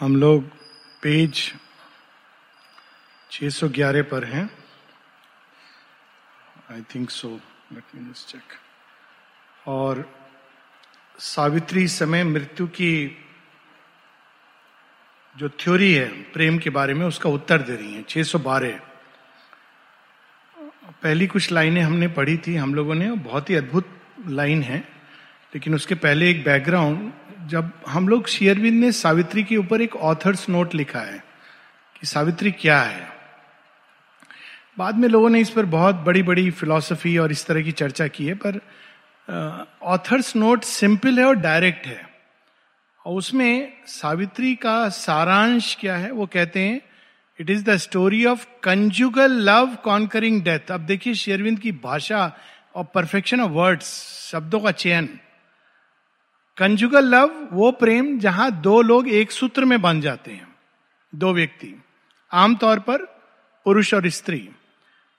हम 0.00 0.16
लोग 0.16 0.44
पेज 1.02 1.52
611 3.30 4.02
पर 4.02 4.24
हैं। 4.24 4.50
I 6.70 6.82
think 6.94 7.10
so 7.10 7.28
let 7.72 7.94
me 7.94 8.10
just 8.10 8.28
check 8.28 8.42
और 9.68 10.04
सावित्री 11.18 11.88
समय 11.88 12.24
मृत्यु 12.24 12.66
की 12.66 13.22
जो 15.36 15.48
थ्योरी 15.48 15.92
है, 15.94 16.08
प्रेम 16.32 16.58
के 16.58 16.70
बारे 16.70 16.94
में, 16.94 17.06
उसका 17.06 17.30
उत्तर 17.30 17.62
दे 17.62 17.76
रही 17.76 17.94
है। 17.94 18.02
612 18.02 18.80
पहली 21.02 21.26
कुछ 21.26 21.50
लाइनें 21.52 21.82
हमने 21.82 22.08
पढ़ी 22.08 22.36
थी 22.36 22.56
हम 22.56 22.74
लोगों 22.74 22.94
ने, 22.94 23.10
बहुत 23.10 23.50
ही 23.50 23.54
अद्भुत 23.54 23.88
लाइन 24.26 24.62
है। 24.62 24.95
लेकिन 25.54 25.74
उसके 25.74 25.94
पहले 25.94 26.30
एक 26.30 26.44
बैकग्राउंड 26.44 27.12
जब 27.48 27.70
हम 27.88 28.08
लोग 28.08 28.26
शेयरविंद 28.28 28.80
ने 28.80 28.92
सावित्री 28.92 29.42
के 29.42 29.56
ऊपर 29.56 29.80
एक 29.80 29.96
ऑथर्स 29.96 30.48
नोट 30.48 30.74
लिखा 30.74 31.00
है 31.00 31.18
कि 32.00 32.06
सावित्री 32.06 32.50
क्या 32.50 32.80
है। 32.80 33.08
बाद 34.78 34.94
में 34.94 35.08
लोगों 35.08 35.30
ने 35.30 35.40
इस 35.40 35.50
पर 35.50 35.66
बहुत 35.66 35.94
बड़ी 35.96 36.22
बड़ी 36.22 36.50
फिलॉसफी 36.50 37.16
और 37.18 37.32
इस 37.32 37.46
तरह 37.46 37.62
की 37.62 37.72
चर्चा 37.72 38.06
की 38.06 38.26
है, 38.26 38.34
पर 38.34 38.60
ऑथर्स 39.82 40.36
नोट 40.36 40.64
सिंपल 40.64 41.18
है 41.18 41.24
और 41.24 41.36
डायरेक्ट 41.36 41.86
है। 41.86 42.08
और 43.06 43.14
उसमें 43.14 43.72
सावित्री 43.86 44.54
का 44.54 44.88
सारांश 44.88 45.76
क्या 45.80 45.96
है, 45.96 46.10
वो 46.10 46.26
कहते 46.26 46.60
हैं 46.60 46.80
it 47.40 47.50
is 47.50 47.64
the 47.64 47.76
story 47.76 48.24
of 48.24 48.46
conjugal 48.62 49.32
love 49.50 49.74
conquering 49.74 50.42
death 50.42 50.70
अब 50.70 50.80
देखिए 50.80 51.14
शेरविंद 51.14 51.58
की 51.58 51.72
भाषा 51.72 52.36
और 52.74 52.84
परफेक्शन 52.84 53.40
ऑफ़ 53.40 53.50
वर्ड्स 53.50 53.92
शब्दों 54.32 54.60
का 54.60 54.70
चयन। 54.70 55.08
कंजुगल 56.58 57.04
लव, 57.06 57.30
वो 57.52 57.70
प्रेम 57.72 58.18
जहाँ 58.18 58.50
दो 58.60 58.80
लोग 58.82 59.08
एक 59.10 59.30
सूत्र 59.32 59.64
में 59.64 59.80
बन 59.82 60.00
जाते 60.00 60.30
हैं। 60.30 60.46
दो 61.12 61.32
व्यक्ति, 61.34 61.74
आमतौर 62.32 62.78
पर 62.80 63.04
पुरुष 63.66 63.92
और 63.94 64.08
स्त्री। 64.10 64.48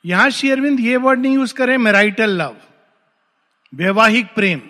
यहाँ 0.05 0.29
शेयरविंद 0.29 0.79
ये 0.79 0.97
वर्ड 0.97 1.19
नहीं 1.19 1.35
यूज़ 1.35 1.53
करें 1.53 1.77
मेराइटल 1.77 2.29
लव 2.31 2.55
वैवाहिक 3.73 4.33
प्रेम। 4.35 4.61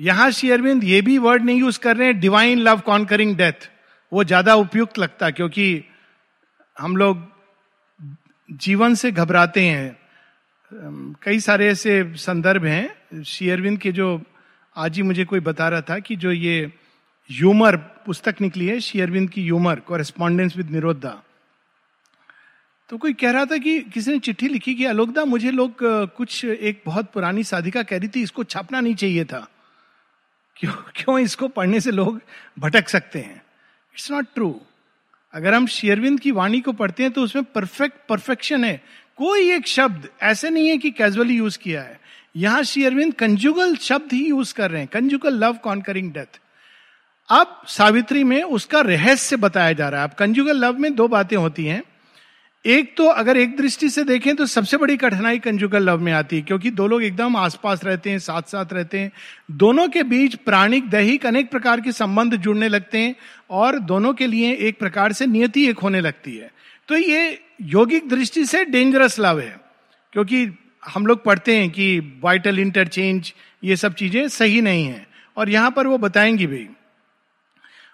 यहाँ 0.00 0.30
शेयरविंद 0.30 0.84
ये 0.84 1.00
भी 1.02 1.16
वर्ड 1.18 1.44
नहीं 1.44 1.60
यूज़ 1.60 1.78
कर 1.78 1.96
रहे 1.96 2.06
हैं 2.08 2.18
डिवाइन 2.20 2.58
लव 2.58 2.80
कॉन्करिंग 2.86 3.36
डेथ 3.36 3.68
वो 4.12 4.24
ज़्यादा 4.24 4.54
उपयुक्त 4.56 4.98
लगता 4.98 5.30
क्योंकि 5.30 5.84
हम 6.76 6.96
लोग 6.96 7.22
जीवन 8.48 8.94
से 8.94 9.10
घबराते 9.12 9.60
हैं। 9.62 9.96
कई 11.24 11.40
सारे 11.40 11.68
ऐसे 11.68 12.02
संदर्भ 12.18 12.64
हैं 12.64 13.22
शेयरविंद 13.24 13.78
के 13.78 13.92
जो 13.92 14.20
आज 14.76 14.96
ही 14.96 15.02
मुझे 15.02 15.24
कोई 15.24 15.40
बता 15.40 15.68
रहा 15.68 15.80
था 15.80 15.98
कि 15.98 16.16
जो 16.16 16.32
ये 16.32 16.72
यूमर 17.30 17.76
पुस्तक 18.06 18.40
निकली 18.40 18.66
है 18.66 18.80
शेयरविंद 18.80 19.30
की 19.30 19.42
ह्यूमर 19.42 19.80
कॉरेस्पॉन्डेंस 19.80 20.56
विद 20.56 20.70
निरोधा 20.70 21.22
तो 22.90 22.98
कोई 22.98 23.12
कह 23.12 23.30
रहा 23.30 23.44
था 23.44 23.56
कि 23.58 23.80
किसी 23.80 24.10
ने 24.10 24.18
चिट्ठी 24.18 24.48
लिखी 24.48 24.74
कि 24.74 24.84
अलोकदा, 24.84 25.24
मुझे 25.24 25.50
लोग 25.50 25.76
कुछ 26.16 26.44
एक 26.44 26.82
बहुत 26.86 27.10
पुरानी 27.12 27.44
साधिका 27.44 27.82
कह 27.82 27.98
रही 27.98 28.08
थी, 28.08 28.22
इसको 28.22 28.44
छापना 28.44 28.80
नहीं 28.80 28.94
चाहिए 28.94 29.24
था। 29.24 29.46
क्यों 30.56 30.72
क्यों 30.96 31.18
इसको 31.18 31.48
पढ़ने 31.48 31.80
से 31.80 31.90
लोग 31.90 32.20
भटक 32.58 32.88
सकते 32.88 33.18
हैं? 33.18 33.36
इट्स 33.94 34.10
नॉट 34.10 34.26
ट्रू 34.34 34.54
अगर 35.34 35.54
हम 35.54 35.66
शेयरविंद 35.66 36.20
की 36.20 36.30
वाणी 36.30 36.60
को 36.60 36.72
पढ़ते 36.72 37.02
हैं 37.02 37.12
तो 37.12 37.22
उसमें 37.22 37.44
परफेक्ट 37.44 38.06
परफेक्शन 38.08 38.64
है। 38.64 38.80
कोई 39.18 39.50
एक 39.52 39.66
शब्द 39.66 40.08
ऐसे 40.22 40.50
नहीं 40.50 40.68
है 40.68 40.78
कि 40.78 40.90
कैजुअली 40.90 41.36
यूज़ 41.36 41.58
किया 41.58 41.82
है। 41.82 41.98
यहाँ 42.34 42.62
श्री 42.62 42.84
अरविंद 42.84 43.14
कंजुगल 43.14 43.74
शब्द 43.76 44.12
ही 44.12 44.24
यूज़ 44.26 44.54
कर 44.54 44.70
रहे 44.70 44.80
हैं 44.80 44.88
कंजुगल 44.92 45.34
लव 45.34 45.56
कॉन्करिंग 45.64 46.12
डेथ 46.12 46.40
अब 47.28 47.60
सावित्री 47.68 48.24
में 48.24 48.42
उसका 48.42 48.80
रहस्य 48.80 49.36
बताया 49.36 49.72
जा 49.72 49.88
रहा 49.88 50.00
है। 50.00 50.08
अब 50.08 50.14
कंजुगल 50.14 50.56
लव 50.56 50.78
में 50.78 50.94
दो 50.94 51.06
बातें 51.08 51.36
होती 51.36 51.64
हैं। 51.64 51.82
एक 52.64 52.96
तो 52.96 53.04
अगर 53.04 53.36
एक 53.36 53.56
दृष्टि 53.56 53.88
से 53.88 54.02
देखें 54.04 54.34
तो 54.36 54.46
सबसे 54.46 54.76
बड़ी 54.76 54.96
कठिनाई 54.96 55.38
कंजुगल 55.38 55.82
लव 55.82 56.00
में 56.00 56.12
आती 56.12 56.36
है, 56.36 56.42
क्योंकि 56.42 56.70
दो 56.70 56.86
लोग 56.86 57.02
एकदम 57.02 57.36
आसपास 57.36 57.84
रहते 57.84 58.10
हैं 58.10 58.18
साथ 58.18 58.42
साथ 58.42 58.72
रहते 58.72 58.98
हैं। 58.98 59.10
दोनों 59.52 59.88
के 59.88 60.02
बीच 60.02 60.34
प्राणिक, 60.36 60.88
दैहिक 60.90 61.26
अनेक 61.26 61.50
प्रकार 61.50 61.80
के 61.80 61.92
संबंध 61.92 62.36
जुड़ने 62.36 62.68
लगते 62.68 62.98
हैं 62.98 63.14
और 63.50 63.78
दोनों 63.80 64.12
के 64.14 64.26
लिए 64.26 64.52
एक 64.58 64.78
प्रकार 64.78 65.12
से 65.12 65.26
नियति 65.26 65.66
एक 65.68 65.78
होने 65.78 66.00
लगती 66.00 66.36
है। 66.36 66.50
तो 66.88 66.96
ये 66.96 67.40
योगिक 67.62 68.08
दृष्टि 68.08 68.44
से 68.44 68.64
डेंजरस 68.64 69.18
लव 69.20 69.40
है, 69.40 69.56
क्योंकि 70.12 70.46
हम 70.84 71.06
लोग 71.06 71.24
पढ़ते 71.24 71.56
हैं 71.56 71.70
कि 71.70 71.98
वाइटल 72.22 72.58
इंटरचेंज 72.58 73.32
ये 73.64 73.76
सब 73.76 73.94
चीज़ें 73.94 74.28
सही 74.28 74.60
नहीं 74.60 74.86
है। 74.86 75.06
और 75.36 75.50
यहाँ 75.50 75.70
पर 75.70 75.86
वो 75.86 75.98
बताएँगी 75.98 76.46
भी। 76.46 76.66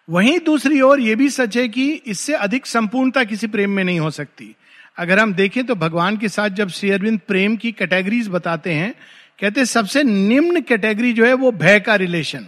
वहीं 0.08 0.38
दूसरी 0.40 0.80
ओर 0.80 1.00
ये 1.00 1.14
भी 1.14 1.28
सच 1.30 1.56
है 1.56 1.68
कि 1.68 1.90
इससे 1.92 2.34
अधिक 2.34 2.66
संपूर्णता 2.66 3.24
किसी 3.24 3.46
प्रेम 3.46 3.70
में 3.70 3.82
नहीं 3.84 4.00
हो 4.00 4.10
सकती। 4.10 4.54
अगर 4.98 5.18
हम 5.18 5.34
देखें 5.34 5.64
तो 5.66 5.74
भगवान 5.74 6.16
के 6.16 6.28
साथ 6.28 6.50
जब 6.50 6.68
श्री 6.68 6.90
अरविंद 6.90 7.20
प्रेम 7.28 7.56
की 7.56 7.72
कैटेगरीज 7.72 8.28
बताते 8.28 8.72
हैं, 8.72 8.94
कहते 9.40 9.64
सबसे 9.64 10.02
निम्न 10.02 10.60
कैटेगरी 10.60 11.12
जो 11.12 11.26
है 11.26 11.34
वो 11.34 11.52
भय 11.52 11.80
का 11.80 11.94
रिलेशन 11.94 12.46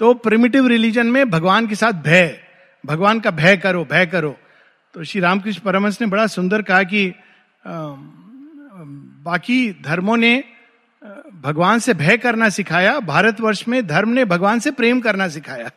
तो 0.00 0.12
प्रिमिटिव 0.14 0.66
रिलीजन 0.66 1.06
में 1.06 1.30
भगवान 1.30 1.66
के 1.66 1.74
साथ 1.74 1.92
भय, 1.92 2.40
भगवान 2.84 3.20
का 3.20 3.30
भय 3.30 3.56
करो 3.56 3.84
भय 3.84 4.06
करो। 4.06 4.36
तो 4.94 5.04
श्री 5.04 5.20
रामकृष्ण 5.20 5.60
परमहंस 5.60 6.00
ने 6.00 6.06
बड़ा 6.06 6.26
सुंदर 6.26 6.62
कहा 6.62 6.82
कि 6.82 7.06
बाकी 9.20 9.70
धर्मों 9.82 10.16
ने 10.16 10.44
भगवान 11.34 11.78
से 11.78 11.94
भय 11.94 12.16
करना 12.16 12.48
सिखाया, 12.48 12.98
भारतवर्ष 13.00 13.64
में 13.68 13.86
धर्म 13.86 14.08
ने 14.08 14.24
भगवान 14.24 14.58
से 14.58 14.70
प्रेम 14.70 15.00
करना 15.00 15.28
सिखाया। 15.28 15.70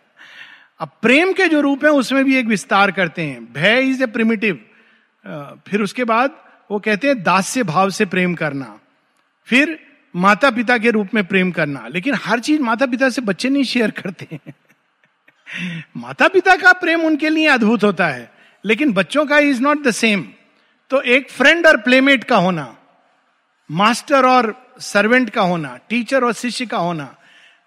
अब 0.79 0.89
प्रेम 1.01 1.31
के 1.33 1.47
जो 1.47 1.61
रूप 1.61 1.85
है, 1.85 1.91
उसमें 1.91 2.23
भी 2.25 2.35
एक 2.35 2.45
विस्तार 2.45 2.91
करते 2.91 3.21
हैं। 3.21 3.53
भय 3.53 3.79
इज़ 3.79 4.03
ए 4.03 4.07
प्रिमिटिव 4.07 4.59
फिर 5.67 5.81
उसके 5.81 6.03
बाद 6.03 6.31
वो 6.71 6.79
कहते 6.79 7.07
हैं, 7.07 7.23
दास्य 7.23 7.63
भाव 7.63 7.89
से 7.89 8.05
प्रेम 8.05 8.35
करना। 8.35 8.79
फिर 9.47 9.79
माता 10.15 10.49
पिता 10.51 10.77
के 10.77 10.91
रूप 10.91 11.09
में 11.13 11.23
प्रेम 11.25 11.51
करना। 11.51 11.87
लेकिन 11.87 12.13
हर 12.15 12.39
चीज़ 12.39 12.61
माता 12.61 12.85
पिता 12.85 13.09
से 13.09 13.21
बच्चे 13.21 13.49
नहीं 13.49 13.63
शेयर 13.63 13.91
करते 13.91 14.27
हैं। 14.31 14.53
माता 15.97 16.27
पिता 16.27 16.55
का 16.55 16.73
प्रेम 16.73 17.01
उनके 17.01 17.29
लिए 17.29 17.47
अद्भुत 17.47 17.83
होता 17.83 18.07
है, 18.07 18.31
लेकिन 18.65 18.93
बच्चों 18.93 19.25
का 19.25 19.37
इज़ 19.39 19.61
नॉट 19.61 19.83
द 19.83 19.91
सेम 19.91 20.27
तो 20.91 21.01
एक 21.01 21.29
फ्रेंड 21.29 21.67
और 21.67 21.77
प्लेमेट 21.77 22.23
का 22.23 22.37
होना। 22.37 22.75
मास्टर 23.71 24.25
और 24.25 24.75
सर्वेंट 24.79 25.29
का 25.29 25.41
होना, 25.41 25.79
टीचर 25.89 26.23
और 26.23 26.33
शिष्य 26.33 26.65
का 26.65 26.77
होना। 26.77 27.15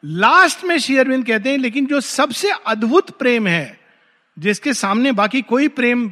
लास्ट 0.04 0.64
में 0.64 0.78
शेयरविंद 0.78 1.26
कहते 1.26 1.50
हैं, 1.50 1.58
लेकिन 1.58 1.86
जो 1.86 2.00
सबसे 2.00 2.50
अद्भुत 2.66 3.18
प्रेम 3.18 3.46
है, 3.46 3.80
जिसके 4.38 4.74
सामने 4.74 5.12
बाकी 5.12 5.42
कोई 5.42 5.68
प्रेम 5.68 6.10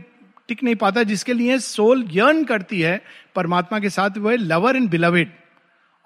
टिक 0.49 0.63
नहीं 0.63 0.75
पाता, 0.75 1.03
जिसके 1.03 1.33
लिए 1.33 1.59
सोल 1.59 2.09
यर्न 2.13 2.45
करती 2.45 2.81
है 2.81 3.05
परमात्मा 3.35 3.79
के 3.79 3.91
साथ, 3.91 4.11
वो 4.19 4.31
है 4.31 4.37
लवर 4.37 4.77
एंड 4.77 4.91
बिलवेड। 4.91 5.33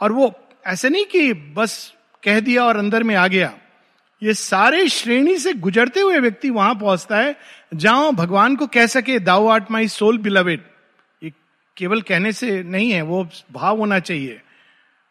और 0.00 0.12
वो 0.12 0.34
ऐसे 0.66 0.88
नहीं 0.88 1.04
कि 1.04 1.32
बस 1.32 1.94
कह 2.24 2.40
दिया 2.40 2.64
और 2.64 2.76
अंदर 2.76 3.02
में 3.02 3.14
आ 3.14 3.26
गया। 3.26 3.54
ये 4.22 4.34
सारे 4.34 4.88
श्रेणी 4.88 5.38
से 5.38 5.52
गुजरते 5.52 6.00
हुए 6.00 6.18
व्यक्ति 6.18 6.50
वहाँ 6.50 6.74
पहुँचता 6.74 7.16
है, 7.16 7.36
जहाँ 7.74 8.12
भगवान 8.12 8.56
को 8.56 8.66
कह 8.66 8.86
सके 8.86 9.18
thou 9.18 9.46
art 9.46 9.70
my 9.70 9.88
soul 9.88 10.18
beloved 10.18 10.64
केवल 11.78 12.02
कहने 12.02 12.32
से 12.32 12.62
नहीं 12.62 12.90
है, 12.90 13.02
वो 13.02 13.28
भाव 13.52 13.78
होना 13.78 13.98
चाहिए। 13.98 14.40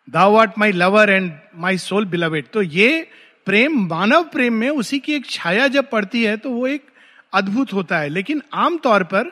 Thou 0.10 0.36
art 0.36 0.52
my 0.58 0.72
lover 0.72 1.10
and 1.10 1.34
my 1.56 1.78
soul 1.78 2.06
beloved 2.06 2.46
तो 2.54 2.62
ये 2.62 3.08
प्रेम, 3.46 3.88
मानव 3.88 4.24
प्रेम 4.24 4.54
में 4.54 4.70
उसी 4.70 5.00
की 5.00 5.14
एक 5.14 5.26
छाया 5.26 5.68
जब 5.68 5.90
पड़ती 5.90 6.24
है 6.24 6.38
तो 6.38 6.50
वो 6.50 6.68
एक 6.68 6.84
अद्भुत 7.34 7.74
होता 7.74 8.00
है। 8.00 8.10
लेकिन 8.10 8.42
आमतौर 8.54 9.04
पर 9.04 9.32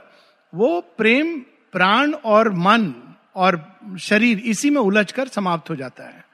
वो 0.56 0.82
प्रेम, 0.98 1.40
प्राण 1.72 2.14
और 2.14 2.54
मन 2.54 2.94
और 3.36 3.80
शरीर 4.00 4.40
इसी 4.40 4.70
में 4.70 4.82
उलझकर 4.82 5.28
समाप्त 5.28 5.70
हो 5.70 5.76
जाता 5.76 6.04
है। 6.04 6.26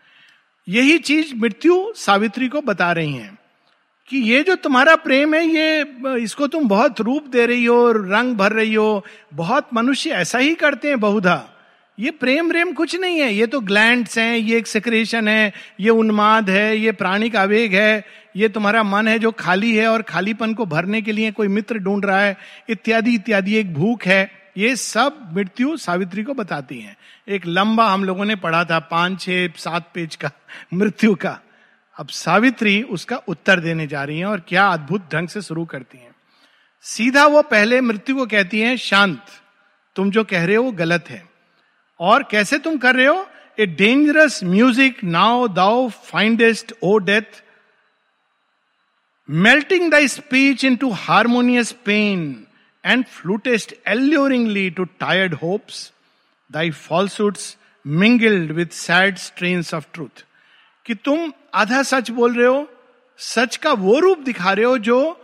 यही 0.69 0.97
चीज़ 0.97 1.35
मृत्यु 1.35 1.93
सावित्री 1.95 2.47
को 2.47 2.61
बता 2.61 2.91
रही 2.91 3.13
हैं। 3.13 3.37
कि 4.11 4.17
ये 4.17 4.43
जो 4.43 4.55
तुम्हारा 4.55 4.95
प्रेम 4.95 5.33
है, 5.33 5.47
ये, 5.47 5.93
इसको 6.23 6.47
तुम 6.47 6.67
बहुत 6.67 7.01
रूप 7.01 7.27
दे 7.27 7.45
रही 7.45 7.65
हो, 7.65 7.91
रंग 7.91 8.35
भर 8.35 8.51
रही 8.51 8.73
हो। 8.73 9.05
बहुत 9.33 9.67
मनुष्य 9.73 10.09
ऐसा 10.09 10.37
ही 10.37 10.55
करते 10.55 10.87
हैं 10.87 10.99
बहुधा। 10.99 11.49
ये 11.99 12.11
प्रेम 12.11 12.49
प्रेम 12.49 12.71
कुछ 12.71 12.95
नहीं 12.95 13.19
है। 13.19 13.33
ये 13.33 13.47
तो 13.47 13.59
ग्लैंड्स 13.59 14.17
हैं, 14.17 14.37
ये 14.37 14.57
एक 14.57 14.67
सेक्रेशन 14.67 15.27
है, 15.27 15.53
ये 15.79 15.89
उन्माद 15.89 16.49
है, 16.49 16.77
ये 16.77 16.91
प्राणिक 16.91 17.35
आवेग 17.35 17.73
है, 17.73 18.05
ये 18.35 18.49
तुम्हारा 18.49 18.83
मन 18.83 19.07
है 19.07 19.19
जो 19.19 19.31
खाली 19.31 19.75
है 19.75 19.87
और 19.87 20.01
खालीपन 20.01 20.53
को 20.53 20.65
भरने 20.65 21.01
के 21.01 21.11
लिए 21.11 21.31
कोई 21.31 21.47
मित्र 21.47 21.77
ढूंढ 21.77 22.05
रहा 22.05 22.21
है, 22.21 22.37
इत्यादि 22.69 23.15
इत्यादि, 23.15 23.55
एक 23.55 23.73
भूख 23.73 24.03
है। 24.03 24.31
ये 24.57 24.75
सब 24.75 25.29
मृत्यु 25.33 25.77
सावित्री 25.77 26.23
को 26.23 26.33
बताती 26.33 26.79
है। 26.79 26.97
एक 27.29 27.45
लंबा 27.45 27.87
हम 27.87 28.03
लोगों 28.03 28.25
ने 28.25 28.35
पढ़ा 28.35 28.63
था, 28.65 28.79
पाँच, 28.79 29.21
छह, 29.21 29.47
सात 29.47 29.91
पेज 29.93 30.15
का 30.15 30.31
मृत्यु 30.73 31.15
का। 31.15 31.39
अब 32.01 32.07
सावित्री 32.07 32.81
उसका 32.83 33.15
उत्तर 33.27 33.59
देने 33.59 33.85
जा 33.87 34.03
रही 34.03 34.19
है 34.19 34.25
और 34.25 34.39
क्या 34.39 34.67
अद्भुत 34.67 35.01
ढंग 35.11 35.27
से 35.27 35.41
शुरू 35.41 35.65
करती 35.65 35.97
है। 35.97 36.09
सीधा 36.85 37.25
वो 37.25 37.41
पहले 37.41 37.81
मृत्यु 37.81 38.15
को 38.15 38.25
कहती 38.25 38.59
है, 38.59 38.77
शांत, 38.77 39.25
तुम 39.95 40.11
जो 40.11 40.23
कह 40.23 40.45
रहे 40.45 40.55
हो 40.55 40.71
गलत 40.71 41.09
है। 41.09 41.23
और 41.99 42.23
कैसे 42.23 42.57
तुम 42.57 42.77
कर 42.77 42.95
रहे 42.95 43.05
हो? 43.05 43.27
ए 43.59 43.65
dangerous 43.65 44.43
music 44.43 45.03
now 45.03 45.47
thou 45.47 45.87
findest 45.89 46.73
O 46.83 46.97
death 46.97 47.43
melting 49.29 49.91
the 49.91 50.05
speech 50.07 50.65
into 50.75 50.89
harmonious 50.91 51.71
pain 51.85 52.47
and 52.85 53.05
flutest 53.05 53.75
alluringly 53.87 54.69
to 54.69 54.83
tired 54.99 55.33
hopes 55.33 55.91
thy 56.51 56.71
falsehoods 56.71 57.57
mingled 57.85 58.51
with 58.51 58.73
sad 58.79 59.17
strain 59.17 59.63
of 59.73 59.85
truth 59.93 60.25
कि 60.85 60.95
तुम 60.95 61.31
आधा 61.53 61.81
सच 61.83 62.09
बोल 62.11 62.35
रहे 62.35 62.47
हो, 62.47 62.67
सच 63.19 63.55
का 63.57 63.71
वो 63.73 63.99
रूप 63.99 64.19
दिखा 64.21 64.53
रहे 64.53 64.65
हो 64.65 64.77
जो 64.79 65.17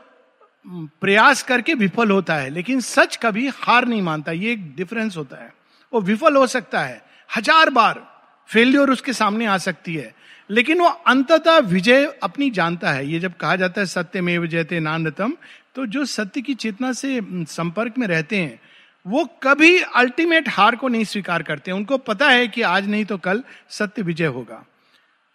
प्रयास 0.66 1.42
करके 1.44 1.74
विफल 1.76 2.12
होता 2.12 2.36
है, 2.36 2.50
लेकिन 2.50 2.80
सच 2.82 3.16
कभी 3.16 3.48
हार 3.56 3.86
नहीं 3.88 4.02
मानता, 4.02 4.32
ये 4.32 4.52
एक 4.52 4.76
डिफरेंस 4.76 5.18
होता 5.18 5.38
है। 5.38 5.54
वो 5.94 6.02
विफल 6.02 6.36
हो 6.36 6.48
सकता 6.48 6.82
है, 6.82 7.02
हज़ार 7.30 7.70
बार 7.70 8.06
फेल्योर 8.50 8.92
उसके 8.92 9.14
सामने 9.14 9.46
आ 9.46 9.58
सकती 9.60 9.96
है, 9.96 10.14
लेकिन 10.50 10.80
वो 10.80 10.88
अंततः 10.88 11.58
विजय 11.60 12.06
अपनी 12.24 12.50
जानता 12.52 12.92
है। 12.92 13.08
ये 13.08 13.20
जब 13.20 13.36
कहा 13.36 13.56
जाता 13.56 13.82
है 13.82 13.86
सत्य 13.88 14.22
में 14.22 14.32
विजय 14.32 14.40
विजयते 14.40 14.80
नानतम 14.80 15.34
तो 15.76 15.86
जो 15.86 16.06
सत्य 16.06 16.42
की 16.42 16.54
चेतना 16.56 16.92
से 16.94 17.20
संपर्क 17.48 17.98
में 17.98 18.08
रहते 18.08 18.38
हैं, 18.38 18.60
वो 19.06 19.26
कभी 19.44 19.78
अल्टीमेट 19.80 20.50
हार 20.50 20.76
को 20.76 20.88
नहीं 20.88 21.04
स्वीकार 21.06 21.44
करते। 21.44 21.72
उनको 21.72 21.98
पता 22.00 22.30
है 22.30 22.48
कि 22.48 22.62
आज 22.64 22.88
नहीं 22.90 23.06
तो 23.06 23.18
कल 23.20 23.44
सत्य 23.70 24.02
विजय 24.02 24.26
होगा। 24.28 24.64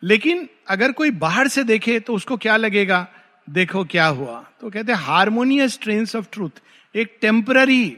लेकिन 0.03 0.49
अगर 0.69 0.93
कोई 0.93 1.11
बाहर 1.11 1.49
से 1.49 1.65
देखे 1.65 1.99
तो 2.01 2.15
उसको 2.15 2.37
क्या 2.37 2.57
लगेगा? 2.57 3.07
देखो 3.49 3.85
क्या 3.85 4.07
हुआ। 4.07 4.41
तो 4.61 4.71
कहते 4.71 4.93
हैं 4.93 4.99
हारमोनियस 4.99 5.79
ट्रेन्स 5.83 6.17
ऑफ़ 6.17 6.27
ट्रूथ 6.33 6.63
एक 6.95 7.17
टेम्पररी 7.21 7.97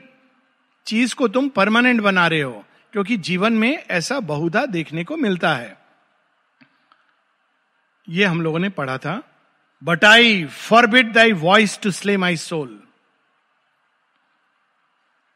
चीज़ 0.87 1.15
को 1.15 1.29
तुम 1.29 1.49
परमानेंट 1.49 2.01
बना 2.01 2.27
रहे 2.27 2.41
हो, 2.41 2.65
क्योंकि 2.93 3.17
जीवन 3.17 3.53
में 3.53 3.85
ऐसा 3.91 4.21
बहुधा 4.21 4.65
देखने 4.67 5.05
को 5.05 5.17
मिलता 5.17 5.55
है। 5.55 5.77
ये 8.09 8.25
हम 8.25 8.41
लोगों 8.43 8.59
ने 8.59 8.69
पढ़ा 8.69 8.99
था 8.99 9.23
but 9.83 10.05
I 10.05 10.45
forbid 10.45 11.13
thy 11.13 11.33
voice 11.33 11.79
to 11.83 11.91
slay 11.91 12.17
my 12.17 12.37
soul 12.37 12.81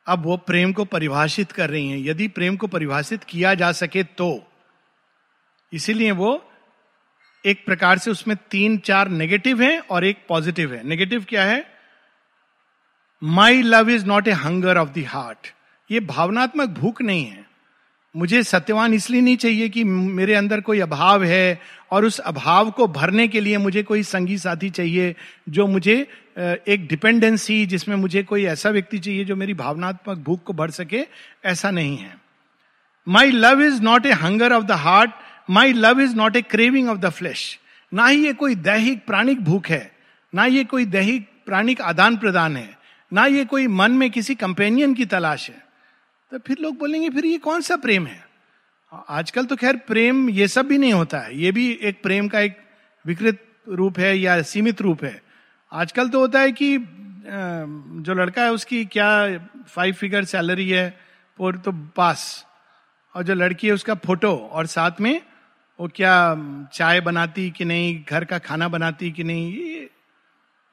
अब 0.07 0.25
वो 0.25 0.37
प्रेम 0.37 0.73
को 0.73 0.85
परिभाषित 0.85 1.53
कर 1.53 1.71
रही 1.71 1.89
हैं। 1.89 1.99
यदि 1.99 2.29
प्रेम 2.29 2.57
को 2.57 2.67
परिभाषित 2.67 3.25
किया 3.25 3.55
जा 3.55 3.73
सके 3.73 4.03
तो। 4.03 4.31
इसीलिए 5.73 6.11
वो 6.11 6.48
एक 7.45 7.65
प्रकार 7.67 7.99
से 7.99 8.11
उसमें 8.11 8.37
तीन 8.51 8.79
चार 8.79 9.09
नेगेटिव 9.09 9.63
है 9.63 9.79
और 9.81 10.05
एक 10.05 10.19
पॉजिटिव 10.29 10.75
है। 10.75 10.87
नेगेटिव 10.89 11.25
क्या 11.29 11.45
है? 11.45 11.65
My 13.23 13.63
love 13.63 13.91
is 13.91 14.07
not 14.07 14.29
a 14.29 14.33
hunger 14.33 14.79
of 14.79 14.89
the 14.89 15.05
heart 15.09 15.53
ये 15.91 16.01
भावनात्मक 16.01 16.69
भूख 16.69 17.03
नहीं 17.03 17.25
है। 17.25 17.47
मुझे 18.15 18.43
सत्यवान 18.43 18.95
इसलिए 18.95 19.21
नहीं 19.21 19.37
चाहिए 19.37 19.69
कि 19.69 19.83
मेरे 19.85 20.35
अंदर 20.35 20.61
कोई 20.61 20.81
अभाव 20.81 21.25
है 21.25 21.61
और 21.93 22.05
उस 22.05 22.19
अभाव 22.21 22.71
को 22.71 22.87
भरने 22.89 23.27
के 23.29 23.41
लिए 23.41 23.59
मुझे 23.59 23.83
कोई 23.83 24.03
संगी 24.03 24.39
साथी 24.39 24.71
चाहिए 24.71 25.15
जो 25.49 25.67
मुझे 25.67 25.97
एक 26.39 26.87
डिपेंडेंसी 26.89 27.65
जिसमें 27.67 27.95
मुझे 27.97 28.23
कोई 28.23 28.45
ऐसा 28.45 28.71
व्यक्ति 28.71 28.99
चाहिए 28.99 29.25
जो 29.25 29.37
मेरी 29.37 29.55
भावनात्मक 29.55 30.19
भूख 30.19 30.43
को 30.43 30.53
भर 30.53 30.71
सके, 30.71 31.05
ऐसा 31.45 31.71
नहीं 31.71 31.97
है। 31.97 32.17
My 33.07 33.31
love 33.31 33.63
is 33.63 33.83
not 33.83 34.07
a 34.07 34.13
hunger 34.13 34.53
of 34.53 34.65
the 34.65 34.73
heart 34.73 35.11
my 35.49 35.73
love 35.73 36.01
is 36.01 36.15
not 36.17 36.37
a 36.37 36.43
craving 36.45 36.89
of 36.89 36.99
the 36.99 37.11
flesh 37.11 37.59
ना 37.93 38.07
ही 38.07 38.25
ये 38.25 38.33
कोई 38.35 38.55
दैहिक 38.57 39.05
प्राणिक 39.07 39.41
भूख 39.41 39.69
है, 39.69 39.91
ना 40.33 40.45
ये 40.47 40.65
कोई 40.65 40.85
दैहिक 40.87 41.29
प्राणिक 41.47 41.81
आदान 41.83 42.17
प्रदान 42.17 42.57
है, 42.57 42.77
ना 43.13 43.25
ये 43.27 43.45
कोई 43.45 43.67
मन 43.67 43.93
में 43.93 44.11
किसी 44.11 44.35
कंपेनियन 44.37 44.95
की 44.95 45.05
तलाश 45.07 45.49
है। 45.51 45.63
तो 46.33 46.39
फिर 46.39 46.57
लोग 46.61 46.79
बोलेंगे, 46.79 47.09
फिर 47.11 47.27
ये 47.27 47.39
कौन 47.39 47.61
सा 47.61 47.77
प्रेम 47.79 48.07
है? 48.07 48.25
आजकल 48.93 49.45
तो 49.45 49.57
खैर 49.57 49.77
प्रेम 49.87 50.29
ये 50.31 50.49
सब 50.49 50.67
भी 50.67 50.79
नहीं 50.79 50.93
होता 50.93 51.19
है। 51.19 51.39
ये 51.39 51.53
भी 51.53 51.71
एक 51.83 52.03
प्रेम 52.03 52.29
का 52.29 52.41
एक 52.41 52.57
विकृत 53.05 53.45
रूप 53.71 53.99
है 53.99 54.17
या 54.19 54.41
सीमित 54.43 54.81
रूप 54.81 55.05
है। 55.05 55.21
आजकल 55.73 56.09
तो 56.09 56.21
होता 56.21 56.41
है 56.41 56.53
कि 56.53 56.77
जो 56.79 58.15
लड़का 58.15 58.43
है 58.43 58.53
उसकी 58.53 58.85
क्या 58.87 59.09
फाइव 59.69 59.95
फिगर 59.95 60.25
सैलरी 60.27 60.69
है, 60.69 60.99
और 61.39 61.57
तो 61.57 61.73
पास, 61.97 62.45
और 63.15 63.23
जो 63.23 63.35
लड़की 63.35 63.67
है 63.67 63.73
उसका 63.73 63.95
फ़ोटो 63.97 64.35
और 64.53 64.67
साथ 64.67 65.01
में 65.01 65.21
वो 65.79 65.89
क्या 65.89 66.35
चाय 66.73 67.01
बनाती 67.01 67.51
कि 67.51 67.65
नहीं, 67.65 68.05
घर 68.11 68.25
का 68.25 68.39
खाना 68.39 68.69
बनाती 68.69 69.11
कि 69.11 69.25
नहीं? 69.25 69.53
ये, 69.53 69.91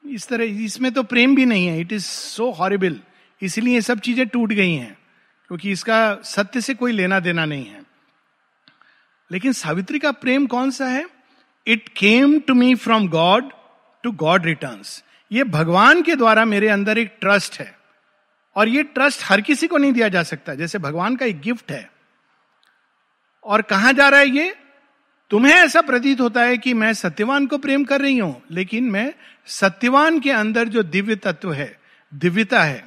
इस 0.04 0.28
तरह, 0.28 0.44
इसमें 0.64 0.92
तो 0.92 1.02
प्रेम 1.02 1.34
भी 1.36 1.44
नहीं 1.46 1.66
है। 1.66 1.80
इट 1.80 1.92
इज़ 1.92 2.04
सो 2.04 2.50
हॉरिबल 2.50 3.00
इसलिए 3.42 3.80
सब 3.80 3.98
चीज़ें 3.98 4.26
टूट 4.28 4.52
गई 4.52 4.72
हैं, 4.72 4.96
क्योंकि 5.50 5.70
इसका 5.70 5.98
सत्य 6.24 6.60
से 6.60 6.74
कोई 6.74 6.92
लेना 6.92 7.20
देना 7.20 7.44
नहीं 7.44 7.66
है। 7.66 7.82
लेकिन 9.30 9.52
सावित्री 9.52 9.98
का 9.98 10.12
प्रेम 10.12 10.46
कौन 10.46 10.70
सा 10.70 10.86
है? 10.86 11.06
It 11.66 11.88
came 11.88 12.38
to 12.40 12.54
me 12.54 12.74
from 12.74 13.08
God 13.08 13.52
to 14.04 14.12
God 14.12 14.46
return 14.46 14.82
ये 15.30 15.44
भगवान 15.44 16.02
के 16.02 16.14
द्वारा 16.16 16.44
मेरे 16.44 16.68
अंदर 16.68 16.98
एक 16.98 17.16
ट्रस्ट 17.20 17.58
है। 17.60 17.74
और 18.56 18.68
ये 18.68 18.82
ट्रस्ट 18.82 19.20
हर 19.24 19.40
किसी 19.40 19.66
को 19.66 19.78
नहीं 19.78 19.92
दिया 19.92 20.08
जा 20.08 20.22
सकता, 20.22 20.54
जैसे 20.54 20.78
भगवान 20.78 21.16
का 21.16 21.26
एक 21.26 21.40
गिफ्ट 21.40 21.70
है। 21.70 21.90
और 23.44 23.62
कहा 23.62 23.92
जा 23.92 24.08
रहा 24.08 24.20
है 24.20 24.28
ये? 24.28 24.54
तुम्हें 25.30 25.54
ऐसा 25.54 25.80
प्रतीत 25.80 26.20
होता 26.20 26.42
है 26.42 26.58
कि 26.58 26.74
मैं 26.74 26.92
सत्यवान 26.94 27.46
को 27.46 27.58
प्रेम 27.58 27.84
कर 27.84 28.00
रही 28.00 28.18
हूँ, 28.18 28.42
लेकिन 28.50 28.84
मैं 28.84 29.12
सत्यवान 29.46 30.20
के 30.20 30.30
अंदर 30.30 30.68
जो 30.68 30.82
दिव्य 30.82 31.16
तत्व 31.16 31.52
है, 31.52 31.78
दिव्यता 32.14 32.62
है, 32.62 32.84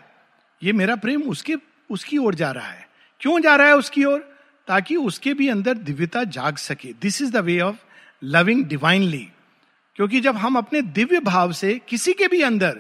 ये 0.63 0.74
मेरा 0.74 0.95
प्रेम 0.95 1.21
उसके, 1.21 1.56
उसकी 1.89 2.18
ओर 2.18 2.36
जा 2.36 2.51
रहा 2.51 2.68
है। 2.68 2.88
क्यों 3.21 3.39
जा 3.41 3.56
रहा 3.56 3.68
है 3.68 3.75
उसकी 3.75 4.03
ओर? 4.03 4.19
ताकि 4.68 4.95
उसके 4.95 5.33
भी 5.33 5.47
अंदर 5.50 5.74
दिव्यता 5.74 6.24
जाग 6.24 6.57
सके। 6.57 6.94
This 7.01 7.21
is 7.21 7.31
the 7.31 7.38
way 7.38 7.59
of 7.59 7.75
loving 8.24 8.65
divinely 8.65 9.27
क्योंकि 9.95 10.19
जब 10.19 10.35
हम 10.35 10.56
अपने 10.56 10.81
दिव्य 10.81 11.19
भाव 11.19 11.51
से 11.51 11.81
किसी 11.88 12.13
के 12.13 12.27
भी 12.27 12.42
अंदर 12.42 12.77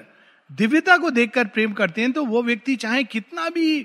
दिव्यता 0.51 0.97
को 0.97 1.09
देखकर 1.09 1.45
प्रेम 1.45 1.73
करते 1.73 2.01
हैं 2.01 2.11
तो 2.11 2.25
वो 2.25 2.43
व्यक्ति 2.43 2.75
चाहे 2.75 3.03
कितना 3.03 3.49
भी 3.49 3.81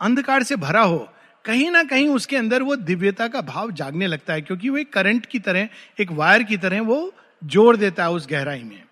अंधकार 0.00 0.42
से 0.42 0.56
भरा 0.56 0.82
हो 0.82 1.08
कहीं 1.46 1.70
ना 1.70 1.82
कहीं 1.84 2.08
उसके 2.08 2.36
अंदर 2.36 2.62
वो 2.62 2.76
दिव्यता 2.76 3.28
का 3.28 3.40
भाव 3.42 3.70
जागने 3.72 4.06
लगता 4.06 4.32
है, 4.32 4.40
क्योंकि 4.40 4.68
वो 4.68 4.76
एक 4.76 4.92
करंट 4.92 5.26
की 5.26 5.38
तरह, 5.38 5.68
एक 6.00 6.12
वायर 6.12 6.42
की 6.42 6.56
तरह 6.56 6.80
वो 6.82 7.12
जोड़ 7.42 7.76
देता 7.76 8.04
है 8.04 8.10
उस 8.10 8.26
गहराई 8.30 8.62
में। 8.62 8.82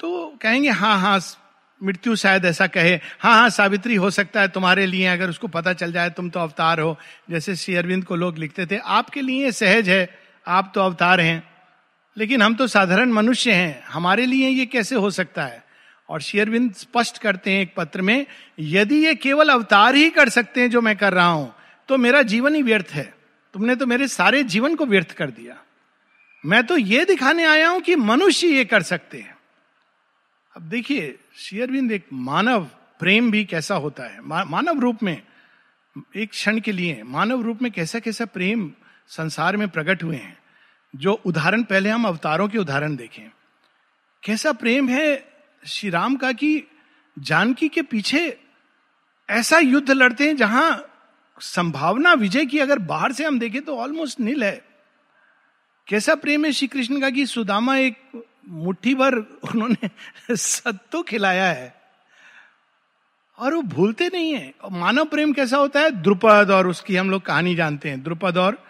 तो 0.00 0.26
कहेंगे 0.42 0.70
हाँ 0.70 0.98
हाँ 1.00 1.20
मृत्यु 1.80 2.14
शायद 2.16 2.44
ऐसा 2.44 2.66
कहे 2.66 2.94
हाँ 3.20 3.34
हाँ 3.34 3.48
सावित्री, 3.50 3.94
हो 3.94 4.10
सकता 4.10 4.40
है 4.40 4.48
तुम्हारे 4.48 4.86
लिए 4.86 5.06
अगर 5.06 5.30
उसको 5.30 5.48
पता 5.48 5.72
चल 5.72 5.92
जाए 5.92 6.10
तुम 6.10 6.30
तो 6.30 6.40
अवतार 6.40 6.80
हो। 6.80 6.96
जैसे 7.30 7.56
श्री 7.56 7.74
अरविंद 7.74 8.04
को 8.04 8.16
लोग 8.16 8.38
लिखते 8.38 8.66
थे, 8.66 8.76
आपके 8.76 9.22
लिए 9.22 9.50
सहज 9.52 9.88
है, 9.88 10.08
आप 10.46 10.70
तो 10.74 10.80
अवतार 10.80 11.20
हैं, 11.20 11.42
लेकिन 12.16 12.42
हम 12.42 12.54
तो 12.54 12.66
साधारण 12.66 13.12
मनुष्य 13.12 13.52
हैं, 13.52 13.82
हमारे 13.84 14.26
लिए 14.26 14.48
ये 14.48 14.66
कैसे 14.66 14.94
हो 14.96 15.10
सकता 15.10 15.44
है? 15.44 15.63
और 16.08 16.20
शेयरविंद 16.20 16.72
स्पष्ट 16.74 17.18
करते 17.18 17.50
हैं 17.50 17.62
एक 17.62 17.74
पत्र 17.76 18.02
में 18.02 18.26
यदि 18.58 19.04
ये 19.06 19.14
केवल 19.14 19.48
अवतार 19.48 19.94
ही 19.94 20.10
कर 20.10 20.28
सकते 20.28 20.60
हैं 20.60 20.70
जो 20.70 20.80
मैं 20.80 20.96
कर 20.96 21.12
रहा 21.12 21.26
हूँ 21.26 21.54
तो 21.88 21.96
मेरा 21.98 22.22
जीवन 22.22 22.54
ही 22.54 22.62
व्यर्थ 22.62 22.90
है। 22.90 23.12
तुमने 23.54 23.76
तो 23.76 23.86
मेरे 23.86 24.08
सारे 24.08 24.42
जीवन 24.44 24.74
को 24.74 24.86
व्यर्थ 24.86 25.12
कर 25.12 25.30
दिया। 25.30 25.56
मैं 26.44 26.62
तो 26.66 26.76
ये 26.76 27.04
दिखाने 27.04 27.44
आया 27.44 27.68
हूँ 27.68 27.80
कि 27.80 27.96
मनुष्य 27.96 28.48
ये 28.48 28.64
कर 28.64 28.82
सकते 28.82 29.18
हैं। 29.18 29.36
अब 30.54 30.62
देखिए 30.62 31.18
शेयरविंद 31.38 31.92
एक 31.92 32.06
मानव 32.12 32.64
प्रेम 33.00 33.30
भी 33.30 33.44
कैसा 33.44 33.74
होता 33.74 34.04
है? 34.04 34.20
मा, 34.20 34.44
मानव 34.44 34.80
रूप 34.80 35.02
में 35.02 35.22
एक 36.16 36.30
क्षण 36.30 36.60
के 36.60 36.72
लिए 36.72 37.02
मानव 37.02 37.42
रूप 37.42 37.62
में 37.62 37.70
कैसा 37.72 37.98
कैसा 37.98 38.24
प्रेम 38.24 38.72
संसार 39.08 39.56
में 39.56 39.68
प्रकट 39.68 40.02
हुए 40.02 40.16
हैं? 40.16 40.36
जो 40.94 41.12
उदाहरण 41.12 41.62
पहले 41.62 41.90
हम 41.90 42.04
अवतारों 42.04 42.48
के 42.48 42.58
उदाहरण 42.58 42.96
देखें। 42.96 43.30
कैसा 44.22 44.52
प्रेम 44.52 44.88
है 44.88 45.33
श्री 45.66 45.90
राम 45.90 46.16
का 46.16 46.32
कि 46.32 46.64
जानकी 47.18 47.68
के 47.68 47.82
पीछे 47.82 48.38
ऐसा 49.30 49.58
युद्ध 49.58 49.90
लड़ते 49.90 50.26
हैं 50.26 50.36
जहाँ 50.36 50.84
संभावना 51.40 52.12
विजय 52.12 52.46
की 52.46 52.58
अगर 52.58 52.78
बाहर 52.78 53.12
से 53.12 53.24
हम 53.24 53.38
देखें 53.38 53.62
तो 53.62 53.76
ऑलमोस्ट 53.76 54.20
नील 54.20 54.44
है। 54.44 54.64
कैसा 55.88 56.14
प्रेम 56.14 56.44
है 56.44 56.52
श्री 56.52 56.68
कृष्ण 56.68 57.00
का 57.00 57.10
कि 57.10 57.26
सुदामा 57.26 57.76
एक 57.76 58.24
मुट्ठी 58.48 58.94
भर 58.94 59.14
उन्होंने 59.14 59.90
सत्तू 60.36 61.02
खिलाया 61.02 61.46
है। 61.46 61.82
और 63.38 63.54
वो 63.54 63.62
भूलते 63.62 64.08
नहीं 64.08 64.34
है। 64.34 64.54
मानव 64.70 65.04
प्रेम 65.04 65.32
कैसा 65.32 65.56
होता 65.56 65.80
है? 65.80 65.90
द्रुपद 65.90 66.50
और 66.50 66.66
उसकी 66.66 66.96
हम 66.96 67.10
लोग 67.10 67.22
कहानी 67.22 67.54
जानते 67.54 67.88
हैं। 67.88 68.02
द्रुपद 68.02 68.38
और 68.38 68.64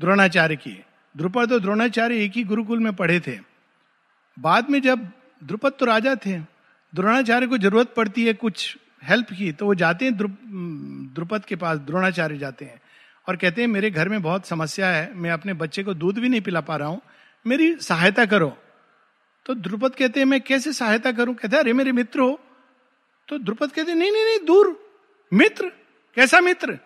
द्रोणाचार्य 0.00 0.56
की। 0.56 0.82
द्रुपद 1.16 1.52
और 1.52 1.60
द्रोणाचार्य 1.60 2.24
एक 2.24 2.32
ही 2.32 2.44
गुरुकुल 2.44 2.78
में 2.78 2.96
पढ़े 2.96 3.20
थे। 3.20 3.38
बाद 4.38 4.70
में 4.70 4.82
जब 4.82 5.08
द्रुपद 5.42 5.72
तो 5.78 5.86
राजा 5.86 6.14
थे। 6.16 6.38
द्रोणाचार्य 6.92 7.46
को 7.46 7.58
ज़रूरत 7.58 7.92
पड़ती 7.96 8.24
है 8.26 8.32
कुछ 8.34 8.76
हेल्प 9.02 9.26
की 9.30 9.50
तो 9.52 9.66
वो 9.66 9.74
जाते 9.74 10.04
हैं 10.04 10.16
द्रुपद 10.16 11.44
के 11.44 11.56
पास, 11.56 11.78
द्रोणाचार्य 11.78 12.38
जाते 12.38 12.64
हैं 12.64 12.80
और 13.26 13.36
कहते 13.36 13.60
हैं, 13.60 13.68
मेरे 13.68 13.90
घर 13.90 14.08
में 14.08 14.20
बहुत 14.22 14.46
समस्या 14.46 14.88
है, 14.88 15.12
मैं 15.14 15.30
अपने 15.30 15.52
बच्चे 15.54 15.82
को 15.82 15.94
दूध 15.94 16.18
भी 16.18 16.28
नहीं 16.28 16.40
पिला 16.40 16.60
पा 16.60 16.76
रहा 16.76 16.88
हूँ, 16.88 17.00
मेरी 17.46 17.74
सहायता 17.76 18.24
करो। 18.26 18.56
तो 19.46 19.54
द्रुपद 19.56 19.94
कहते 19.94 20.20
हैं, 20.20 20.26
मैं 20.26 20.40
कैसे 20.40 20.72
सहायता 20.72 21.12
करूँ? 21.12 21.34
कहते 21.34 21.56
अरे, 21.56 21.72
मेरे 21.72 21.92
मित्र 21.92 22.20
हो। 22.20 22.38
तो 23.28 23.38
द्रुपद 23.38 23.72
कहते 23.72 23.94
नहीं 23.94 24.12
नहीं 24.12 24.24
नहीं, 24.24 24.38
दूर, 24.46 24.76
मित्र, 25.32 25.68
कैसा 26.16 26.40
मित्र? 26.40 26.78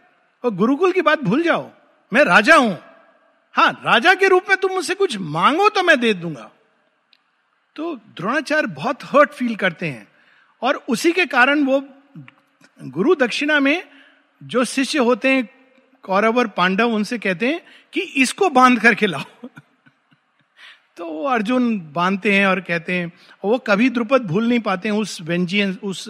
और 0.45 0.51
गुरुकुल 0.53 0.93
की 0.93 1.03
बात 1.03 1.23
भूल 1.23 1.43
जाओ, 1.43 1.71
मैं 2.13 2.25
राजा 2.25 2.57
हूँ। 2.57 2.79
हाँ 3.55 3.71
राजा 3.85 4.15
के 4.15 4.29
रूप 4.29 4.49
में 4.49 4.57
तुम 4.57 4.73
मुझसे 4.73 4.95
कुछ 4.95 5.17
मांगो 5.19 5.69
तो 5.69 5.83
मैं 5.83 5.99
दे 6.01 6.13
दूँगा। 6.15 6.51
तो 7.81 7.97
द्रोणाचार्य 7.97 8.67
बहुत 8.67 8.99
हर्ट 9.05 9.31
फील 9.31 9.57
करते 9.57 9.87
हैं। 9.87 10.09
और 10.63 10.85
उसी 10.89 11.13
के 11.13 11.27
कारण 11.27 11.65
वो 11.65 11.89
गुरु 12.83 13.15
दक्षिणा 13.15 13.61
में 13.61 13.83
जो 14.43 14.65
शिष्य 14.65 14.99
होते 14.99 15.29
हैं, 15.29 15.49
कौरव 16.03 16.39
और 16.39 16.49
पांडव, 16.49 16.91
उनसे 16.91 17.19
कहते 17.19 17.47
हैं 17.47 17.61
कि 17.93 18.01
इसको 18.01 18.49
बाँध 18.49 18.81
करके 18.81 19.07
लाओ। 19.07 19.49
तो 20.97 21.07
वो 21.07 21.25
अर्जुन 21.25 21.81
बांधते 21.81 22.35
हैं 22.35 22.47
और 22.47 22.61
कहते 22.61 22.93
हैं 22.93 23.13
वो 23.45 23.59
कभी 23.59 23.91
द्रुपद 23.91 24.23
भूल 24.23 24.49
नहीं 24.49 24.61
पाते 24.61 24.89
हैं, 24.89 24.97
उस 24.97 25.21
व्यंजियन 25.21 25.79
उस 25.83 26.09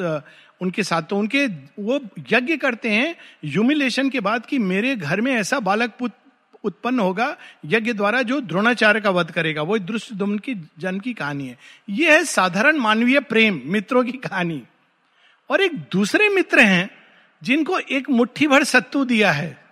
उनके 0.60 0.82
साथ। 0.82 1.02
तो 1.02 1.16
उनके 1.16 1.46
वो 1.78 2.00
यज्ञ 2.32 2.56
करते 2.56 2.90
हैं 2.90 3.16
ह्यूमिलेशन 3.44 4.10
के 4.10 4.20
बाद 4.20 4.46
कि 4.46 4.58
मेरे 4.58 4.96
घर 4.96 5.20
में 5.20 5.32
ऐसा 5.32 5.60
बालक 5.60 5.90
पुत्र 5.98 6.19
उत्पन्न 6.64 7.00
होगा 7.00 7.36
यज्ञ 7.64 7.92
द्वारा 7.92 8.22
जो 8.22 8.40
द्रोणाचार्य 8.40 9.00
का 9.00 9.10
वध 9.10 9.30
करेगा, 9.30 9.62
वो 9.62 9.78
दृश्य 9.78 10.14
दुम्न 10.14 10.38
की 10.38 10.54
जन्म 10.54 10.98
की 10.98 11.14
कहानी 11.14 11.48
है। 11.48 11.58
यह 11.88 12.12
है 12.12 12.24
साधारण 12.24 12.76
मानवीय 12.76 13.20
प्रेम, 13.20 13.62
मित्रों 13.64 14.04
की 14.04 14.12
कहानी। 14.12 14.62
और 15.50 15.60
एक 15.60 15.74
दूसरे 15.74 16.28
मित्र 16.28 16.60
हैं, 16.60 16.90
जिनको 17.42 17.78
एक 17.78 18.10
मुट्ठी 18.10 18.46
भर 18.46 18.64
सत्तू 18.64 19.04
दिया 19.04 19.32
है, 19.32 19.64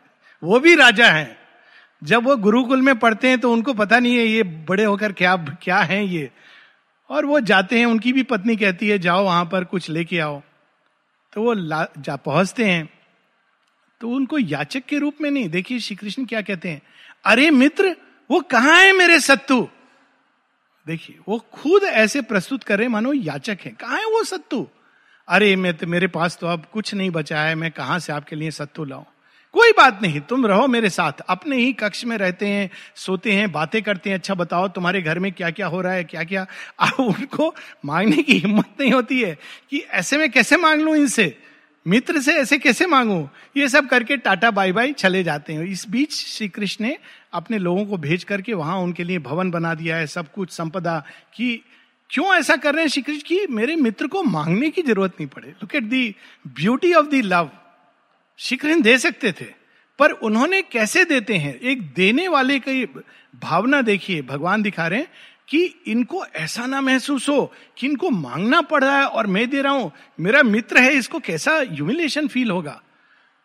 वो 0.42 0.60
भी 0.60 0.74
राजा 0.74 1.06
हैं। 1.06 1.38
जब 2.04 2.24
वो 2.24 2.36
गुरुकुल 2.36 2.82
में 2.82 2.98
पढ़ते 2.98 3.28
हैं 3.28 3.40
तो 3.40 3.52
उनको 3.52 3.74
पता 3.74 3.98
नहीं 3.98 4.16
है 4.16 4.26
ये 4.26 4.42
बड़े 4.42 4.84
होकर 4.84 5.12
क्या 5.12 5.36
क्या 5.36 5.78
है 5.78 6.06
ये। 6.06 6.30
और 7.10 7.26
वो 7.26 7.40
जाते 7.40 7.78
हैं, 7.78 7.86
उनकी 7.86 8.12
भी 8.12 8.22
पत्नी 8.22 8.56
कहती 8.56 8.88
है, 8.88 8.98
जाओ 8.98 9.24
वहाँ 9.24 9.44
पर, 9.44 9.64
कुछ 9.64 9.90
लेके 9.90 10.18
आओ। 10.18 10.42
तो 11.32 11.42
वो 11.42 11.54
जा, 12.02 12.16
पहुँचते 12.16 12.64
हैं। 12.64 12.97
तो 14.00 14.08
उनको 14.08 14.38
याचक 14.38 14.84
के 14.88 14.98
रूप 14.98 15.16
में 15.20 15.30
नहीं। 15.30 15.48
देखिए 15.48 15.78
श्री 15.78 15.96
कृष्ण 15.96 16.24
क्या 16.24 16.40
कहते 16.40 16.68
हैं, 16.68 16.82
अरे 17.24 17.50
मित्र, 17.50 17.94
वो 18.30 18.40
कहा 18.40 18.74
है 18.74 18.92
मेरे 18.92 19.20
सत्तु? 19.20 19.68
देखिए, 20.86 21.18
वो 21.28 21.38
खुद 21.52 21.84
ऐसे 21.84 22.20
प्रस्तुत 22.22 22.64
कर 22.64 22.78
रहे 22.78 22.88
मानो 22.88 23.12
याचक 23.12 23.58
है। 23.64 23.70
कहा 23.70 23.96
है 23.96 24.04
वो 24.04 24.24
सत्तु? 24.24 24.66
अरे 25.28 25.54
मैं 25.56 25.76
तो 25.76 25.86
मेरे 25.86 26.06
पास 26.06 26.38
तो 26.40 26.46
अब 26.46 26.64
कुछ 26.72 26.94
नहीं 26.94 27.10
बचा 27.10 27.40
है, 27.40 27.54
मैं 27.54 27.70
कहाँ 27.70 27.98
से 27.98 28.12
आपके 28.12 28.36
लिए 28.36 28.50
सत्तू 28.50 28.84
लाऊं? 28.84 29.04
कोई 29.54 29.72
बात 29.72 30.02
नहीं, 30.02 30.20
तुम 30.20 30.46
रहो 30.46 30.66
मेरे 30.66 30.90
साथ। 30.90 31.20
अपने 31.28 31.56
ही 31.56 31.72
कक्ष 31.72 32.04
में 32.04 32.16
रहते 32.18 32.46
हैं, 32.46 32.70
सोते 32.96 33.32
हैं, 33.32 33.50
बातें 33.52 33.82
करते 33.82 34.10
हैं। 34.10 34.16
अच्छा 34.16 34.34
बताओ, 34.34 34.68
तुम्हारे 34.68 35.02
घर 35.02 35.18
में 35.18 35.30
क्या 35.32 35.50
क्या 35.50 35.66
हो 35.66 35.80
रहा 35.80 35.92
है 35.92 36.04
क्या 36.04 36.24
क्या 36.24 36.46
अब 36.78 37.00
उनको 37.00 37.54
मांगने 37.84 38.22
की 38.22 38.38
हिम्मत 38.38 38.80
नहीं 38.80 38.92
होती 38.92 39.20
है 39.22 39.36
कि 39.70 39.78
ऐसे 39.78 40.16
में 40.16 40.30
कैसे 40.30 40.56
मांग 40.56 40.80
लू 40.80 40.94
इनसे? 40.94 41.47
मित्र 41.88 42.20
से 42.20 42.32
ऐसे 42.32 42.58
कैसे 42.58 42.86
मांगू? 42.86 43.28
ये 43.56 43.68
सब 43.68 43.88
करके 43.88 44.16
टाटा 44.16 44.50
बाय 44.50 44.72
बाय 44.72 44.92
चले 44.92 45.22
जाते 45.24 45.52
हैं। 45.52 45.64
इस 45.64 45.88
बीच 45.88 46.12
श्री 46.14 46.48
कृष्ण 46.48 46.84
ने 46.84 46.96
अपने 47.32 47.58
लोगों 47.58 47.84
को 47.86 47.96
भेज 47.96 48.24
करके 48.24 48.54
वहाँ 48.54 48.78
उनके 48.78 49.04
लिए 49.04 49.18
भवन 49.18 49.50
बना 49.50 49.74
दिया 49.74 49.96
है, 49.96 50.06
सब 50.06 50.32
कुछ, 50.32 50.50
संपदा 50.50 51.02
कि 51.34 51.60
क्यों 52.10 52.34
ऐसा 52.34 52.56
कर 52.56 52.74
रहे 52.74 52.82
हैं 52.82 52.88
श्री 52.88 53.02
कृष्ण 53.02 53.26
की 53.26 53.46
मेरे 53.46 53.76
मित्र 53.76 54.06
को 54.06 54.22
मांगने 54.22 54.70
की 54.70 54.82
ज़रूरत 54.82 55.14
नहीं 55.20 55.28
पड़े। 55.28 55.48
Look 55.48 55.74
at 55.74 55.82
the 55.84 56.14
beauty 56.46 56.92
of 56.92 57.06
the 57.06 57.22
love 57.22 57.50
Shri 58.38 58.56
Krishna 58.56 58.82
दे 58.82 58.98
सकते 58.98 59.32
थे, 59.32 59.46
पर 59.98 60.10
उन्होंने 60.10 60.60
कैसे 60.62 61.04
देते 61.04 61.36
हैं? 61.36 61.58
एक 61.60 61.82
देने 61.94 62.28
वाले 62.28 62.58
की 62.58 62.84
भावना 63.34 63.80
देखिए, 63.82 64.22
भगवान 64.22 64.62
दिखा 64.62 64.86
रहे 64.86 64.98
हैं 64.98 65.08
कि 65.48 65.74
इनको 65.86 66.26
ऐसा 66.26 66.66
ना 66.66 66.80
महसूस 66.80 67.28
हो 67.28 67.52
कि 67.78 67.86
इनको 67.86 68.10
मांगना 68.10 68.60
पड़ 68.60 68.84
रहा 68.84 68.98
है 68.98 69.06
और 69.06 69.26
मैं 69.26 69.50
दे 69.50 69.62
रहा 69.62 69.72
हूँ, 69.72 69.92
मेरा 70.20 70.42
मित्र 70.42 70.78
है, 70.78 70.92
इसको 70.92 71.18
कैसा 71.18 71.52
ह्यूमिलेशन 71.52 72.28
फील 72.28 72.50
होगा? 72.50 72.82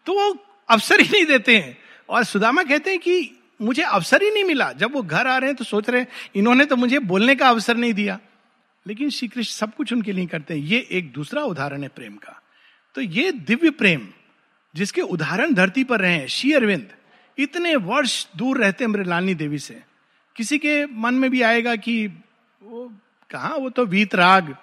तो 0.06 0.14
वो 0.14 0.46
अवसर 0.70 1.00
ही 1.00 1.10
नहीं 1.10 1.26
देते 1.26 1.58
हैं। 1.58 1.78
और 2.10 2.24
सुदामा 2.24 2.64
कहते 2.64 2.90
हैं 2.90 3.00
कि 3.00 3.32
मुझे 3.62 3.82
अवसर 3.82 4.24
ही 4.24 4.32
नहीं 4.32 4.44
मिला। 4.44 4.72
जब 4.72 4.94
वो 4.94 5.02
घर 5.02 5.28
आ 5.28 5.38
रहे 5.38 5.50
हैं 5.50 5.58
तो 5.58 5.64
सोच 5.64 5.90
रहे 5.90 6.02
हैं, 6.02 6.08
इन्होंने 6.36 6.66
तो 6.66 6.76
मुझे 6.76 7.00
बोलने 7.00 7.36
का 7.36 7.50
अवसर 7.50 7.78
नहीं 7.78 7.94
दिया। 7.94 8.20
लेकिन 8.88 9.10
श्री 9.10 9.28
कृष्ण 9.28 9.52
सब 9.52 9.76
कुछ 9.76 9.94
उनके 9.94 10.12
लिए 10.12 10.26
करते 10.26 10.54
हैं। 10.54 10.62
ये 10.62 10.88
एक 10.92 11.14
दूसरा 11.14 11.44
उदाहरण 11.44 11.84
है 11.84 11.88
प्रेम 11.88 12.16
का। 12.16 12.42
तो 12.96 13.02
ये 13.02 13.32
दिव्य 13.32 13.70
प्रेम, 13.70 14.08
जिसके 14.76 15.02
उदाहरण 15.02 15.54
धरती 15.54 15.84
पर 15.84 16.00
रहे 16.00 16.14
हैं, 16.14 16.28
श्री 16.28 16.54
अरविंद, 16.54 16.90
इतने 17.38 17.76
वर्ष 17.76 18.28
दूर 18.38 18.58
रहते 18.58 18.88
मृलानी 18.88 19.34
देवी 19.34 19.60
से। 19.60 19.93
किसी 20.36 20.58
के 20.58 20.86
मन 20.86 21.14
में 21.14 21.32
भी 21.32 21.42
आएगा 21.42 21.76
कि 21.76 22.08
वो 22.64 22.94
कहा, 23.30 23.56
वो 23.56 23.70
तो 23.70 23.86
वीत 23.86 24.16
राग। 24.16 24.56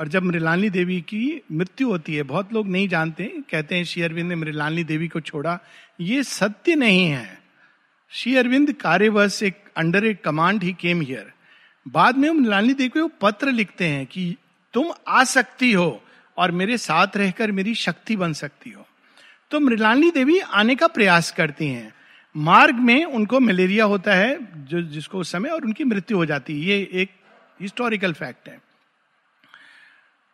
और 0.00 0.08
जब 0.08 0.22
मृलानी 0.22 0.70
देवी 0.70 1.00
की 1.00 1.42
मृत्यु 1.52 1.88
होती 1.88 2.14
है, 2.14 2.22
बहुत 2.22 2.52
लोग 2.52 2.68
नहीं 2.68 2.88
जानते, 2.88 3.24
कहते 3.50 3.76
हैं, 3.76 3.84
श्री 3.84 4.02
अरविंद 4.02 4.28
ने 4.28 4.34
मृलानी 4.34 4.84
देवी 4.84 5.08
को 5.08 5.20
छोड़ा। 5.20 5.58
ये 6.00 6.22
सत्य 6.22 6.74
नहीं 6.74 7.06
है। 7.06 7.42
श्री 8.10 8.36
अरविंद 8.36 8.72
कार्यवश 8.72 9.42
एक 9.42 9.64
under 9.76 10.04
a 10.04 10.14
command 10.14 10.62
he 10.62 10.72
came 10.72 11.00
here 11.00 11.32
बाद 11.88 12.16
में 12.16 12.30
मृलानी 12.30 12.74
देवी 12.74 13.00
को 13.00 13.08
पत्र 13.08 13.50
लिखते 13.50 13.86
हैं 13.86 14.06
कि 14.06 14.36
तुम 14.72 14.92
आ 15.08 15.24
सकती 15.24 15.72
हो 15.72 16.02
और 16.36 16.50
मेरे 16.50 16.78
साथ 16.78 17.06
रहकर 17.16 17.52
मेरी 17.52 17.74
शक्ति 17.74 18.16
बन 18.16 18.32
सकती 18.32 18.70
हो। 18.70 18.86
तो 19.50 19.60
मृलानी 19.60 20.10
देवी 20.10 20.38
आने 20.38 20.74
का 20.74 20.86
प्रयास 20.86 21.32
करती 21.32 21.66
हैं। 21.66 21.94
मार्ग 22.36 22.74
में 22.74 23.04
उनको 23.04 23.40
मलेरिया 23.40 23.84
होता 23.84 24.14
है, 24.14 24.38
जो, 24.64 24.82
जिसको 24.82 25.18
उस 25.18 25.32
समय 25.32 25.48
और 25.48 25.64
उनकी 25.64 25.84
मृत्यु 25.84 26.16
हो 26.16 26.26
जाती 26.26 26.52
है, 26.52 26.60
ये 26.60 26.88
एक 26.92 27.10
हिस्टोरिकल 27.60 28.12
फैक्ट 28.12 28.48
है। 28.48 28.60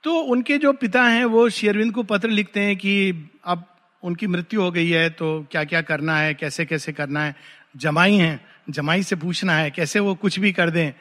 तो 0.04 0.14
उनके 0.14 0.58
जो 0.58 0.72
पिता 0.72 1.02
हैं, 1.02 1.24
वो 1.24 1.48
शेरविंद 1.48 1.92
को 1.92 2.02
पत्र 2.02 2.28
लिखते 2.28 2.60
हैं 2.60 2.76
कि 2.76 3.12
अब 3.44 3.64
उनकी 4.02 4.26
मृत्यु 4.26 4.62
हो 4.62 4.70
गई 4.70 4.90
है 4.90 5.10
तो 5.10 5.46
क्या 5.52 5.64
क्या 5.64 5.82
करना 5.82 6.16
है 6.18 6.34
कैसे 6.34 6.66
कैसे 6.66 6.92
करना 6.92 7.24
है, 7.24 7.36
जमाई 7.76 8.14
हैं, 8.14 8.40
जमाई 8.70 9.02
से 9.02 9.16
पूछना 9.16 9.52
है, 9.52 9.70
कैसे 9.70 9.98
वो 9.98 10.14
कुछ 10.14 10.38
भी 10.38 10.52
कर 10.52 10.70
दें। 10.70 10.92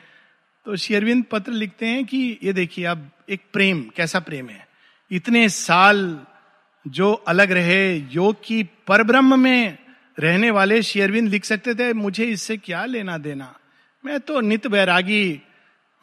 तो 0.65 0.75
शेरविंद 0.75 1.23
पत्र 1.31 1.51
लिखते 1.51 1.85
हैं 1.85 2.05
कि 2.05 2.39
ये 2.43 2.53
देखिए, 2.53 2.85
अब 2.85 3.09
एक 3.29 3.41
प्रेम, 3.53 3.81
कैसा 3.95 4.19
प्रेम 4.19 4.49
है? 4.49 4.67
इतने 5.11 5.49
साल 5.49 6.25
जो 6.87 7.13
अलग 7.13 7.51
रहे, 7.51 7.97
योग 7.97 8.35
की 8.45 8.63
परब्रह्म 8.63 9.39
में 9.39 9.77
रहने 10.17 10.49
वाले 10.51 10.81
शेयरविंद 10.83 11.29
लिख 11.29 11.45
सकते 11.45 11.73
थे, 11.75 11.91
मुझे 11.93 12.25
इससे 12.25 12.57
क्या 12.59 12.85
लेना 12.85 13.17
देना? 13.19 13.53
मैं 14.03 14.19
तो 14.19 14.39
नित 14.41 14.67
बैरागी 14.67 15.41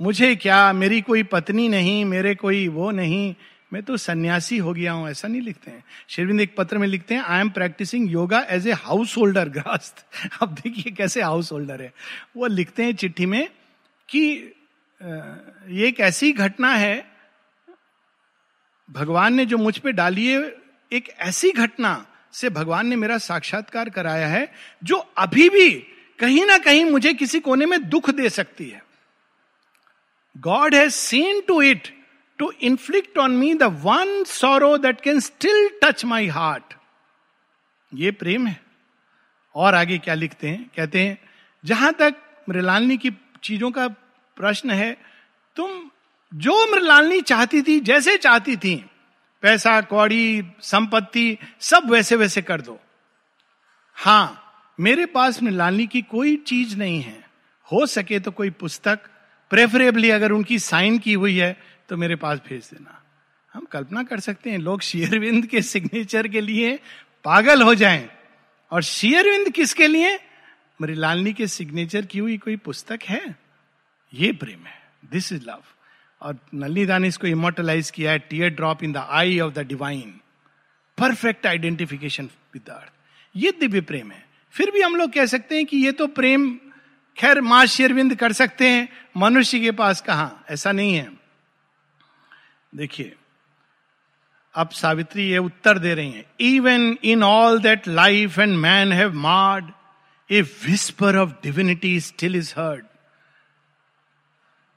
मुझे 0.01 0.35
क्या? 0.37 0.73
मेरी 0.73 1.01
कोई 1.01 1.23
पत्नी 1.25 1.69
नहीं, 1.69 2.05
मेरे 2.05 2.35
कोई 2.35 2.67
वो 2.69 2.91
नहीं। 2.91 3.35
मैं 3.73 3.83
तो 3.83 3.97
सन्यासी 3.97 4.57
हो 4.59 4.73
गया 4.73 4.93
हूँ, 4.93 5.09
ऐसा 5.11 5.29
नहीं 5.29 5.41
लिखते 5.41 5.71
हैं। 5.71 5.85
शेरविंद 6.09 6.41
एक 6.41 6.55
पत्र 6.57 6.79
में 6.79 6.87
लिखते 6.89 7.15
हैं 7.15 7.23
I 7.23 7.41
am 7.41 7.51
practising 7.51 8.11
yoga 8.13 8.41
as 8.51 8.67
a 8.69 8.73
householder 9.17 9.49
ग्रस्त। 9.49 10.05
अब 10.43 10.55
देखिए 10.55 10.93
कैसे 10.93 11.23
हाउस 11.23 11.53
होल्डर 11.53 11.83
है। 11.83 11.93
वो 12.37 12.47
लिखते 12.47 12.85
हैं 12.85 12.95
चिट्ठी 12.95 13.27
में 13.27 13.47
कि 14.09 14.21
ये 15.01 15.87
एक 15.89 16.01
ऐसी 16.01 16.33
घटना 16.33 16.71
है, 16.71 17.05
भगवान 18.89 19.35
ने 19.35 19.47
जो 19.47 19.59
मुझ 19.59 19.77
पे 19.79 19.93
डाली 19.93 20.27
है, 20.27 20.55
एक 20.93 21.09
ऐसी 21.21 21.51
घटना 21.53 21.95
से 22.35 22.51
भगवान 22.51 22.87
ने 22.87 22.97
मेरा 22.97 23.19
साक्षात्कार 23.19 23.89
कराया 23.91 24.27
है, 24.27 24.53
जो 24.85 24.97
अभी 24.97 25.49
भी 25.49 25.71
कहीं 26.19 26.45
ना 26.47 26.59
कहीं 26.59 26.85
मुझे 26.85 27.13
किसी 27.15 27.41
कोने 27.41 27.67
में 27.67 27.89
दुख 27.89 28.11
दे 28.11 28.29
सकती 28.31 28.69
है। 28.69 28.83
God 30.37 30.75
has 30.75 30.93
seen 30.93 31.41
to 31.41 31.61
it 31.63 31.89
to 32.39 32.53
inflict 32.61 33.19
on 33.19 33.31
me 33.31 33.55
the 33.55 33.63
one 33.63 34.25
sorrow 34.25 34.77
that 34.79 35.01
can 35.01 35.21
still 35.21 35.69
touch 35.83 36.05
my 36.05 36.27
heart 36.29 36.75
ये 37.93 38.11
प्रेम 38.11 38.47
है। 38.47 38.61
और 39.55 39.75
आगे 39.75 39.99
क्या 39.99 40.15
लिखते 40.15 40.49
हैं? 40.49 40.71
कहते 40.77 41.01
हैं, 41.01 41.19
जहाँ 41.65 41.93
तक 41.93 42.15
मृलालनी 42.49 42.97
की 42.97 43.11
चीज़ों 43.43 43.71
का 43.71 43.87
प्रश्न 44.37 44.71
है, 44.71 44.97
तुम 45.57 45.91
जो 46.33 46.55
मृलालनी 46.73 47.21
चाहती 47.21 47.63
थी, 47.63 47.79
जैसे 47.81 48.17
चाहती 48.17 48.57
थी 48.57 48.85
पैसा, 49.45 49.81
कौड़ी, 49.81 50.43
संपत्ति, 50.61 51.39
सब 51.61 51.91
वैसे 51.91 52.17
वैसे 52.17 52.43
कर 52.43 52.61
दो। 52.61 52.81
हाँ 53.95 54.41
मेरे 54.81 55.07
पास 55.07 55.43
मृलानी 55.43 55.87
की 55.87 56.03
कोई 56.03 56.37
चीज़ 56.37 56.77
नहीं 56.77 57.03
है। 57.03 57.29
हो 57.73 57.87
सके 57.87 58.21
तो 58.21 58.31
कोई 58.31 58.51
पुस्तक, 58.51 59.01
प्रेफरेबली 59.51 60.11
अगर 60.11 60.33
उनकी 60.33 60.59
साइन 60.59 60.99
की 60.99 61.13
हुई 61.13 61.37
है 61.39 61.61
तो 61.89 61.97
मेरे 61.97 62.17
पास 62.17 62.39
भेज 62.49 62.65
देना। 62.65 63.03
हम 63.53 63.65
कल्पना 63.65 64.03
कर 64.03 64.21
सकते 64.21 64.51
हैं, 64.51 64.59
लोग 64.59 64.81
शेयरविंद 64.81 65.47
के 65.47 65.63
सिग्नेचर 65.63 66.29
के 66.29 66.41
लिए 66.41 66.81
पागल 67.25 67.63
हो 67.63 67.75
जाएँ। 67.75 68.09
और 68.71 68.83
शेयरविंद 68.83 69.51
किसके 69.51 69.87
लिए? 69.87 70.19
मृलालनी 70.83 71.33
के 71.33 71.47
सिग्नेचर 71.47 72.07
की 72.07 72.19
हुई 72.19 72.39
कोई 72.39 72.57
पुस्तक 72.57 73.01
है? 73.05 73.37
ये 74.15 74.33
प्रेम 74.33 74.67
है। 74.67 74.83
दिस 75.11 75.33
इज़ 75.33 75.45
लव 75.47 75.63
और 76.25 76.39
नलनी 76.55 76.85
दान 76.87 77.05
इसको 77.05 77.27
इमोटलाइज 77.27 77.91
किया 77.91 78.13
है 78.13 78.19
tear 78.19 78.51
drop 78.51 78.83
in 78.85 78.93
the 78.93 79.07
eye 79.11 79.39
of 79.41 79.53
the 79.55 79.67
divine 79.69 80.21
perfect 80.99 81.47
identification 81.47 82.29
with 82.55 82.69
earth 82.71 82.93
ये 83.35 83.51
दिव्य 83.61 83.81
प्रेम 83.81 84.11
है। 84.13 84.23
फिर 84.55 84.71
भी 84.71 84.83
हम 84.83 84.97
लोग 84.97 85.13
कह 85.13 85.27
सकते 85.27 85.57
हैं 85.57 85.67
कि 85.67 85.77
ये 85.77 85.93
तो 85.93 86.07
प्रेम, 86.07 86.51
खैर, 87.17 87.41
माँ 87.41 87.65
शेरविंद 87.67 88.15
कर 88.15 88.33
सकते 88.33 88.69
हैं। 88.69 88.89
मनुष्य 89.17 89.61
के 89.61 89.71
पास 89.71 90.01
कहा? 90.01 90.31
ऐसा 90.51 90.73
नहीं 90.73 90.95
है। 90.95 91.09
देखिए, 92.75 93.15
अब 94.55 94.69
सावित्री 94.71 95.27
ये 95.29 95.39
उत्तर 95.39 95.79
दे 95.79 95.95
रही 95.95 96.11
हैं। 96.11 96.25
Even 96.41 96.97
in 97.05 97.23
all 97.23 97.59
that 97.61 97.89
life 97.89 98.39
and 98.39 98.57
man 98.57 98.93
have 98.93 99.15
marred 99.15 99.73
a 100.31 100.43
whisper 100.43 101.17
of 101.17 101.31
divinity 101.43 101.99
still 102.01 102.37
is 102.37 102.55
heard 102.59 102.85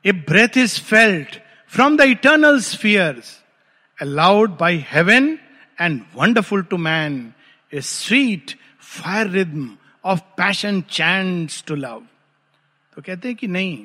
a 0.07 0.11
breath 0.11 0.57
is 0.57 0.81
felt 0.81 1.35
from 1.71 1.97
the 1.97 2.01
eternal 2.01 2.59
spheres 2.59 3.43
allowed 4.01 4.57
by 4.57 4.85
heaven 4.91 5.37
and 5.81 6.01
wonderful 6.15 6.63
to 6.63 6.77
man 6.77 7.33
a 7.73 7.81
sweet 7.81 8.55
fire 8.79 9.27
rhythm 9.27 9.77
of 10.05 10.19
passion 10.19 10.81
chained 10.81 11.49
to 11.67 11.75
love 11.75 12.03
तो 12.95 13.01
कहते 13.01 13.27
हैं 13.27 13.37
कि 13.37 13.47
नहीं 13.47 13.77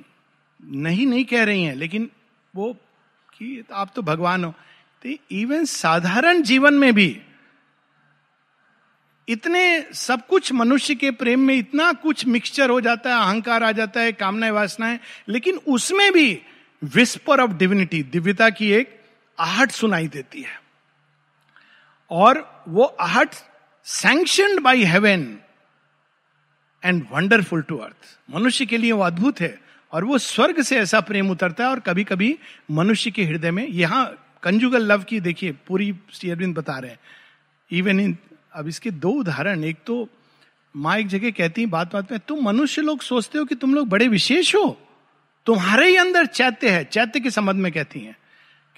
नहीं 0.65 1.07
नहीं 1.07 1.25
कह 1.25 1.45
रही 1.45 1.63
हैं, 1.63 1.75
लेकिन 1.75 2.11
वो 2.57 2.73
कि 3.35 3.65
आप 3.73 3.93
तो 3.97 4.03
भगवान 4.03 4.45
हो। 4.45 4.55
तो 5.03 5.11
इवन 5.31 5.65
साधारण 5.65 6.43
जीवन 6.43 6.75
में 6.75 6.95
भी 6.95 7.21
इतने 9.29 9.83
सब 9.95 10.27
कुछ 10.27 10.53
मनुष्य 10.53 10.95
के 10.95 11.11
प्रेम 11.11 11.41
में 11.41 11.55
इतना 11.55 11.93
कुछ 11.93 12.27
मिक्सचर 12.27 12.71
हो 12.71 12.81
जाता 12.81 13.11
है, 13.11 13.17
अहंकार 13.17 13.63
आ 13.63 13.71
जाता 13.73 14.01
है, 14.01 14.13
कामनाएँ, 14.13 14.53
वासनाएँ, 14.53 14.99
लेकिन 15.29 15.59
उसमें 15.69 16.13
भी 16.13 16.41
विस्पर 16.83 17.41
ऑफ़ 17.41 17.53
डिविनिटी 17.53 18.03
दिव्यता 18.03 18.49
की 18.51 18.71
एक 18.73 18.99
आहट 19.39 19.71
सुनाई 19.71 20.09
देती 20.09 20.43
है। 20.43 20.61
और 22.11 22.65
वो 22.69 22.85
आहट 22.85 23.35
sanctioned 23.87 24.61
by 24.61 24.85
heaven 24.85 25.39
and 26.83 27.05
wonderful 27.13 27.63
to 27.63 27.77
earth 27.77 28.35
मनुष्य 28.35 28.67
के 28.67 28.79
लिए 28.79 28.93
वो 28.93 29.03
अद्भुत 29.03 29.41
है, 29.41 29.59
और 29.93 30.05
वो 30.05 30.19
स्वर्ग 30.19 30.61
से 30.63 30.79
ऐसा 30.79 31.01
प्रेम 31.01 31.31
उतरता 31.31 31.65
है, 31.65 31.71
और 31.71 31.81
कभी 31.81 32.05
कभी 32.05 32.37
मनुष्य 32.71 33.11
के 33.11 33.25
हृदय 33.25 33.51
में, 33.51 33.67
यहाँ 33.69 34.05
कंजुगल 34.43 34.93
लव 34.93 35.03
की 35.03 35.21
देखिए, 35.21 35.53
पूरी 35.53 35.95
श्री 36.13 36.31
अरविंद 36.31 36.55
बता 36.57 36.79
रहे 36.79 36.91
हैं 36.91 36.99
इवन 37.71 38.01
इन 38.01 38.17
अब 38.55 38.69
इसके 38.69 38.91
दो 38.91 39.11
उदाहरण, 39.11 39.65
एक 39.65 39.77
तो 39.87 40.09
माँ 40.77 40.97
एक 40.99 41.07
जगह 41.07 41.31
कहती 41.31 41.61
है 41.61 41.67
बात 41.67 41.93
बात 41.93 42.13
में, 42.13 42.21
तुम 42.21 42.45
मनुष्य 42.45 42.83
लोग 42.83 43.01
सोचते 43.01 43.39
हो 43.39 43.45
कि 43.45 43.55
तुम 43.55 43.75
लोग 43.75 43.89
बड़े 43.89 44.09
विशेष 44.09 44.55
हो? 44.55 44.79
तुम्हारे 45.47 45.89
ही 45.89 45.97
अंदर 45.97 46.27
चैत्य 46.27 46.71
है। 46.71 46.85
चैत्य 46.85 47.21
के 47.21 47.31
संबंध 47.31 47.57
में 47.57 47.73
कहती 47.73 48.01
हैं। 48.01 48.17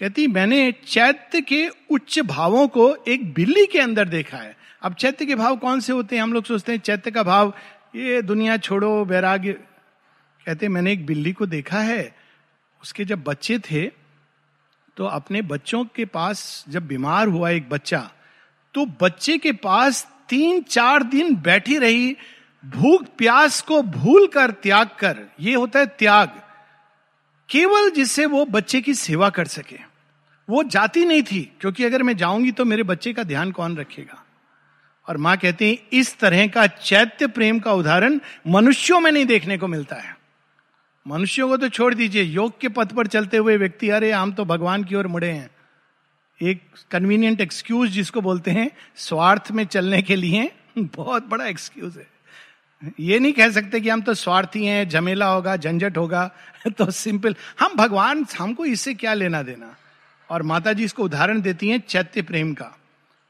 कहती 0.00 0.26
मैंने 0.26 0.73
चैत्य 0.73 1.40
के 1.40 1.69
उच्च 1.90 2.19
भावों 2.21 2.66
को 2.69 2.95
एक 3.09 3.33
बिल्ली 3.35 3.66
के 3.66 3.78
अंदर 3.78 4.09
देखा 4.09 4.37
है। 4.37 4.57
अब 4.83 4.95
चैत्य 4.95 5.26
के 5.26 5.35
भाव 5.35 5.57
कौन 5.57 5.81
से 5.81 5.93
होते 5.93 6.16
हैं? 6.16 6.23
हम 6.23 6.33
लोग 6.33 6.45
सोचते 6.45 6.73
हैं 6.73 6.78
चैत्य 6.78 7.11
का 7.11 7.23
भाव, 7.23 7.52
ये 7.97 8.23
दुनिया 8.23 8.57
छोड़ो, 8.57 9.04
वैराग्य। 9.04 9.52
कहते 10.47 10.69
मैंने 10.69 10.93
एक 10.93 11.07
बिल्ली 11.07 11.33
को 11.33 11.47
देखा 11.47 11.78
है। 11.78 12.14
उसके 12.83 13.04
जब 13.04 13.23
बच्चे 13.25 13.59
थे 13.59 13.87
तो 14.97 15.04
अपने 15.04 15.43
बच्चों 15.43 15.85
के 15.85 16.04
पास 16.04 16.64
जब 16.69 16.87
बीमार 16.87 17.28
हुआ 17.28 17.50
एक 17.50 17.69
बच्चा 17.69 18.11
तो 18.75 18.87
बच्चे 19.02 19.38
के 19.38 19.52
पास 19.52 20.07
तीन 20.28 20.61
चार 20.62 21.02
दिन 21.02 21.35
बैठी 21.37 21.78
रही, 21.78 22.16
भूख 22.64 23.04
प्यास 23.19 23.61
को 23.62 23.83
भूल 23.83 24.26
कर 24.26 24.50
त्याग 24.50 24.88
कर, 24.99 25.16
ये 25.40 25.54
होता 25.54 25.78
है 25.78 25.87
त्याग, 25.88 26.40
केवल 27.49 27.90
जिससे 27.90 28.26
वो 28.26 28.45
बच्चे 28.45 28.81
की 28.81 28.95
सेवा 28.95 29.31
कर 29.31 29.47
सके। 29.47 29.76
वो 30.49 30.62
जाती 30.62 31.04
नहीं 31.04 31.23
थी, 31.23 31.40
क्योंकि 31.61 31.85
अगर 31.85 32.02
मैं 32.02 32.16
जाऊँगी 32.16 32.52
तो 32.52 32.64
मेरे 32.64 32.83
बच्चे 32.83 33.12
का 33.12 33.23
ध्यान 33.23 33.50
कौन 33.52 33.76
रखेगा? 33.76 34.21
और 35.09 35.16
माँ 35.16 35.37
कहती 35.37 35.69
है, 35.69 35.78
इस 35.93 36.19
तरह 36.19 36.47
का 36.47 36.66
चैत्य 36.66 37.26
प्रेम 37.26 37.59
का 37.59 37.73
उदाहरण 37.73 38.19
मनुष्यों 38.49 39.00
में 39.00 39.11
नहीं 39.12 39.26
देखने 39.26 39.59
को 39.59 39.66
मिलता 39.66 39.97
है। 39.97 40.16
मनुष्यों 41.07 41.49
को 41.49 41.57
तो 41.57 41.69
छोड़ 41.69 41.95
दीजिए, 41.95 42.23
योग 42.23 42.61
के 42.61 42.69
पथ 42.69 42.93
पर 42.93 43.07
चलते 43.07 43.37
हुए 43.37 43.57
व्यक्ति, 43.57 43.88
अरे 43.88 44.12
हम 44.12 44.33
तो 44.33 44.45
भगवान 44.45 44.85
की 44.85 44.95
ओर 44.95 45.07
मुड़े 45.07 45.31
हैं। 45.31 45.50
एक 46.42 46.62
कन्वीनियंट 46.90 47.40
एक्सक्यूज 47.40 47.90
जिसको 47.90 48.20
बोलते 48.20 48.50
हैं, 48.50 48.70
स्वार्थ 48.96 49.50
में 49.50 49.64
चलने 49.64 50.02
के 50.02 50.16
लिए 50.16 50.52
बहुत 50.78 51.26
बड़ा 51.26 51.46
एक्सक्यूज 51.46 51.96
है। 51.96 52.14
ये 53.00 53.18
नहीं 53.18 53.32
कह 53.32 53.50
सकते 53.50 53.80
कि 53.80 53.88
हम 53.88 54.02
तो 54.02 54.14
स्वार्थी 54.14 54.66
हैं, 54.66 54.88
झमेला 54.88 55.26
होगा, 55.26 55.56
झंझट 55.56 55.96
होगा 55.96 56.30
तो 56.78 56.90
सिंपल 56.90 57.36
हम 57.60 57.74
भगवान, 57.74 58.26
हमको 58.38 58.64
इससे 58.64 58.94
क्या 58.94 59.14
लेना 59.14 59.42
देना? 59.42 59.76
और 60.30 60.42
माता 60.42 60.72
जी 60.72 60.84
इसको 60.84 61.02
उदाहरण 61.04 61.40
देती 61.40 61.68
हैं 61.68 61.82
चैत्य 61.88 62.23
प्रेम 62.23 62.54
का, 62.54 62.78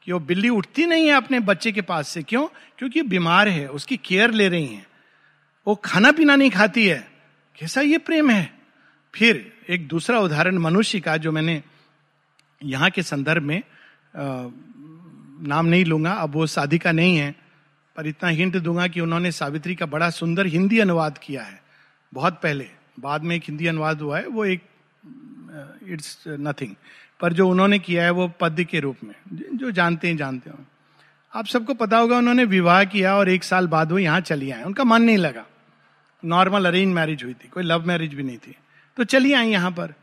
कि 0.03 0.11
वो 0.11 0.19
बिल्ली 0.19 0.49
उठती 0.49 0.85
नहीं 0.85 1.05
है 1.05 1.13
अपने 1.13 1.39
बच्चे 1.39 1.71
के 1.71 1.81
पास 1.81 2.07
से। 2.07 2.23
क्यों? 2.23 2.47
क्योंकि 2.77 3.01
बीमार 3.01 3.47
है, 3.47 3.67
उसकी 3.67 3.97
केयर 3.97 4.31
ले 4.31 4.49
रही 4.49 4.67
है। 4.67 4.87
वो 5.67 5.75
खाना 5.75 6.11
पीना 6.11 6.35
नहीं 6.35 6.49
खाती 6.49 6.87
है। 6.87 7.11
कैसा 7.59 7.81
ये 7.81 7.97
प्रेम 7.97 8.29
है? 8.29 8.53
फिर 9.15 9.53
एक 9.69 9.87
दूसरा 9.87 10.19
उदाहरण 10.19 10.57
मनुष्य 10.57 10.99
का 10.99 11.17
जो 11.17 11.31
मैंने 11.31 11.63
यहाँ 12.65 12.89
के 12.89 13.03
संदर्भ 13.03 13.43
में 13.43 13.61
नाम 15.41 15.65
नहीं 15.65 15.85
लूँगा, 15.85 16.11
अब 16.11 16.33
वो 16.33 16.45
साधिका 16.47 16.91
नहीं 16.91 17.17
है, 17.17 17.33
पर 17.95 18.07
इतना 18.07 18.29
हिंट 18.31 18.57
दूँगा 18.57 18.87
कि 18.87 19.01
उन्होंने 19.01 19.31
सावित्री 19.33 19.75
का 19.75 19.85
बड़ा 19.87 20.09
सुंदर 20.11 20.45
हिंदी 20.47 20.79
अनुवाद 20.79 21.17
किया 21.17 21.43
है, 21.43 21.59
बहुत 22.13 22.39
पहले। 22.43 22.67
बाद 22.99 23.23
में 23.23 23.35
एक 23.35 23.43
हिंदी 23.47 23.67
अनुवाद 23.67 24.01
हुआ 24.01 24.17
है, 24.19 24.27
वो 24.27 24.45
एक 24.45 24.61
इट्स 25.87 26.23
नथिंग 26.27 26.75
पर 27.19 27.33
जो 27.33 27.47
उन्होंने 27.49 27.79
किया 27.79 28.03
है, 28.03 28.11
वो 28.11 28.27
पद्य 28.39 28.63
के 28.65 28.79
रूप 28.79 29.03
में, 29.03 29.15
जो 29.53 29.71
जानते 29.71 30.07
हैं, 30.07 30.17
जानते 30.17 30.49
हो। 30.49 30.57
आप 31.33 31.45
सबको 31.45 31.73
पता 31.73 31.97
होगा, 31.97 32.17
उन्होंने 32.17 32.45
विवाह 32.45 32.83
किया 32.85 33.15
और 33.15 33.29
एक 33.29 33.43
साल 33.43 33.67
बाद 33.67 33.91
वो 33.91 33.99
यहाँ 33.99 34.21
चली 34.21 34.51
आए 34.51 34.63
उनका 34.63 34.83
मन 34.83 35.01
नहीं 35.01 35.17
लगा। 35.17 35.45
नॉर्मल 36.23 36.65
अरेंज 36.65 36.93
मैरिज 36.93 37.23
हुई 37.23 37.33
थी, 37.33 37.47
कोई 37.47 37.63
लव 37.63 37.87
मैरिज 37.87 38.13
भी 38.13 38.23
नहीं 38.23 38.37
थी। 38.37 38.55
तो 38.97 39.03
चली 39.05 39.33
आई 39.33 39.49
यहाँ 39.49 39.71
पर। 39.71 39.93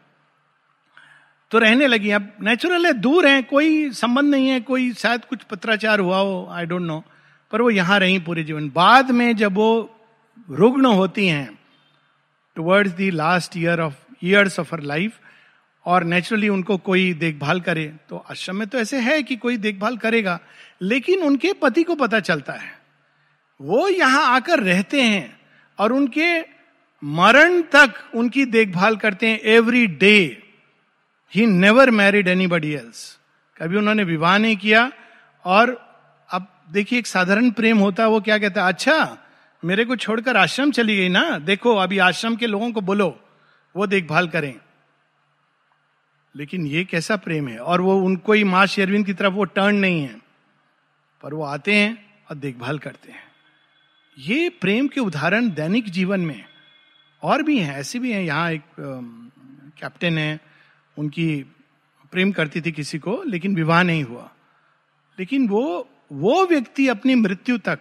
तो 1.52 1.58
रहने 1.58 1.86
लगी। 1.86 2.10
अब 2.10 2.28
नेचुरल 2.42 2.86
है, 2.86 2.92
दूर 2.94 3.26
है, 3.26 3.42
कोई 3.44 3.90
संबंध 3.92 4.30
नहीं 4.30 4.48
है, 4.48 4.60
कोई 4.62 4.92
शायद 4.94 5.24
कुछ 5.24 5.42
पत्राचार 5.44 6.00
हुआ 6.00 6.18
हो 6.18 6.46
आई 6.50 6.66
डोंट 6.66 6.82
नो 6.82 7.02
पर 7.52 7.62
वो 7.62 7.70
यहाँ 7.70 7.98
रही 8.00 8.18
पूरे 8.20 8.44
जीवन। 8.44 8.68
बाद 8.70 9.10
में 9.10 9.34
जब 9.36 9.54
वो 9.54 9.98
रुग्ण 10.48 10.86
होती 10.86 11.26
हैं 11.26 11.58
towards 12.56 12.92
the 12.92 13.10
last 13.12 13.56
year 13.56 13.80
of 13.80 13.94
years 14.24 14.58
of 14.60 14.74
her 14.74 14.82
life 14.82 15.18
और 15.86 16.04
नेचुरली 16.04 16.48
उनको 16.48 16.76
कोई 16.78 17.12
देखभाल 17.14 17.60
करे 17.60 17.84
तो 18.08 18.24
आश्रम 18.30 18.56
में 18.56 18.66
तो 18.68 18.78
ऐसे 18.78 18.98
है 19.00 19.22
कि 19.22 19.36
कोई 19.36 19.56
देखभाल 19.58 19.96
करेगा, 19.96 20.38
लेकिन 20.82 21.22
उनके 21.22 21.52
पति 21.52 21.82
को 21.82 21.94
पता 21.96 22.20
चलता 22.20 22.52
है। 22.52 22.70
वो 23.60 23.88
यहाँ 23.88 24.24
आकर 24.26 24.60
रहते 24.60 25.02
हैं, 25.02 25.40
और 25.78 25.92
उनके 25.92 26.38
मरण 27.02 27.60
तक 27.72 27.94
उनकी 28.14 28.44
देखभाल 28.46 28.96
करते 28.96 29.28
हैं 29.28 29.40
every 29.50 29.86
day 29.86 30.41
he 31.34 31.46
never 31.46 31.90
married 31.90 32.28
anybody 32.46 32.72
else 32.72 33.18
कभी 33.56 33.76
उन्होंने 33.76 34.04
विवाह 34.04 34.38
नहीं 34.38 34.56
किया 34.56 34.90
और 35.44 35.70
अब 36.30 36.46
देखिए 36.70 36.98
एक 36.98 37.06
साधारण 37.06 37.50
प्रेम 37.50 37.78
होता 37.78 38.02
है, 38.02 38.08
वो 38.08 38.20
क्या 38.20 38.38
कहता 38.38 38.62
है 38.62 38.68
अच्छा 38.68 39.18
मेरे 39.62 39.84
को 39.84 39.96
छोड़कर 39.96 40.36
आश्रम 40.36 40.70
चली 40.70 40.96
गई 40.96 41.08
ना? 41.08 41.38
देखो, 41.38 41.74
अभी 41.76 41.98
आश्रम 41.98 42.36
के 42.36 42.46
लोगों 42.46 42.70
को 42.72 42.80
बोलो, 42.80 43.08
वो 43.74 43.86
देखभाल 43.86 44.28
करें। 44.28 44.54
लेकिन 46.34 46.66
ये 46.66 46.84
कैसा 46.84 47.16
प्रेम 47.16 47.48
है? 47.48 47.58
और 47.58 47.80
वो, 47.80 47.96
उनको 47.96 48.32
ही 48.32 48.44
माँ 48.44 48.66
शेरविंद 48.66 49.06
की 49.06 49.14
तरफ़ 49.14 49.32
वो 49.32 49.44
टर्न 49.44 49.76
नहीं 49.76 50.02
है, 50.02 50.16
पर 51.22 51.34
वो 51.34 51.44
आते 51.44 51.74
हैं 51.74 52.22
और 52.30 52.36
देखभाल 52.36 52.78
करते 52.78 53.12
हैं। 53.12 53.24
ये 54.18 54.48
प्रेम 54.48 54.88
के 54.88 55.00
उदाहरण 55.00 55.50
दैनिक 55.50 55.90
जीवन 55.90 56.20
में 56.20 56.44
और 57.22 57.42
भी 57.42 57.58
हैं, 57.58 57.74
ऐसे 57.74 57.98
भी 57.98 58.12
हैं। 58.12 58.22
यहाँ 58.22 58.50
एक 58.52 58.62
कैप्टन 59.78 60.18
है 60.18 60.51
उनकी 60.98 61.46
प्रेम 62.12 62.32
करती 62.32 62.60
थी 62.60 62.72
किसी 62.72 62.98
को, 62.98 63.22
लेकिन 63.22 63.54
विवाह 63.54 63.82
नहीं 63.82 64.04
हुआ। 64.04 64.30
लेकिन 65.18 65.48
वो 65.48 65.88
वो 66.12 66.46
व्यक्ति 66.46 66.88
अपनी 66.88 67.14
मृत्यु 67.14 67.58
तक 67.58 67.78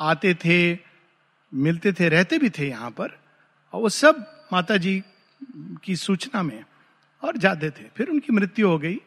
आते 0.00 0.34
थे, 0.34 0.78
मिलते 1.54 1.92
थे, 1.92 2.08
रहते 2.08 2.38
भी 2.38 2.50
थे 2.50 2.68
यहाँ 2.68 2.90
पर, 2.90 3.18
और 3.72 3.82
वो 3.82 3.88
सब 3.88 4.44
माता 4.52 4.76
जी 4.76 5.02
की 5.84 5.96
सूचना 5.96 6.42
में 6.42 6.64
और 7.22 7.36
जाते 7.36 7.70
थे। 7.70 7.84
फिर 7.96 8.08
उनकी 8.08 8.32
मृत्यु 8.32 8.68
हो 8.68 8.78
गई। 8.78 8.98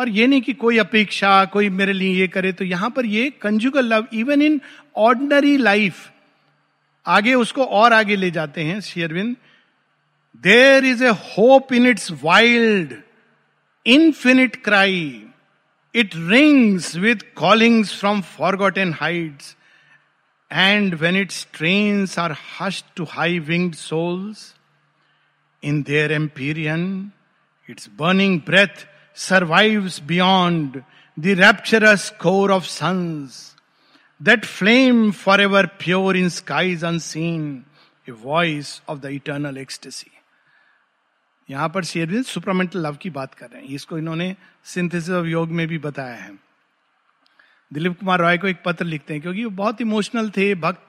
और 0.00 0.08
ये 0.08 0.26
नहीं 0.26 0.40
कि 0.40 0.52
कोई 0.52 0.78
अपेक्षा, 0.78 1.44
कोई 1.44 1.68
मेरे 1.68 1.92
लिए 1.92 2.20
ये 2.20 2.28
करे 2.28 2.52
तो 2.52 2.64
यहाँ 2.64 2.90
पर 2.90 3.06
ये 3.06 3.30
conjugal 3.30 3.84
love 3.84 4.06
even 4.12 4.42
in 4.42 4.60
ordinary 4.96 5.56
life 5.56 6.12
आगे 7.06 7.34
उसको 7.34 7.64
और 7.64 7.92
आगे 7.92 8.16
ले 8.16 8.30
जाते 8.30 8.62
हैं 8.62 8.80
शेयरविंद 8.80 9.36
There 10.40 10.84
is 10.84 11.00
a 11.00 11.14
hope 11.14 11.72
in 11.72 11.84
its 11.84 12.12
wild, 12.12 12.94
infinite 13.84 14.62
cry. 14.62 15.24
It 15.92 16.14
rings 16.14 16.96
with 16.96 17.34
callings 17.34 17.92
from 17.92 18.22
forgotten 18.22 18.92
heights. 18.92 19.56
And 20.48 21.00
when 21.00 21.16
its 21.16 21.34
strains 21.34 22.16
are 22.18 22.34
hushed 22.34 22.84
to 22.96 23.04
high 23.04 23.40
winged 23.40 23.74
souls, 23.74 24.54
in 25.60 25.82
their 25.82 26.12
empyrean, 26.12 27.12
its 27.66 27.88
burning 27.88 28.38
breath 28.38 28.86
survives 29.14 29.98
beyond 29.98 30.84
the 31.16 31.34
rapturous 31.34 32.10
core 32.10 32.52
of 32.52 32.64
suns. 32.64 33.56
That 34.20 34.46
flame 34.46 35.10
forever 35.10 35.68
pure 35.78 36.14
in 36.14 36.30
skies 36.30 36.84
unseen, 36.84 37.64
a 38.06 38.12
voice 38.12 38.80
of 38.86 39.00
the 39.00 39.08
eternal 39.08 39.58
ecstasy. 39.58 40.12
यहाँ 41.50 41.68
पर 41.68 41.84
शेरविंद 41.84 42.24
supermental 42.24 42.86
love 42.86 42.96
की 42.96 43.10
बात 43.10 43.34
कर 43.34 43.46
रहे 43.46 43.62
हैं। 43.62 43.68
इसको 43.68 43.98
इन्होंने 43.98 44.36
सिंथेसिस 44.64 45.10
ऑफ़ 45.10 45.26
योग 45.26 45.50
में 45.50 45.68
भी 45.68 45.78
बताया 45.78 46.14
है। 46.14 46.38
दिलीप 47.72 48.00
कुमार 48.00 48.18
रॉय 48.18 48.38
को 48.38 48.46
एक 48.46 48.62
पत्र 48.64 48.84
लिखते 48.84 49.14
हैं, 49.14 49.22
क्योंकि 49.22 49.44
वो 49.44 49.50
बहुत 49.50 49.80
इमोशनल 49.80 50.30
थे, 50.30 50.54
भक्त 50.54 50.82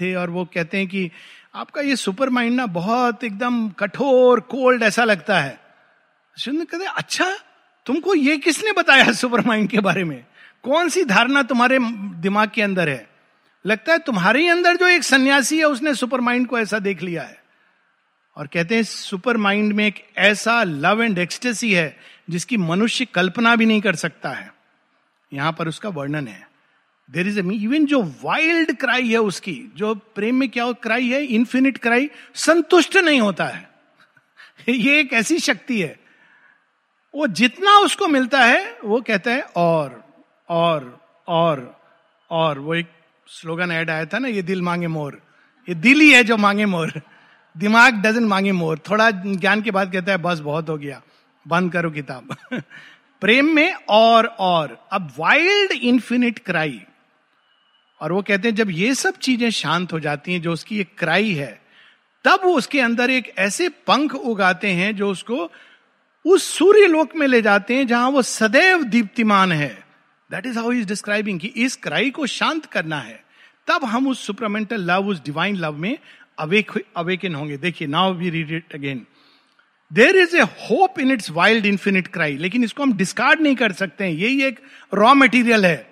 थे, 0.00 0.14
और 0.14 0.30
वो 0.30 0.44
कहते 0.44 0.78
हैं 0.78 0.88
कि 0.88 1.10
आपका 1.54 1.80
ये 1.80 1.96
सुपर 1.96 2.30
माइंड 2.30 2.56
ना 2.56 2.66
बहुत 2.66 3.24
एकदम 3.24 3.68
कठोर, 3.68 4.40
कोल्ड 4.40 4.82
ऐसा 4.82 5.04
लगता 5.04 5.40
है। 5.40 5.60
कहते 6.48 6.84
अच्छा 6.84 7.36
तुमको 7.86 8.14
ये 8.14 8.36
किसने 8.36 8.72
बताया 8.72 9.12
सुपर 9.12 9.46
माइंड 9.46 9.68
के 9.68 9.80
बारे 9.80 10.04
में? 10.04 10.26
कौन 10.62 10.88
सी 10.88 11.04
धारणा 11.04 11.42
तुम्हारे 11.42 11.78
दिमाग 12.20 12.50
के 12.54 12.62
अंदर 12.62 12.88
है? 12.88 13.10
लगता 13.66 13.92
है 13.92 13.98
तुम्हारे 13.98 14.40
ही 14.40 14.48
अंदर 14.48 14.76
जो 14.76 14.86
एक 14.86 15.02
सन्यासी 15.02 15.58
है, 15.58 15.64
उसने 15.64 15.94
सुपर 15.94 16.20
माइंड 16.20 16.46
को 16.46 16.58
ऐसा 16.58 16.78
देख 16.78 17.02
लिया 17.02 17.22
है। 17.22 17.43
और 18.36 18.46
कहते 18.46 18.74
हैं, 18.74 18.82
सुपर 18.82 19.36
माइंड 19.36 19.72
में 19.72 19.86
एक 19.86 20.06
ऐसा 20.16 20.62
लव 20.62 21.02
एंड 21.02 21.18
एक्सटेसी 21.18 21.74
है, 21.74 21.96
जिसकी 22.30 22.56
मनुष्य 22.56 23.04
कल्पना 23.04 23.56
भी 23.56 23.66
नहीं 23.66 23.80
कर 23.80 23.94
सकता 23.94 24.30
है। 24.30 24.54
यहाँ 25.32 25.52
पर 25.52 25.68
उसका 25.68 25.88
वर्णन 25.88 26.28
है। 26.28 26.48
देर 27.10 27.28
इज़ 27.28 27.40
इवन 27.40 27.86
जो 27.86 28.02
वाइल्ड 28.02 28.76
क्राई 28.76 29.08
है 29.08 29.18
उसकी, 29.18 29.64
जो 29.76 29.94
प्रेम 29.94 30.36
में 30.36 30.48
क्या 30.48 30.72
क्राई 30.72 31.08
है 31.08 31.24
इन्फिनिट 31.24 31.78
क्राई 31.78 32.10
संतुष्ट 32.34 32.96
नहीं 32.96 33.20
होता 33.20 33.44
है। 33.44 33.70
ये 34.68 35.00
एक 35.00 35.12
ऐसी 35.12 35.38
शक्ति 35.38 35.80
है। 35.82 35.98
वो 37.14 37.26
जितना 37.26 37.78
उसको 37.78 38.08
मिलता 38.08 38.44
है, 38.44 38.78
वो 38.84 39.00
कहता 39.00 39.30
है, 39.30 39.42
और 39.56 40.04
और 40.48 41.00
और 41.28 41.80
और। 42.30 42.58
वो 42.58 42.74
एक 42.74 42.86
स्लोगन 43.28 43.70
ऐड 43.70 43.90
आया 43.90 44.04
था 44.04 44.18
ना, 44.18 44.28
ये 44.28 44.42
दिल 44.42 44.62
मांगे 44.62 44.86
मोर। 44.86 45.22
ये 45.68 45.74
दिल 45.74 46.00
ही 46.00 46.12
है 46.12 46.24
जो 46.24 46.36
मांगे 46.36 46.66
मोर। 46.66 47.02
दिमाग 47.58 47.94
डजन 47.94 48.24
मांगे 48.24 48.52
मोर। 48.52 48.78
थोड़ा 48.78 49.10
ज्ञान 49.10 49.62
के 49.62 49.70
बाद 49.70 49.92
कहता 49.92 50.12
है, 50.12 50.18
बस, 50.18 50.38
बहुत 50.38 50.68
हो 50.68 50.78
गया। 50.78 51.02
बंद 51.48 51.72
करो 51.72 51.90
किताब। 51.90 52.36
प्रेम 53.20 53.46
में 53.46 53.74
और 53.88 54.26
और। 54.26 54.88
अब 54.92 55.12
वाइल्ड 55.18 55.72
इंफिनिट 55.72 56.38
क्राई 56.38 56.82
और 58.00 58.12
वो 58.12 58.22
कहते 58.22 58.48
हैं, 58.48 58.54
जब 58.54 58.70
ये 58.70 58.94
सब 58.94 59.16
चीज़ें 59.16 59.50
शांत 59.50 59.92
हो 59.92 60.00
जाती 60.00 60.32
हैं, 60.32 60.42
जो 60.42 60.52
उसकी 60.52 60.80
एक 60.80 60.98
क्राई 60.98 61.32
है, 61.32 61.62
तब 62.24 62.40
वो 62.44 62.54
उसके 62.54 62.80
अंदर 62.80 63.10
एक 63.10 63.34
ऐसे 63.38 63.68
पंख 63.68 64.14
उगाते 64.14 64.68
हैं, 64.68 64.96
जो 64.96 65.10
उसको 65.10 65.52
उस 66.26 66.58
सूर्य 66.58 66.86
लोक 66.86 67.16
में 67.16 67.26
ले 67.26 67.42
जाते 67.42 67.76
हैं, 67.76 67.86
जहाँ 67.86 68.10
वो 68.10 68.22
सदैव 68.22 68.82
दीप्तिमान 68.82 69.52
है। 69.52 69.84
That 70.30 70.46
is 70.46 70.58
how 70.58 70.72
is 70.72 70.86
describing 70.86 71.40
कि 71.40 71.48
इस 71.48 71.76
क्राई 71.76 72.10
को 72.10 72.26
शांत 72.26 72.66
करना 72.66 73.00
है। 73.00 73.24
तब 73.66 73.84
हम 73.84 74.08
उस 74.08 74.26
सुपरमेंटल 74.26 74.80
लव 74.80 75.08
उस 75.08 75.24
डिवाइन 75.24 75.56
लव 75.56 75.76
में 75.76 75.98
अवेक 76.38 76.72
अवेकन 76.96 77.34
होंगे। 77.34 77.56
देखिए 77.56 77.88
now 77.88 78.14
we 78.14 78.30
read 78.30 78.50
it 78.52 78.74
again 78.74 79.06
there 79.90 80.16
is 80.16 80.36
a 80.36 80.40
hope 80.40 80.98
in 81.00 81.10
its 81.12 81.30
wild 81.30 81.66
infinite 81.66 82.08
cry 82.08 82.36
लेकिन 82.36 82.64
इसको 82.64 82.82
हम 82.82 82.92
डिस्कार्ड 82.96 83.40
नहीं 83.40 83.56
कर 83.56 83.72
सकते 83.72 84.04
हैं। 84.04 84.12
यही 84.12 84.42
एक 84.42 84.60
रॉ 84.94 85.14
मटेरियल 85.14 85.66
है। 85.66 85.90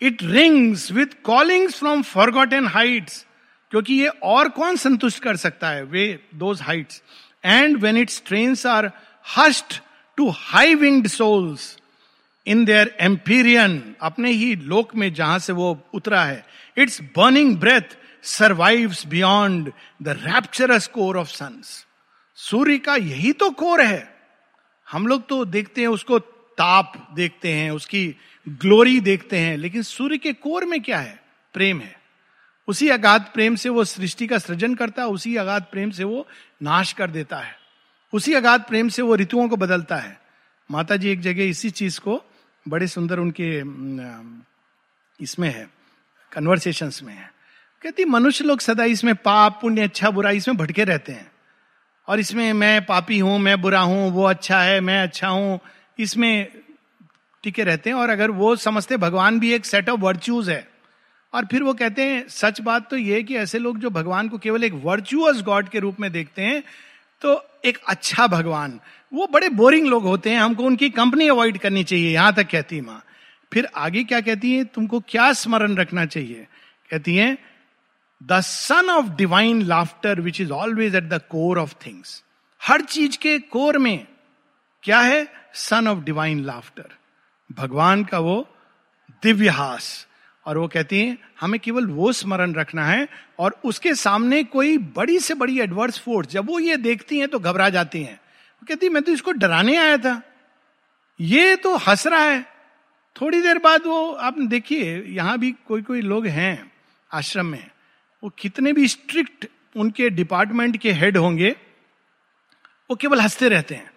It 0.00 0.22
rings 0.22 0.90
with 0.92 1.22
callings 1.24 1.78
from 1.78 2.02
forgotten 2.02 2.66
heights 2.68 3.24
क्योंकि 3.72 3.94
ये 3.94 4.08
और 4.22 4.48
कौन 4.48 4.76
संतुष्ट 4.76 5.22
कर 5.22 5.36
सकता 5.36 5.68
है? 5.70 5.84
Way 5.84 6.18
those 6.34 6.60
heights 6.62 7.02
and 7.44 7.76
when 7.76 7.96
its 7.96 8.22
strains 8.26 8.66
are 8.66 8.90
hushed 9.36 9.80
to 10.18 10.28
high 10.30 10.74
winged 10.74 11.06
souls 11.08 11.76
in 12.46 12.64
their 12.64 12.94
empyrean 13.00 13.82
अपने 14.00 14.30
ही 14.30 14.54
लोक 14.56 14.94
में 14.96 15.12
जहाँ 15.14 15.38
से 15.38 15.52
वो 15.52 15.68
उतरा 15.94 16.22
है 16.24 16.44
its 16.78 17.00
burning 17.16 17.56
breath 17.56 17.96
survives 18.22 19.06
beyond 19.06 19.72
the 20.02 20.08
rapturous 20.08 20.86
core 20.86 21.16
of 21.16 21.28
suns 21.28 21.86
सूर्य 22.34 22.78
का 22.78 22.96
यही 22.96 23.32
तो 23.32 23.50
कोर 23.50 23.80
है 23.80 24.12
हम 24.90 25.06
लोग 25.06 25.28
तो 25.28 25.44
देखते 25.44 25.80
हैं, 25.80 25.88
उसको 25.88 26.18
ताप 26.18 27.08
देखते 27.14 27.52
हैं, 27.52 27.70
उसकी 27.70 28.16
ग्लोरी 28.48 29.00
देखते 29.00 29.38
हैं, 29.38 29.56
लेकिन 29.56 29.82
सूर्य 29.82 30.18
के 30.18 30.32
कोर 30.32 30.64
में 30.64 30.82
क्या 30.82 30.98
है? 30.98 31.22
प्रेम 31.52 31.80
है। 31.80 32.00
उसी 32.68 32.88
अगाध 32.88 33.30
प्रेम 33.34 33.54
से 33.54 33.68
वो 33.68 33.84
सृष्टि 33.84 34.26
का 34.26 34.38
सृजन 34.38 34.74
करता 34.74 35.02
है, 35.02 35.08
उसी 35.08 35.36
अगाध 35.36 35.62
प्रेम 35.62 35.90
से 35.90 36.04
वो 36.04 36.26
नाश 36.62 36.92
कर 36.92 37.10
देता 37.10 37.38
है। 37.38 37.56
उसी 38.12 38.34
अगाध 38.34 38.62
प्रेम 38.62 38.88
से 38.88 39.02
वो 39.02 39.16
ऋतुओं 39.16 39.48
को 39.48 39.56
बदलता 39.56 39.96
है। 39.96 40.20
माता 40.70 40.96
जी 40.96 41.08
एक 41.08 41.20
जगह 41.20 41.44
इसी 41.44 41.70
चीज़ 41.70 42.00
को 42.00 42.22
बड़े 42.68 42.86
सुंदर 42.86 43.18
उनके 43.18 43.58
इसमें 45.20 45.48
है 45.48 45.70
कन्वर्सेशंस 46.32 47.02
में 47.02 47.14
है। 47.14 47.41
कहती, 47.82 48.04
मनुष्य 48.04 48.44
लोग 48.44 48.60
सदा 48.60 48.84
इसमें 48.84 49.14
पाप, 49.14 49.58
पुण्य 49.62 49.82
अच्छा 49.82 50.10
बुरा 50.10 50.30
इसमें 50.30 50.56
भटके 50.56 50.84
रहते 50.84 51.12
हैं। 51.12 51.30
और 52.08 52.20
इसमें 52.20 52.52
मैं 52.52 52.84
पापी 52.86 53.18
हूँ, 53.18 53.38
मैं 53.38 53.60
बुरा 53.60 53.80
हूँ, 53.80 54.10
वो 54.10 54.24
अच्छा 54.24 54.60
है, 54.62 54.80
मैं 54.80 55.02
अच्छा 55.02 55.28
हूँ, 55.28 55.58
इसमें 55.98 56.46
टिके 57.44 57.64
रहते 57.64 57.90
हैं। 57.90 57.96
और 57.96 58.10
अगर 58.10 58.30
वो 58.30 58.54
समझते, 58.56 58.96
भगवान 58.96 59.40
भी 59.40 59.52
एक 59.52 59.66
सेट 59.66 59.88
ऑफ़ 59.88 60.00
वर्च्यूज 60.00 60.50
है। 60.50 60.66
और 61.32 61.46
फिर 61.46 61.62
वो 61.62 61.74
कहते 61.74 62.02
हैं, 62.02 62.24
सच 62.28 62.60
बात 62.60 62.88
तो 62.90 62.96
ये 62.96 63.22
कि 63.22 63.36
ऐसे 63.36 63.58
लोग 63.58 63.78
जो 63.78 63.90
भगवान 63.90 64.28
को 64.28 64.38
केवल 64.38 64.64
एक 64.64 64.72
वर्चुअस 64.74 65.42
गॉड 65.42 65.68
के 65.68 65.78
रूप 65.78 66.00
में 66.00 66.10
देखते 66.12 66.42
हैं 66.42 66.62
तो 67.22 67.40
एक 67.64 67.78
अच्छा 67.88 68.26
भगवान, 68.26 68.80
वो 69.12 69.26
बड़े 69.26 69.48
बोरिंग 69.48 69.86
लोग 69.86 70.04
होते 70.04 70.30
हैं, 70.30 70.38
हमको 70.38 70.64
उनकी 70.64 70.88
कंपनी 70.90 71.28
अवॉइड 71.28 71.58
करनी 71.58 71.84
चाहिए, 71.84 72.12
यहाँ 72.12 72.32
तक 72.34 72.48
कहती 72.50 72.76
है 72.76 72.82
माँ। 72.82 73.02
फिर 73.52 73.68
आगे 73.76 74.02
क्या 74.04 74.20
कहती 74.20 74.52
है, 74.56 74.64
तुमको 74.64 75.00
क्या 75.00 75.32
स्मरण 75.32 75.76
रखना 75.76 76.06
चाहिए? 76.06 76.46
कहती 76.90 77.16
है 77.16 77.36
the 78.22 78.40
sun 78.40 78.90
of 78.90 79.06
divine 79.06 79.62
laughter 79.62 80.20
which 80.20 80.40
is 80.40 80.50
always 80.52 80.94
at 80.94 81.04
the 81.04 81.20
core 81.30 81.58
of 81.58 81.74
things 81.86 82.22
हर 82.60 82.80
चीज़ 82.80 83.18
के 83.18 83.38
कोर 83.38 83.78
में 83.78 84.06
क्या 84.82 85.00
है? 85.00 85.26
सन 85.54 85.88
ऑफ़ 85.88 85.98
डिवाइन 85.98 86.44
लाफ्टर 86.44 86.96
भगवान 87.52 88.04
का 88.04 88.18
वो 88.18 88.48
दिव्य 89.22 89.48
हास 89.48 90.06
और 90.46 90.58
वो 90.58 90.68
कहती 90.68 91.00
हैं, 91.00 91.18
हमें 91.40 91.60
केवल 91.60 91.86
वो 91.86 92.12
स्मरण 92.12 92.54
रखना 92.54 92.86
है, 92.86 93.08
और 93.38 93.60
उसके 93.64 93.94
सामने 93.94 94.44
कोई 94.44 94.78
बड़ी 94.78 95.18
से 95.18 95.34
बड़ी 95.34 95.60
एडवर्स 95.60 95.98
फोर्स 95.98 96.28
जब 96.28 96.46
वो 96.46 96.58
ये 96.58 96.76
देखती 96.76 97.18
हैं 97.18 97.28
तो 97.28 97.38
घबरा 97.38 97.68
जाती 97.68 98.02
हैं। 98.02 98.14
वो 98.14 98.66
कहती 98.68 98.88
मैं 98.88 99.02
तो 99.02 99.12
इसको 99.12 99.32
डराने 99.32 99.76
आया 99.76 99.96
था। 99.96 100.22
ये 101.20 101.56
तो 101.56 101.76
हंस 101.76 102.06
रहा 102.06 102.20
है। 102.20 102.42
थोड़ी 103.20 103.40
देर 103.42 103.58
बाद 103.58 103.86
वो, 103.86 104.12
आप 104.12 104.38
देखिए, 104.38 105.02
यहाँ 105.06 105.38
भी 105.38 105.52
कोई 105.52 105.82
कोई 105.82 106.00
लोग 106.00 106.26
हैं 106.26 106.72
आश्रम 107.12 107.46
में। 107.46 107.70
वो 108.22 108.30
कितने 108.38 108.72
भी 108.72 108.88
स्ट्रिक्ट 108.88 109.46
उनके 109.76 110.08
डिपार्टमेंट 110.10 110.76
के 110.76 110.92
हेड 110.92 111.16
होंगे, 111.16 111.50
वो 112.90 112.96
केवल 112.96 113.20
हँसते 113.20 113.48
रहते 113.48 113.74
हैं। 113.74 113.90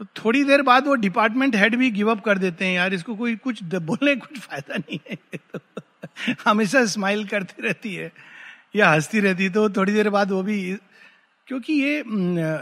तो 0.00 0.04
थोड़ी 0.04 0.44
देर 0.44 0.62
बाद 0.62 0.86
वो 0.86 0.94
डिपार्टमेंट 0.94 1.56
हेड 1.56 1.76
भी 1.76 1.90
गिव 1.90 2.10
अप 2.10 2.24
कर 2.24 2.38
देते 2.38 2.64
हैं, 2.64 2.74
यार, 2.74 2.94
इसको 2.94 3.14
कोई 3.16 3.36
कुछ 3.36 3.62
बोलने 3.62 4.16
कुछ 4.16 4.38
फ़ायदा 4.38 4.76
नहीं 4.76 4.98
है। 5.10 5.18
हमेशा 6.44 6.84
स्माइल 6.86 7.24
करती 7.24 7.62
रहती 7.62 7.94
है 7.94 8.12
या 8.76 8.90
हंसती 8.90 9.20
रहती 9.20 9.44
है 9.44 9.50
तो 9.50 9.70
थोड़ी 9.70 9.92
देर 9.92 10.10
बाद 10.10 10.30
वो 10.30 10.42
भी 10.42 10.76
क्योंकि 11.46 11.72
ये 11.72 12.04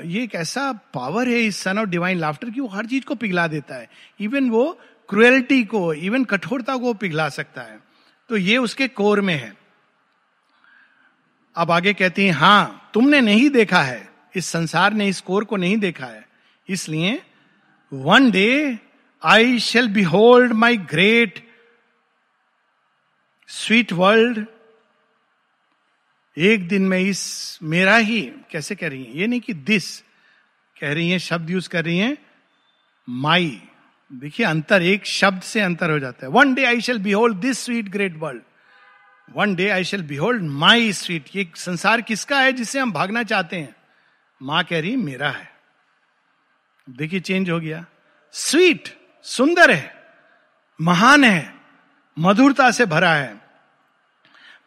ये 0.08 0.22
एक 0.22 0.34
ऐसा 0.34 0.72
पावर 0.94 1.28
है 1.28 1.40
इस 1.40 1.56
सन 1.56 1.78
ऑफ़ 1.78 1.88
डिवाइन 1.88 2.18
लाफ्टर 2.18 2.50
की 2.50 2.60
वो 2.60 2.68
हर 2.68 2.86
चीज़ 2.86 3.04
को 3.04 3.14
पिघला 3.14 3.46
देता 3.46 3.74
है। 3.74 3.88
इवन 4.20 4.50
वो 4.50 4.78
क्रुएल्टी 5.08 5.64
को 5.64 5.92
इवन 5.94 6.24
कठोरता 6.24 6.76
को 6.76 6.94
पिघला 6.94 7.28
सकता 7.28 7.62
है। 7.62 7.78
तो 8.28 8.36
ये 8.36 8.56
उसके 8.56 8.88
कोर 8.88 9.20
में 9.20 9.34
है। 9.34 9.65
अब 11.56 11.70
आगे 11.70 11.92
कहती 11.94 12.24
हैं, 12.24 12.32
हाँ, 12.32 12.90
तुमने 12.94 13.20
नहीं 13.20 13.48
देखा 13.50 13.82
है। 13.82 14.08
इस 14.36 14.46
संसार 14.46 14.92
ने 14.92 15.08
इस 15.08 15.20
कोर 15.20 15.44
को 15.44 15.56
नहीं 15.56 15.76
देखा 15.76 16.06
है। 16.06 16.26
इसलिए 16.68 17.22
one 17.92 18.30
day 18.30 18.78
I 19.22 19.58
shall 19.58 19.88
behold 20.02 20.52
my 20.52 20.76
great 20.76 21.44
sweet 23.48 23.92
world 23.92 24.44
एक 26.36 26.68
दिन 26.68 26.82
में 26.82 26.98
इस 26.98 27.58
मेरा 27.62 27.96
ही 27.96 28.20
कैसे 28.50 28.74
कह 28.74 28.88
रही 28.88 29.04
है? 29.04 29.18
ये 29.18 29.26
नहीं 29.26 29.40
कि 29.40 29.54
दिस 29.54 30.00
कह 30.80 30.92
रही 30.92 31.10
है, 31.10 31.18
शब्द 31.18 31.50
यूज़ 31.50 31.68
कर 31.68 31.84
रही 31.84 31.98
है 31.98 32.16
माई 33.08 33.62
देखिए, 34.12 34.46
अंतर 34.46 34.82
एक 34.82 35.06
शब्द 35.06 35.42
से 35.42 35.60
अंतर 35.60 35.90
हो 35.90 35.98
जाता 35.98 36.26
है। 36.26 36.32
One 36.32 36.54
day 36.54 36.64
I 36.64 36.80
shall 36.80 36.98
behold 37.12 37.36
this 37.36 37.58
sweet 37.58 37.88
great 37.88 38.16
world 38.16 38.42
one 39.34 39.54
day 39.54 39.68
I 39.68 39.84
shall 39.84 40.02
behold 40.02 40.42
my 40.42 40.92
sweet 40.92 41.24
ये 41.36 41.50
संसार 41.56 42.00
किसका 42.00 42.40
है 42.40 42.52
जिससे 42.52 42.80
हम 42.80 42.92
भागना 42.92 43.22
चाहते 43.22 43.56
हैं? 43.56 43.76
माँ 44.42 44.64
कह 44.64 44.80
रही, 44.80 44.96
मेरा 44.96 45.30
है। 45.30 45.52
देखिए 46.90 47.20
चेंज 47.20 47.50
हो 47.50 47.60
गया। 47.60 47.86
स्वीट 48.32 48.88
सुंदर 49.22 49.70
है। 49.70 50.12
महान 50.80 51.24
है। 51.24 51.54
मधुरता 52.18 52.70
से 52.70 52.86
भरा 52.86 53.14
है। 53.14 53.34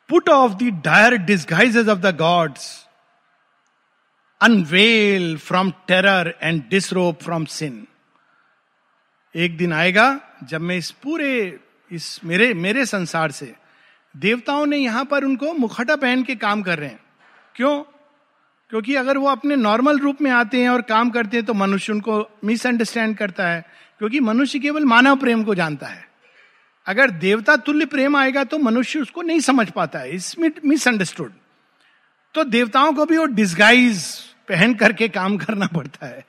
Put 0.09 0.29
off 0.29 0.53
the 0.53 0.81
dire 0.85 1.13
disguises 1.13 1.89
of 1.89 1.99
the 1.99 2.17
gods 2.17 2.87
unveil 4.41 5.37
from 5.37 5.71
terror 5.71 6.35
and 6.41 6.69
disrobe 6.69 7.23
from 7.23 7.45
sin 7.45 7.87
एक 9.35 9.57
दिन 9.57 9.73
आएगा 9.73 10.19
जब 10.43 10.61
मैं 10.61 10.77
इस 10.77 10.91
पूरे, 10.91 11.59
इस 11.91 12.25
मेरे 12.25 12.53
मेरे 12.53 12.85
संसार 12.85 13.31
से 13.31 13.55
देवताओं 14.15 14.65
ने 14.65 14.77
यहाँ 14.77 15.05
पर 15.05 15.23
उनको 15.23 15.53
मुखटा 15.53 15.95
पहन 15.95 16.23
के 16.23 16.35
काम 16.37 16.61
कर 16.61 16.79
रहे 16.79 16.89
हैं। 16.89 16.99
क्यों? 17.55 17.81
क्योंकि 18.71 18.95
अगर 18.95 19.17
वो 19.17 19.27
अपने 19.27 19.55
नॉर्मल 19.55 19.99
रूप 19.99 20.21
में 20.21 20.29
आते 20.31 20.61
हैं 20.61 20.69
और 20.69 20.81
काम 20.81 21.09
करते 21.09 21.37
हैं 21.37 21.45
तो 21.45 21.53
मनुष्य 21.53 21.93
उनको 21.93 22.19
मिसअंडरस्टैंड 22.45 23.17
करता 23.17 23.47
है, 23.47 23.65
क्योंकि 23.99 24.19
मनुष्य 24.19 24.59
केवल 24.59 24.85
मानव 24.85 25.15
प्रेम 25.15 25.43
को 25.43 25.55
जानता 25.55 25.87
है। 25.87 26.07
अगर 26.87 27.11
देवता 27.11 27.55
तुल्य 27.57 27.85
प्रेम 27.85 28.15
आएगा 28.17 28.43
तो 28.43 28.57
मनुष्य 28.59 28.99
उसको 28.99 29.21
नहीं 29.21 29.39
समझ 29.41 29.69
पाता 29.71 29.99
है। 29.99 30.11
इस 30.11 30.35
मिसअंडरस्टूड 30.39 31.31
तो 32.35 32.43
देवताओं 32.45 32.93
को 32.93 33.05
भी 33.05 33.17
वो 33.17 33.25
डिस्गाइज 33.27 34.03
पहन 34.49 34.73
करके 34.73 35.07
काम 35.09 35.37
करना 35.37 35.67
पड़ता 35.67 36.07
है। 36.07 36.25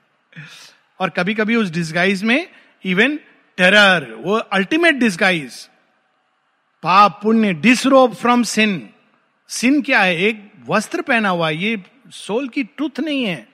और 0.99 1.09
कभी 1.09 1.33
कभी 1.33 1.55
उस 1.55 1.69
डिस्गाइज 1.71 2.23
में 2.23 2.47
इवन 2.85 3.17
टेरर 3.57 4.13
वो 4.17 4.35
अल्टीमेट 4.35 4.95
डिस्गाइज 4.95 5.67
पाप 6.83 7.19
पुण्य 7.23 7.53
डिसरोब 7.53 8.13
फ्रॉम 8.13 8.43
सिन 8.43 8.89
सिन 9.47 9.81
क्या 9.81 10.01
है? 10.01 10.15
एक 10.17 10.51
वस्त्र 10.67 11.01
पहना 11.01 11.29
हुआ 11.29 11.49
ये 11.49 11.83
सोल 12.09 12.47
की 12.49 12.63
ट्रुथ 12.63 12.99
नहीं 12.99 13.23
है। 13.23 13.47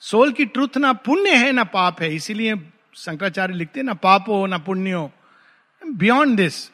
सोल 0.00 0.32
की 0.32 0.44
ट्रुथ 0.44 0.76
ना 0.76 0.92
पुण्य 0.92 1.30
है, 1.30 1.52
ना 1.52 1.64
पाप 1.64 2.02
है। 2.02 2.14
इसीलिए 2.14 2.54
शंकराचार्य 2.94 3.54
लिखते 3.54 3.82
ना 3.82 3.94
पाप 3.94 4.28
हो, 4.28 4.46
ना 4.46 4.58
पुण्य 4.58 4.92
हो। 4.92 5.12
बियॉन्ड 5.82 6.36
दिस 6.36 6.68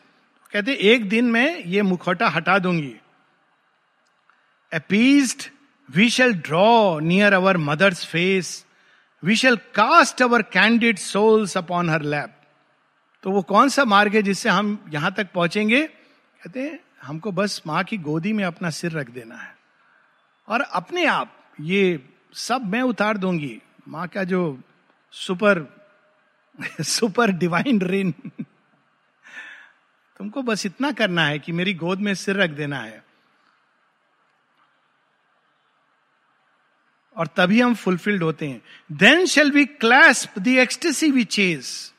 कहते 0.53 0.73
एक 0.73 1.09
दिन 1.09 1.25
में 1.25 1.65
ये 1.65 1.83
मुखौटा 1.83 2.29
हटा 2.29 2.59
दूँगी। 2.59 2.95
Appeased 4.73 5.43
we 5.97 6.11
shall 6.11 6.33
draw 6.33 6.99
near 6.99 7.33
our 7.33 7.57
mother's 7.57 8.07
face 8.07 8.65
we 9.25 9.37
shall 9.37 9.57
cast 9.57 10.23
our 10.23 10.43
candid 10.43 10.99
souls 10.99 11.57
upon 11.57 11.91
her 11.91 12.03
lap 12.03 12.42
तो 13.23 13.31
वो 13.31 13.43
कौन 13.43 13.69
सा 13.69 13.85
मार्ग 13.85 14.15
है 14.15 14.23
जिससे 14.23 14.49
हम 14.49 14.91
यहाँ 14.93 15.15
तक 15.15 15.33
पहुँचेंगे? 15.33 15.87
कहते 15.87 16.63
हैं, 16.63 16.81
हमको 17.03 17.33
बस 17.33 17.63
माँ 17.67 17.85
की 17.85 17.99
गोदी 17.99 18.33
में 18.33 18.45
अपना 18.45 18.71
सिर 18.71 18.93
रख 18.93 19.11
देना 19.11 19.37
है। 19.37 19.57
और 20.49 20.61
अपने 20.61 21.07
आप 21.07 21.37
ये 21.61 22.09
सब 22.35 22.65
मैं 22.65 22.83
उतार 22.83 23.17
दूँगी। 23.17 23.63
माँ 23.89 24.09
का 24.09 24.25
जो 24.25 24.61
सुपर 25.13 25.83
सुपर 26.81 27.31
डिवाइन 27.31 27.81
रेन 27.81 28.11
तुमको 30.19 30.43
बस 30.43 30.67
इतना 30.67 30.93
करना 30.93 31.25
है 31.25 31.39
कि 31.39 31.53
मेरी 31.53 31.75
गोद 31.75 31.99
में 31.99 32.15
सिर 32.15 32.37
रख 32.37 32.51
देना 32.51 32.79
है। 32.79 33.05
और 37.17 37.27
तभी 37.27 37.61
हम 37.61 37.75
फुलफिल्ड 37.75 38.23
होते 38.23 38.49
हैं। 38.49 38.63
Then 38.93 39.27
shall 39.27 39.51
we 39.51 39.67
clasp 39.67 40.39
the 40.39 40.59
ecstasy 40.59 41.11
we 41.11 41.25
chase 41.25 41.92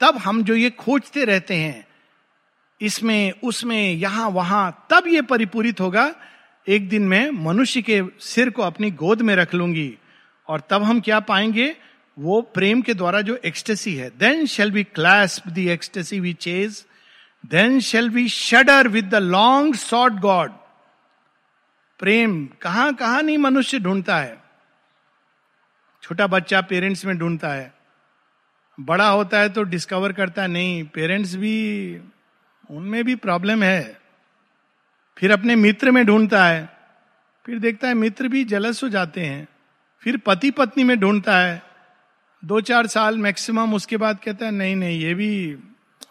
तब 0.00 0.16
हम 0.16 0.42
जो 0.44 0.54
ये 0.54 0.70
खोजते 0.70 1.24
रहते 1.24 1.54
हैं, 1.54 1.86
इसमें, 2.80 3.32
उसमें, 3.44 3.92
यहाँ, 3.92 4.28
वहाँ, 4.28 4.86
तब 4.90 5.04
ये 5.06 5.22
परिपूरित 5.22 5.80
होगा, 5.80 6.14
एक 6.68 6.88
दिन 6.88 7.02
मैं 7.02 7.30
मनुष्य 7.30 7.82
के 7.82 8.02
सिर 8.20 8.50
को 8.50 8.62
अपनी 8.62 8.90
गोद 8.90 9.22
में 9.22 9.36
रख 9.36 9.54
लूँगी 9.54 9.98
और 10.48 10.62
तब 10.70 10.82
हम 10.82 11.00
क्या 11.00 11.20
पाएँगे? 11.20 11.76
वो 12.18 12.40
प्रेम 12.42 12.82
के 12.82 12.94
द्वारा 12.94 13.20
जो 13.20 13.36
एक्सटेसी 13.36 13.94
है। 13.94 14.10
Then 14.10 14.46
shall 14.46 14.70
be 14.70 14.84
clasp 14.84 15.48
the 15.48 15.58
ecstasy 15.58 16.20
we 16.20 16.32
chase 16.32 16.84
then 17.46 17.80
shall 17.80 18.08
be 18.10 18.28
shudder 18.28 18.88
with 18.88 19.04
the 19.04 19.14
long 19.14 19.74
sought 19.74 20.12
God 20.12 20.52
प्रेम 21.98 22.48
कहाँ 22.62 22.94
कहाँ 22.94 23.22
नहीं 23.22 23.38
मनुष्य 23.38 23.78
ढूंढता 23.78 24.18
है? 24.18 24.42
छोटा 26.02 26.26
बच्चा 26.26 26.60
पेरेंट्स 26.60 27.04
में 27.04 27.18
ढूंढता 27.18 27.48
है। 27.48 27.79
बड़ा 28.80 29.08
होता 29.08 29.38
है 29.38 29.48
तो 29.48 29.62
डिस्कवर 29.62 30.12
करता 30.12 30.42
है 30.42 30.48
नहीं। 30.48 30.84
पेरेंट्स 30.84 31.34
भी, 31.34 31.98
उनमें 32.70 33.04
भी 33.04 33.14
प्रॉब्लम 33.14 33.62
है। 33.62 34.00
फिर 35.16 35.32
अपने 35.32 35.56
मित्र 35.56 35.90
में 35.90 36.06
ढूंढता 36.06 36.44
है। 36.46 36.68
फिर 37.46 37.58
देखता 37.58 37.88
है 37.88 37.94
मित्र 37.94 38.28
भी 38.28 38.44
जलस 38.44 38.82
हो 38.82 38.88
जाते 38.88 39.20
हैं। 39.20 39.48
फिर 40.02 40.16
पति 40.16 40.50
पत्नी 40.50 40.84
में 40.84 41.00
ढूंढता 41.00 41.38
है। 41.38 41.62
दो 42.44 42.60
चार 42.60 42.86
साल 42.86 43.18
मैक्सिमम 43.18 43.74
उसके 43.74 43.96
बाद 43.96 44.18
कहता 44.24 44.46
है, 44.46 44.52
नहीं 44.52 44.76
नहीं, 44.76 45.00
ये 45.00 45.14
भी 45.14 45.58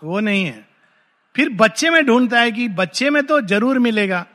वो 0.04 0.20
नहीं 0.20 0.46
है। 0.46 0.68
फिर 1.36 1.50
बच्चे 1.50 1.90
में 1.90 2.06
ढूंढता 2.06 2.40
है 2.40 2.52
कि 2.52 2.68
बच्चे 2.68 3.10
में 3.10 3.24
तो 3.24 3.42
ज़रूर 3.42 3.80
मिलेगा। 3.80 4.26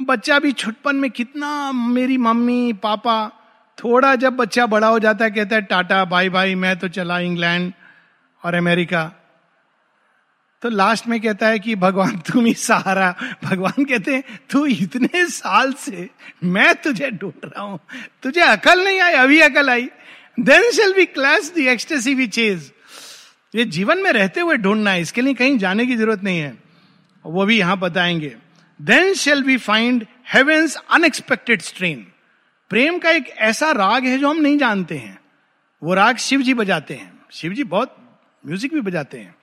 बच्चा 0.00 0.38
भी 0.38 0.52
छुटपन 0.52 0.96
में 0.96 1.10
कितना 1.10 1.72
मेरी 1.72 2.16
मम्मी, 2.16 2.72
पापा 2.72 3.37
थोड़ा 3.84 4.14
जब 4.14 4.36
बच्चा 4.36 4.66
बड़ा 4.66 4.86
हो 4.86 4.98
जाता 4.98 5.24
है, 5.24 5.30
कहता 5.30 5.56
है, 5.56 5.62
टाटा, 5.62 6.04
बाय 6.04 6.28
बाय, 6.28 6.54
मैं 6.54 6.78
तो 6.78 6.88
चला 6.88 7.18
इंग्लैंड 7.18 7.72
और 8.44 8.54
अमेरिका। 8.54 9.12
तो 10.62 10.68
लास्ट 10.68 11.06
में 11.06 11.20
कहता 11.20 11.48
है 11.48 11.58
कि, 11.58 11.74
भगवान, 11.74 12.18
तुम 12.18 12.46
ही 12.46 12.54
सहारा। 12.54 13.14
भगवान 13.44 13.84
कहते 13.84 14.14
हैं, 14.14 14.24
तू 14.50 14.66
इतने 14.66 15.26
साल 15.26 15.72
से 15.72 16.10
मैं 16.44 16.74
तुझे 16.74 17.10
ढूंढ 17.10 17.44
रहा 17.44 17.62
हूँ। 17.62 17.80
तुझे 18.22 18.40
अकल 18.40 18.84
नहीं 18.84 19.00
आई, 19.00 19.12
अभी 19.12 19.40
अकल 19.40 19.70
आई। 19.70 19.88
Then 20.40 20.70
shall 20.70 20.94
be 20.94 21.04
class 21.04 21.52
the 21.54 21.66
ecstasy 21.66 22.14
we 22.14 22.26
chase 22.26 22.72
ये 23.54 23.64
जीवन 23.64 23.98
में 23.98 24.12
रहते 24.12 24.40
हुए 24.40 24.56
ढूंढना 24.56 24.90
है, 24.90 25.00
इसके 25.00 25.22
लिए 25.22 25.34
कहीं 25.34 25.58
जाने 25.58 25.86
की 25.86 25.96
ज़रूरत 25.96 26.22
नहीं 26.22 26.38
है। 26.38 26.58
वो 27.26 27.46
भी 27.46 27.58
यहाँ 27.58 27.78
बताएँगे। 27.78 28.36
Then 28.82 29.14
shall 29.14 29.42
be 29.42 29.56
find 29.56 30.06
heaven's 30.34 30.76
unexpected 30.90 31.62
strain 31.62 32.06
प्रेम 32.70 32.98
का 32.98 33.10
एक 33.10 33.28
ऐसा 33.28 33.70
राग 33.72 34.04
है 34.04 34.18
जो 34.18 34.30
हम 34.30 34.36
नहीं 34.36 34.58
जानते 34.58 34.98
हैं। 34.98 35.20
वो 35.82 35.94
राग 35.94 36.16
शिव 36.16 36.42
जी 36.42 36.54
बजाते 36.54 36.94
हैं। 36.94 37.26
शिव 37.32 37.52
जी 37.52 37.64
बहुत 37.64 37.96
म्यूज़िक 38.46 38.74
भी 38.74 38.80
बजाते 38.80 39.18
हैं। 39.18 39.34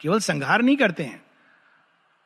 केवल 0.00 0.18
संघार 0.18 0.62
नहीं 0.62 0.76
करते 0.76 1.02
हैं। 1.02 1.22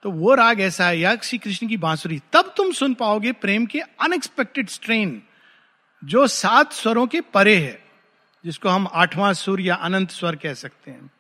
तो 0.03 0.11
वो 0.11 0.35
राग 0.35 0.61
ऐसा 0.61 0.87
है, 0.87 0.99
या 0.99 1.16
श्री 1.16 1.38
कृष्ण 1.38 1.68
की 1.68 1.77
बांसुरी। 1.77 2.21
तब 2.33 2.55
तुम 2.57 2.73
सुन 2.73 2.94
पाओगे 2.94 3.33
प्रेम 3.33 3.66
के 3.66 3.81
अनएक्सपेक्टेड 3.81 4.68
स्ट्रेन 4.68 5.23
जो 6.05 6.27
सात 6.27 6.73
स्वरों 6.73 7.07
के 7.07 7.21
परे 7.21 7.57
है, 7.57 7.85
जिसको 8.44 8.68
हम 8.68 8.88
आठवां 8.92 9.35
सुर 9.35 9.61
या 9.61 9.75
अनंत 9.75 10.11
स्वर 10.11 10.37
कह 10.37 10.55
सकते 10.55 10.90
हैं। 10.90 11.11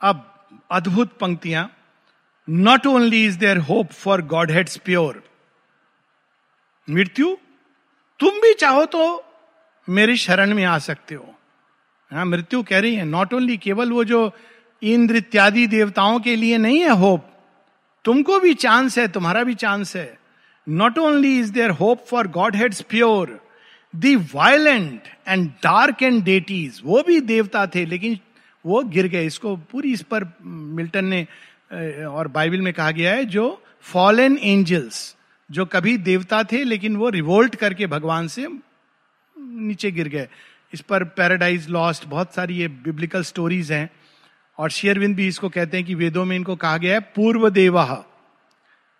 अब 0.00 0.46
अद्भुत 0.70 1.18
पंक्तियाँ। 1.18 1.70
Not 2.48 2.86
only 2.86 3.26
is 3.26 3.38
there 3.38 3.58
hope 3.58 3.92
for 3.92 4.22
godheads 4.50 4.76
pure 4.76 5.22
मृत्यु, 6.88 7.36
तुम 8.20 8.40
भी 8.40 8.52
चाहो 8.54 8.84
तो 8.86 9.24
मेरी 9.88 10.16
शरण 10.16 10.54
में 10.54 10.64
आ 10.64 10.78
सकते 10.80 11.14
हो। 11.14 11.34
हाँ 12.10 12.24
मृत्यु 12.26 12.62
कह 12.62 12.78
रही 12.80 12.94
है 12.94 13.04
नॉट 13.04 13.34
ओनली 13.34 13.56
केवल 13.56 13.92
वो 13.92 14.04
जो 14.04 14.30
इंद्र 14.82 15.16
इत्यादि 15.16 15.66
देवताओं 15.66 16.18
के 16.20 16.36
लिए 16.36 16.58
नहीं 16.58 16.80
है 16.80 16.90
होप, 16.90 17.24
तुमको 18.04 18.38
भी 18.40 18.54
चांस 18.54 18.98
है, 18.98 19.08
तुम्हारा 19.08 19.42
भी 19.44 19.54
चांस 19.54 19.96
है। 19.96 20.18
Not 20.66 20.98
only 20.98 21.38
is 21.38 21.52
there 21.52 21.70
hope 21.72 22.04
for 22.06 22.28
godheads 22.56 22.80
pure 22.82 23.38
the 23.94 24.14
violent 24.16 25.02
and 25.28 25.48
dark 25.64 26.02
and 26.02 26.22
deities 26.24 26.80
वो 26.84 27.02
भी 27.02 27.20
देवता 27.22 27.66
थे, 27.66 27.84
लेकिन 27.84 28.18
वो 28.64 28.82
गिर 28.84 29.06
गए। 29.08 29.26
इसको 29.26 29.56
पूरी 29.56 29.92
इस 29.92 30.02
पर 30.04 30.32
मिल्टन 30.44 31.04
ने 31.04 31.26
और 32.06 32.28
बाइबल 32.28 32.60
में 32.60 32.72
कहा 32.72 32.90
गया 32.90 33.12
है, 33.12 33.24
जो 33.24 33.62
फॉलन 33.82 34.38
एंजल्स 34.38 35.15
जो 35.50 35.66
कभी 35.66 35.98
देवता 35.98 36.44
थे, 36.44 36.64
लेकिन 36.64 36.96
वो 36.96 37.08
रिवोल्ट 37.08 37.56
करके 37.56 37.86
भगवान 37.86 38.28
से 38.28 38.48
नीचे 39.38 39.90
गिर 39.90 40.08
गए। 40.08 40.28
इस 40.74 40.80
पर 40.80 41.04
पैराडाइज 41.04 41.68
लॉस्ट 41.68 42.04
बहुत 42.04 42.34
सारी 42.34 42.54
ये 42.54 42.68
बिब्लिकल 42.68 43.22
स्टोरीज 43.22 43.72
हैं। 43.72 43.90
और 44.58 44.70
शेयरविंद 44.70 45.16
भी 45.16 45.28
इसको 45.28 45.48
कहते 45.48 45.76
हैं 45.76 45.86
कि 45.86 45.94
वेदों 45.94 46.24
में 46.24 46.36
इनको 46.36 46.56
कहा 46.56 46.76
गया 46.76 46.94
है 46.94 47.00
पूर्व 47.00 47.50
देवा 47.50 48.04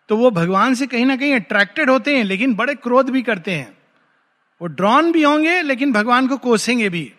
तो 0.09 0.17
वो 0.17 0.31
भगवान 0.31 0.75
से 0.75 0.87
कहीं 0.87 1.07
ना 1.07 1.17
कहीं 1.17 1.35
अट्रैक्टेड 1.35 1.91
होते 1.91 2.17
हैं, 2.17 2.25
लेकिन 2.25 2.55
बड़े 2.55 2.75
क्रोध 2.75 3.11
भी 3.11 3.23
करते 3.23 3.51
हैं। 3.51 3.79
वो 4.61 4.67
ड्रॉन 4.67 5.13
भी 5.13 5.23
होंगे, 5.23 5.63
लेकिन 5.63 5.93
भगवान 5.93 6.27
को 6.27 6.37
कोसेंगे 6.37 6.89
भी। 6.89 7.13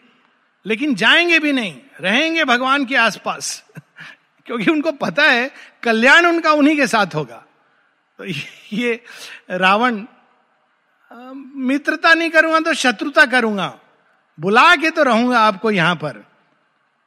लेकिन 0.66 0.96
जाएँगे 0.96 1.40
भी 1.40 1.52
नहीं, 1.52 1.78
रहेंगे 2.02 2.44
भगवान 2.44 2.86
के 2.86 2.96
आसपास। 2.96 3.66
क्योंकि 4.46 4.72
उनको 4.72 4.92
पता 4.92 5.24
है, 5.24 5.52
कल्याण 5.84 6.26
उनका 6.26 6.52
उन्हीं 6.52 6.76
के 6.76 6.88
साथ 6.88 7.16
होगा। 7.16 7.47
ये 8.20 9.02
रावण 9.52 10.06
मित्रता 11.58 12.14
नहीं 12.14 12.30
करूँगा 12.30 12.60
तो 12.60 12.74
शत्रुता 12.74 13.26
करूँगा। 13.26 13.74
बुला 14.38 14.76
के 14.76 14.90
तो 14.90 15.04
रहूँगा 15.04 15.40
आपको 15.40 15.72
यहाँ 15.72 15.96
पर। 15.96 16.24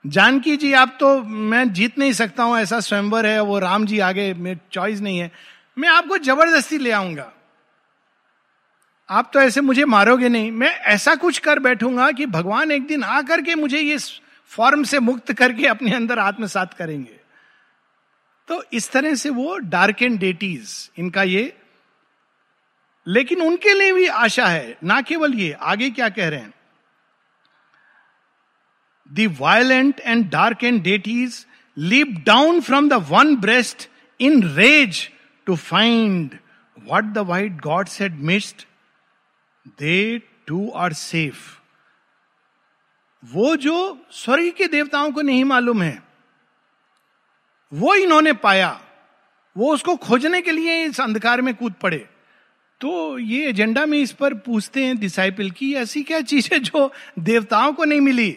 जानकी 0.05 0.57
जी, 0.57 0.73
आप 0.73 0.97
तो 1.01 1.23
मैं 1.23 1.73
जीत 1.73 1.99
नहीं 1.99 2.13
सकता 2.13 2.43
हूँ, 2.43 2.59
ऐसा 2.59 2.81
स्वयंवर 2.81 3.27
है, 3.27 3.41
वो 3.41 3.59
राम 3.59 3.87
जी 3.87 3.99
आगे, 3.99 4.33
मेरी 4.35 4.61
चॉइस 4.73 5.01
नहीं 5.01 5.19
है। 5.19 5.31
मैं 5.79 5.89
आपको 5.89 6.19
ज़बरदस्ती 6.19 6.79
ले 6.79 6.91
आऊँगा। 6.91 7.31
आप 9.09 9.31
तो 9.35 9.41
ऐसे 9.41 9.61
मुझे 9.61 9.85
मारोगे 9.85 10.29
नहीं। 10.29 10.51
मैं 10.53 10.71
ऐसा 10.71 11.15
कुछ 11.15 11.39
कर 11.39 11.59
बैठूँगा 11.59 12.11
कि 12.11 12.27
भगवान 12.27 12.71
एक 12.71 12.87
दिन 12.87 13.05
आकर 13.05 13.43
के 13.43 13.55
मुझे 13.55 13.79
ये 13.79 13.99
फॉर्म 14.51 14.83
से 14.85 14.99
मुक्त 15.01 15.33
करके 15.33 15.67
अपने 15.67 15.95
अंदर 15.95 16.19
आत्मसात 16.19 16.75
करेंगे। 16.75 17.20
तो 18.51 18.63
इस 18.73 18.91
तरह 18.91 19.15
से 19.15 19.31
वो 19.31 19.57
डार्क 19.59 20.03
एंड 20.03 20.19
डेटीज 20.21 20.91
इनका 20.99 21.23
ये। 21.23 21.53
लेकिन 23.07 23.43
उनके 23.43 23.75
लिए 23.75 23.93
भी 23.93 24.07
आशा 24.07 24.47
है, 24.47 24.77
ना 24.85 25.01
केवल 25.01 25.35
ये, 25.35 25.53
आगे 25.53 25.91
क्या 25.91 26.09
कह 26.09 26.29
रहे 26.29 26.41
हैं? 26.41 26.53
The 29.11 29.37
violent 29.41 30.01
and 30.01 30.29
dark 30.31 30.65
and 30.65 30.83
deities 30.83 31.47
leap 31.77 32.23
down 32.27 32.61
from 32.61 32.89
the 32.89 32.93
one 33.09 33.37
breast 33.37 33.89
in 34.21 34.43
rage 34.57 35.09
to 35.47 35.57
find 35.57 36.39
what 36.91 37.05
the 37.05 37.19
white 37.19 37.61
gods 37.61 38.01
had 38.03 38.21
missed 38.25 38.67
they 39.79 40.19
too 40.47 40.69
are 40.71 40.93
safe 40.93 41.49
वो 43.23 43.57
जो 43.57 44.07
स्वर्ग 44.11 44.53
के 44.53 44.67
देवताओं 44.67 45.11
को 45.13 45.23
नहीं 45.23 45.45
मालूम 45.45 45.83
है 45.83 46.10
वो 47.73 47.95
इन्होंने 47.95 48.33
पाया। 48.33 48.81
वो 49.57 49.75
उसको 49.75 49.97
खोजने 49.97 50.41
के 50.43 50.53
लिए 50.53 50.85
इस 50.85 51.01
अंधकार 51.01 51.41
में 51.41 51.55
कूद 51.55 51.73
पड़े। 51.73 52.09
तो 52.81 53.19
ये 53.19 53.49
एजेंडा 53.49 53.87
में 53.87 53.99
इस 53.99 54.13
पर 54.13 54.35
पूछते 54.35 54.85
हैं 54.85 54.99
डिसाइपल 54.99 55.51
की, 55.51 55.75
ऐसी 55.75 56.03
क्या 56.03 56.21
चीज़ 56.21 56.49
है 56.53 56.59
जो 56.59 56.93
देवताओं 57.19 57.73
को 57.73 57.85
नहीं 57.85 58.01
मिली 58.01 58.37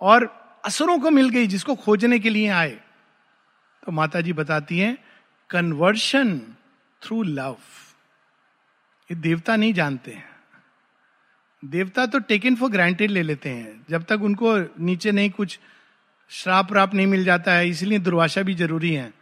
और 0.00 0.44
असुरों 0.64 0.98
को 0.98 1.10
मिल 1.10 1.28
गई 1.28 1.46
जिसको 1.46 1.74
खोजने 1.74 2.18
के 2.18 2.30
लिए 2.30 2.48
आए? 2.48 2.80
तो 3.86 3.92
माता 3.92 4.20
जी 4.20 4.32
बताती 4.32 4.78
हैं 4.78 4.98
कन्वर्शन 5.50 6.38
थ्रू 7.02 7.22
लव 7.22 7.56
ये 9.10 9.14
देवता 9.14 9.56
नहीं 9.56 9.74
जानते 9.74 10.10
हैं। 10.10 10.28
देवता 11.64 12.06
तो 12.06 12.18
टेकन 12.18 12.56
फॉर 12.56 12.70
ग्रांटेड 12.70 13.10
ले 13.10 13.22
लेते 13.22 13.48
हैं। 13.48 13.86
जब 13.90 14.04
तक 14.04 14.22
उनको 14.22 14.56
नीचे 14.84 15.12
नहीं 15.12 15.30
कुछ 15.30 15.58
श्राप 16.28 16.70
व्राप 16.70 16.94
नहीं 16.94 17.06
मिल 17.06 17.24
जाता 17.24 17.52
है, 17.52 17.68
इसलिए 17.68 17.98
दुर्वाशा 17.98 18.42
भी 18.42 18.54
ज़रूरी 18.54 18.94
है। 18.94 19.14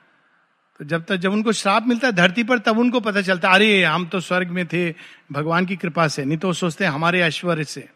तो 0.78 0.84
जब 0.84 1.04
तक 1.04 1.16
जब 1.16 1.32
उनको 1.32 1.52
श्राप 1.52 1.86
मिलता 1.86 2.06
है 2.06 2.12
धरती 2.12 2.44
पर, 2.44 2.58
तब 2.58 2.78
उनको 2.78 3.00
पता 3.00 3.22
चलता 3.22 3.48
है, 3.48 3.54
अरे, 3.54 3.84
हम 3.84 4.06
तो 4.06 4.20
स्वर्ग 4.20 4.48
में 4.48 4.66
थे, 4.66 4.94
भगवान 5.32 5.66
की 5.66 5.76
कृपा 5.76 6.08
से, 6.08 6.24
नहीं 6.24 6.38
तो 6.38 6.52
सोचते 6.52 6.84
हमारे 6.84 7.20
ऐश्वर्य 7.20 7.64
से। 7.64 7.88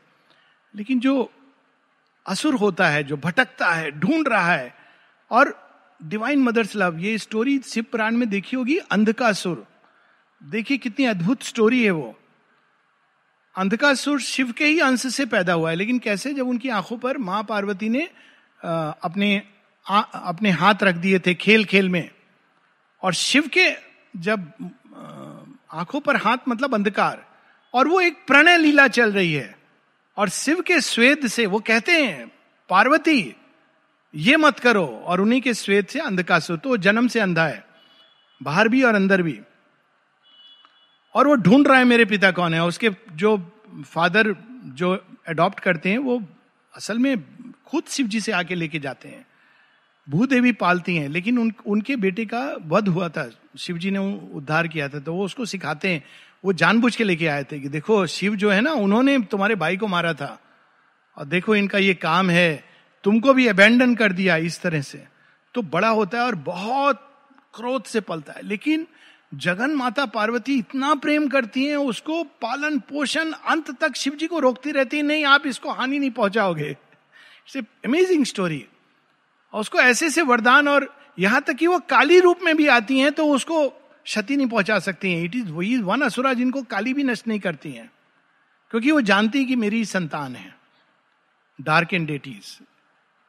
लेकिन 0.77 1.01
जो 1.01 1.33
असुर 2.27 2.55
होता 2.55 2.89
है, 2.89 3.05
जो 3.05 3.17
भटकता 3.17 3.73
है, 3.73 3.91
ढूंढ 3.91 4.29
रहा 4.29 4.53
है, 4.53 4.75
और 5.31 5.67
डिवाइन 6.03 6.39
मदर्स 6.39 6.77
लव 6.77 6.99
ये 6.99 7.19
स्टोरी 7.19 7.59
शिव 7.59 7.85
पुराण 7.93 8.17
में 8.17 8.29
देखी 8.29 8.57
होगी 8.57 8.79
अंधकासुर 8.79 9.67
देखिए 10.43 10.79
कितनी 10.79 11.05
अद्भुत 11.07 11.43
स्टोरी 11.43 11.85
है 11.85 11.91
वो। 11.91 12.19
अंधकासुर 13.59 14.21
शिव 14.21 14.53
के 14.53 14.65
ही 14.65 14.81
अंश 14.81 15.07
से 15.07 15.27
पैदा 15.27 15.53
हुआ 15.53 15.71
है, 15.71 15.77
लेकिन 15.77 15.99
कैसे? 15.99 16.35
जब 16.35 16.49
उनकी 16.49 16.69
आँखों 16.69 16.99
पर 16.99 17.19
माँ 17.19 17.47
पार्वती 17.49 17.89
ने 17.89 18.09
अपने 18.61 19.43
आ, 19.87 20.01
अपने 20.01 20.51
हाथ 20.51 20.83
रख 20.83 20.95
दिए 20.95 21.19
थे 21.19 21.35
खेल 21.35 21.65
खेल 21.65 21.89
में। 21.89 22.11
और 23.03 23.15
शिव 23.15 23.49
के 23.49 23.71
जब 24.21 24.53
आँखों 25.73 26.01
पर 26.01 26.17
हाथ 26.17 26.49
मतलब 26.49 26.75
अंधकार 26.75 27.25
और 27.75 27.89
वो 27.89 28.01
एक 28.01 28.25
प्रणय 28.27 28.57
लीला 28.59 28.87
चल 28.89 29.13
रही 29.13 29.33
है 29.33 29.55
और 30.17 30.29
शिव 30.29 30.61
के 30.61 30.81
स्वेद 30.81 31.27
से 31.27 31.47
वो 31.47 31.61
कहते 31.61 31.93
हैं 31.93 32.27
पार्वती 32.71 33.35
ये 34.15 34.37
मत 34.37 34.59
करो। 34.59 34.87
और 35.07 35.21
उन्हीं 35.21 35.41
के 35.41 35.55
स्वेद 35.55 35.87
से 35.87 36.01
अंधकासुर 36.01 36.57
तो 36.59 36.77
जन्म 36.77 37.09
से 37.09 37.21
अंधा 37.21 37.47
है 37.47 37.65
बाहर 38.41 38.69
भी 38.69 38.83
और 38.83 38.95
अंदर 38.95 39.23
भी। 39.23 39.39
और 41.15 41.27
वो 41.27 41.35
ढूंढ 41.37 41.67
रहा 41.69 41.79
है 41.79 41.85
मेरे 41.85 42.05
पिता 42.05 42.31
कौन 42.31 42.55
है? 42.55 42.65
उसके 42.65 42.91
जो 43.13 43.37
फादर 43.85 44.35
जो 44.75 44.95
अडॉप्ट 45.29 45.61
करते 45.61 45.91
हैं 45.91 45.99
वो 45.99 46.23
असल 46.75 46.99
में 46.99 47.17
खुद 47.67 47.85
शिव 47.89 48.07
जी 48.07 48.21
से 48.21 48.33
आके 48.33 48.55
लेके 48.55 48.79
जाते 48.79 49.09
हैं। 49.09 49.27
भूदेवी 50.11 50.53
पालती 50.53 50.97
हैं 50.97 51.09
लेकिन 51.09 51.39
उन, 51.39 51.53
उनके 51.67 51.97
बेटे 51.97 52.27
का 52.27 52.57
वध 52.67 52.89
हुआ 52.89 53.09
था। 53.09 53.31
शिव 53.59 53.79
जी 53.79 53.91
ने 53.91 53.99
उद्धार 54.35 54.69
किया 54.69 54.89
था 54.89 54.99
तो 54.99 55.15
वो 55.15 55.25
उसको 55.25 55.45
सिखाते 55.45 55.89
हैं। 55.89 56.05
वो 56.45 56.53
जानबूझ 56.53 56.97
के 56.97 57.05
लेके 57.05 57.27
आए 57.27 57.45
थे 57.45 57.61
कि 57.61 57.69
देखो 57.69 58.07
शिव 58.07 58.37
जो 58.37 58.51
है 58.51 58.61
ना 58.61 58.73
उन्होंने 58.73 59.19
तुम्हारे 59.19 59.55
भाई 59.55 59.77
को 59.77 59.87
मारा 59.87 60.13
था। 60.13 60.41
और 61.17 61.25
देखो 61.25 61.55
इनका 61.55 61.79
ये 61.79 61.95
काम 61.95 62.31
है। 62.31 62.65
तुमको 63.05 63.35
भी 63.35 63.47
अबेंडन 63.47 63.95
कर 63.95 64.13
दिया 64.13 64.37
इस 64.37 64.61
तरह 64.63 64.81
से। 64.81 65.05
तो 65.55 65.63
बड़ा 65.63 65.89
होता 65.89 66.19
है 66.19 66.25
और 66.25 66.35
बहुत 66.35 67.03
क्रोध 67.55 67.85
से 67.85 68.01
पलता 68.01 68.33
है। 68.33 68.43
लेकिन 68.43 68.87
जगन 69.35 69.71
माता 69.71 70.07
पार्वती 70.07 70.59
इतना 70.59 70.95
प्रेम 70.95 71.29
करती 71.29 71.65
हैं 71.65 71.77
उसको 71.77 72.25
पालन 72.25 72.79
पोषण 72.79 73.33
अंत 73.33 73.81
तक 73.81 73.97
शिव 73.97 74.15
जी 74.15 74.27
को 74.27 74.39
रोकती 74.39 74.71
रहती 74.71 74.97
है 74.97 75.03
नहीं 75.03 75.25
आप 75.25 75.47
इसको 75.47 75.71
हानि 75.71 75.99
नहीं 75.99 76.11
पहुंचाओगे। 76.11 76.77
इट्स 77.47 77.67
अमेजिंग 77.85 78.25
स्टोरी 78.25 78.65
और 79.53 79.61
उसको 79.61 79.79
ऐसे 79.79 80.11
से 80.11 80.23
वरदान 80.23 80.69
और 80.69 80.95
यहाँ 81.19 81.41
तक 81.43 81.53
कि 81.53 81.67
वो 81.67 81.79
काली 81.79 82.21
रूप 82.21 82.39
में 82.43 82.57
भी 82.57 82.67
आती 82.67 82.99
हैं 82.99 83.13
तो 83.13 83.27
उसको 83.27 83.69
क्षति 84.05 84.37
नहीं 84.37 84.47
पहुँचा 84.47 84.79
सकती 84.79 85.13
हैं। 85.13 85.25
इट 85.25 85.35
इज़ 85.35 85.51
वही 85.51 85.77
वन 85.79 86.01
असुरा 86.01 86.33
जिनको 86.33 86.63
काली 86.63 86.95
भी 86.95 87.05
नष्ट 87.05 87.29
नहीं 87.29 87.41
करती 87.41 87.73
हैं। 87.73 87.91
क्योंकि 88.71 88.91
वो 88.91 89.01
जानती 89.01 89.39
है 89.39 89.45
कि 89.45 89.57
मेरी 89.57 89.85
संतान 89.85 90.37
है। 90.37 90.55
डार्क 91.61 91.95
एंड 91.95 92.07
डेटीज 92.07 92.59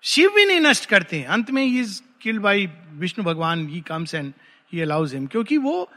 शिव 0.03 0.29
भी 0.35 0.45
नहीं 0.45 0.59
नष्ट 0.59 0.85
करते 0.85 1.19
हैं। 1.19 1.27
अंत 1.27 1.51
में 1.51 1.65
इज़ 1.65 2.01
किल्ड 2.21 2.41
बाई 2.41 2.69
विष्णु 2.93 3.25
भगवान 3.25 3.67
he 3.69 3.81
comes 3.81 4.13
and 4.15 4.33
he 4.73 4.81
allows 4.81 5.13
him 5.13 5.27
क्योंकि 5.27 5.57
वो 5.57 5.89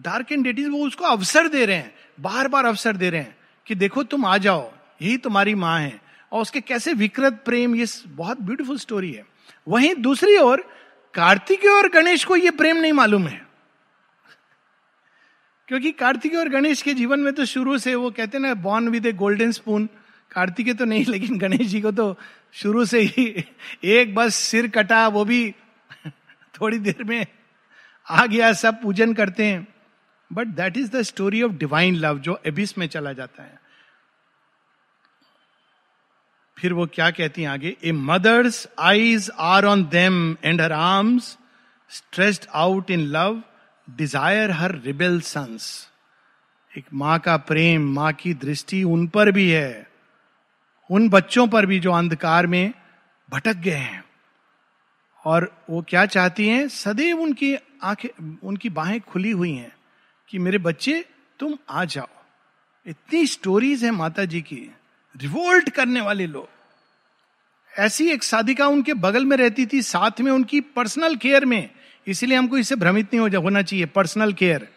डार्क 0.00 0.32
एंड 0.32 0.44
डेटीज 0.44 0.68
वो 0.68 0.86
उसको 0.86 1.04
अवसर 1.04 1.48
दे 1.48 1.66
रहे 1.66 1.76
हैं। 1.76 1.94
बार 2.20 2.48
बार 2.48 2.64
अवसर 2.64 2.96
दे 2.96 3.10
रहे 3.10 3.20
हैं 3.20 3.36
कि 3.66 3.74
देखो 3.74 4.02
तुम 4.02 4.24
आ 4.24 4.38
जाओ। 4.38 4.72
यही 5.02 5.16
तुम्हारी 5.16 5.54
माँ 5.54 5.80
है। 5.80 6.07
और 6.32 6.42
उसके 6.42 6.60
कैसे 6.60 6.92
विकृत 6.94 7.42
प्रेम, 7.44 7.74
ये 7.74 7.86
बहुत 8.06 8.40
ब्यूटीफुल 8.40 8.78
स्टोरी 8.78 9.12
है। 9.12 9.26
वहीं 9.68 9.94
दूसरी 9.94 10.36
ओर, 10.36 10.64
कार्तिक 11.14 11.64
और 11.64 11.88
गणेश 11.88 12.24
को 12.24 12.36
ये 12.36 12.50
प्रेम 12.50 12.76
नहीं 12.76 12.92
मालूम 12.92 13.26
है। 13.26 13.46
क्योंकि 15.68 15.90
कार्तिक 15.92 16.34
और 16.34 16.48
गणेश 16.48 16.82
के 16.82 16.94
जीवन 16.94 17.20
में 17.20 17.32
तो 17.32 17.44
शुरू 17.44 17.78
से 17.78 17.94
वो 17.94 18.10
कहते 18.10 18.38
ना 18.38 18.54
born 18.54 18.88
with 18.88 19.06
a 19.06 19.12
golden 19.12 19.52
spoon 19.52 19.88
Kartikeya 20.30 20.74
तो 20.74 20.84
नहीं, 20.84 21.04
लेकिन 21.08 21.38
गणेश 21.38 21.66
जी 21.66 21.80
को 21.80 21.90
तो 21.92 22.16
शुरू 22.52 22.84
से 22.84 23.00
ही 23.00 23.44
एक 23.84 24.14
बस 24.14 24.34
सिर 24.34 24.68
कटा, 24.68 25.08
वो 25.08 25.24
भी 25.24 25.54
थोड़ी 26.54 26.78
देर 26.78 27.04
में 27.04 27.26
आ 28.08 28.26
गया, 28.26 28.52
सब 28.52 28.82
पूजन 28.82 29.14
करते 29.14 29.44
हैं। 29.44 29.66
But 30.30 30.46
that 30.46 30.76
is 30.76 30.90
the 30.90 31.02
story 31.02 31.42
of 31.42 31.52
divine 31.52 31.94
love 31.94 32.18
जो 32.18 32.40
एबिस 32.46 32.78
में 32.78 32.86
चला 32.86 33.12
जाता 33.12 33.42
है। 33.42 33.57
फिर 36.58 36.72
वो 36.72 36.86
क्या 36.86 37.10
कहती 37.10 37.42
हैं 37.42 37.48
आगे? 37.48 37.76
A 37.84 37.92
mother's 37.92 38.68
eyes 38.78 39.30
are 39.38 39.64
on 39.64 39.84
them 39.84 40.36
and 40.44 40.60
her 40.60 40.72
arms 40.72 41.38
stretched 41.90 42.46
out 42.54 42.90
in 42.90 43.00
love 43.00 43.42
desire 43.90 44.50
her 44.50 44.78
rebel 44.78 45.20
sons 45.20 45.88
एक 46.78 46.84
माँ 46.94 47.18
का 47.18 47.36
प्रेम, 47.36 47.94
माँ 47.94 48.12
की 48.12 48.34
दृष्टि 48.34 48.82
उन 48.82 49.06
पर 49.06 49.30
भी 49.32 49.50
है। 49.50 49.88
उन 50.90 51.08
बच्चों 51.08 51.48
पर 51.48 51.66
भी 51.66 51.80
जो 51.80 51.92
अंधकार 51.92 52.46
में 52.46 52.72
भटक 53.30 53.56
गए 53.56 53.70
हैं। 53.70 54.04
और 55.24 55.64
वो 55.70 55.84
क्या 55.88 56.06
चाहती 56.06 56.48
हैं? 56.48 56.68
सदैव 56.68 57.20
उनकी 57.20 57.56
आँखें, 57.82 58.38
उनकी 58.42 58.68
बाहें 58.68 59.00
खुली 59.00 59.30
हुई 59.30 59.52
हैं 59.52 59.72
कि 60.28 60.38
मेरे 60.38 60.58
बच्चे, 60.58 61.04
तुम 61.38 61.58
आ 61.70 61.84
जाओ। 61.84 62.08
इतनी 62.86 63.26
स्टोरीज 63.26 63.84
है 63.84 63.90
माता 63.90 64.24
जी 64.24 64.40
की। 64.40 64.70
रिवोल्ट 65.22 65.70
करने 65.70 66.00
वाले 66.00 66.26
लोग। 66.26 66.48
ऐसी 67.78 68.10
एक 68.10 68.22
साधिका 68.22 68.66
उनके 68.66 68.94
बगल 68.94 69.24
में 69.24 69.36
रहती 69.36 69.66
थी, 69.66 69.82
साथ 69.82 70.20
में 70.20 70.32
उनकी 70.32 70.60
पर्सनल 70.60 71.16
केयर 71.16 71.44
में। 71.44 71.70
इसीलिए 72.06 72.38
हमको 72.38 72.58
इससे 72.58 72.76
भ्रमित 72.76 73.06
नहीं 73.06 73.20
हो 73.20 73.28
जा, 73.28 73.38
होना 73.38 73.62
चाहिए, 73.62 73.86
पर्सनल 73.86 74.32
केयर। 74.32 74.68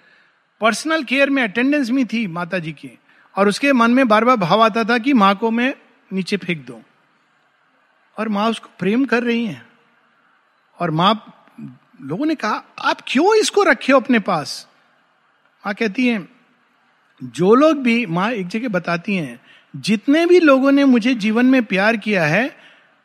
पर्सनल 0.62 1.04
केयर 1.04 1.30
में 1.30 1.44
अटेंडेंस 1.44 1.90
में 1.90 2.06
थी 2.06 2.28
माता 2.28 2.60
जी 2.60 2.72
की, 2.72 3.00
और 3.38 3.48
उसके 3.48 3.74
मन 3.74 3.92
में 3.92 4.08
बार 4.08 4.26
बार 4.26 4.36
भाव 4.36 4.62
आता 4.62 4.84
था 4.84 4.98
कि 4.98 5.14
माँ 5.14 5.36
को 5.36 5.52
मैं 5.52 5.76
नीचे 6.14 6.38
फेंक 6.38 6.66
दू। 6.66 6.82
और 8.18 8.30
माँ 8.30 8.50
उसको 8.50 8.70
प्रेम 8.80 9.06
कर 9.06 9.24
रही 9.24 9.46
है। 9.46 9.66
और 10.80 10.92
माँ, 10.92 11.44
लोगों 12.02 12.26
ने 12.26 12.36
कहा, 12.36 12.64
आप 12.80 12.98
क्यों 13.08 13.36
इसको 13.36 13.64
रखे 13.64 13.94
हो 13.94 14.00
अपने 14.00 14.20
पास? 14.20 14.68
माँ 15.66 15.74
कहती 15.74 16.08
है, 16.08 16.28
जो 17.24 17.56
लोग 17.56 17.78
भी 17.78 18.06
माँ 18.06 18.32
एक 18.32 18.48
जगह 18.48 18.68
बताती 18.68 19.16
हैं 19.16 19.40
जितने 19.76 20.26
भी 20.26 20.40
लोगों 20.40 20.72
ने 20.72 20.86
मुझे 20.86 21.14
जीवन 21.16 21.46
में 21.46 21.64
प्यार 21.64 21.98
किया 21.98 22.26
है, 22.26 22.56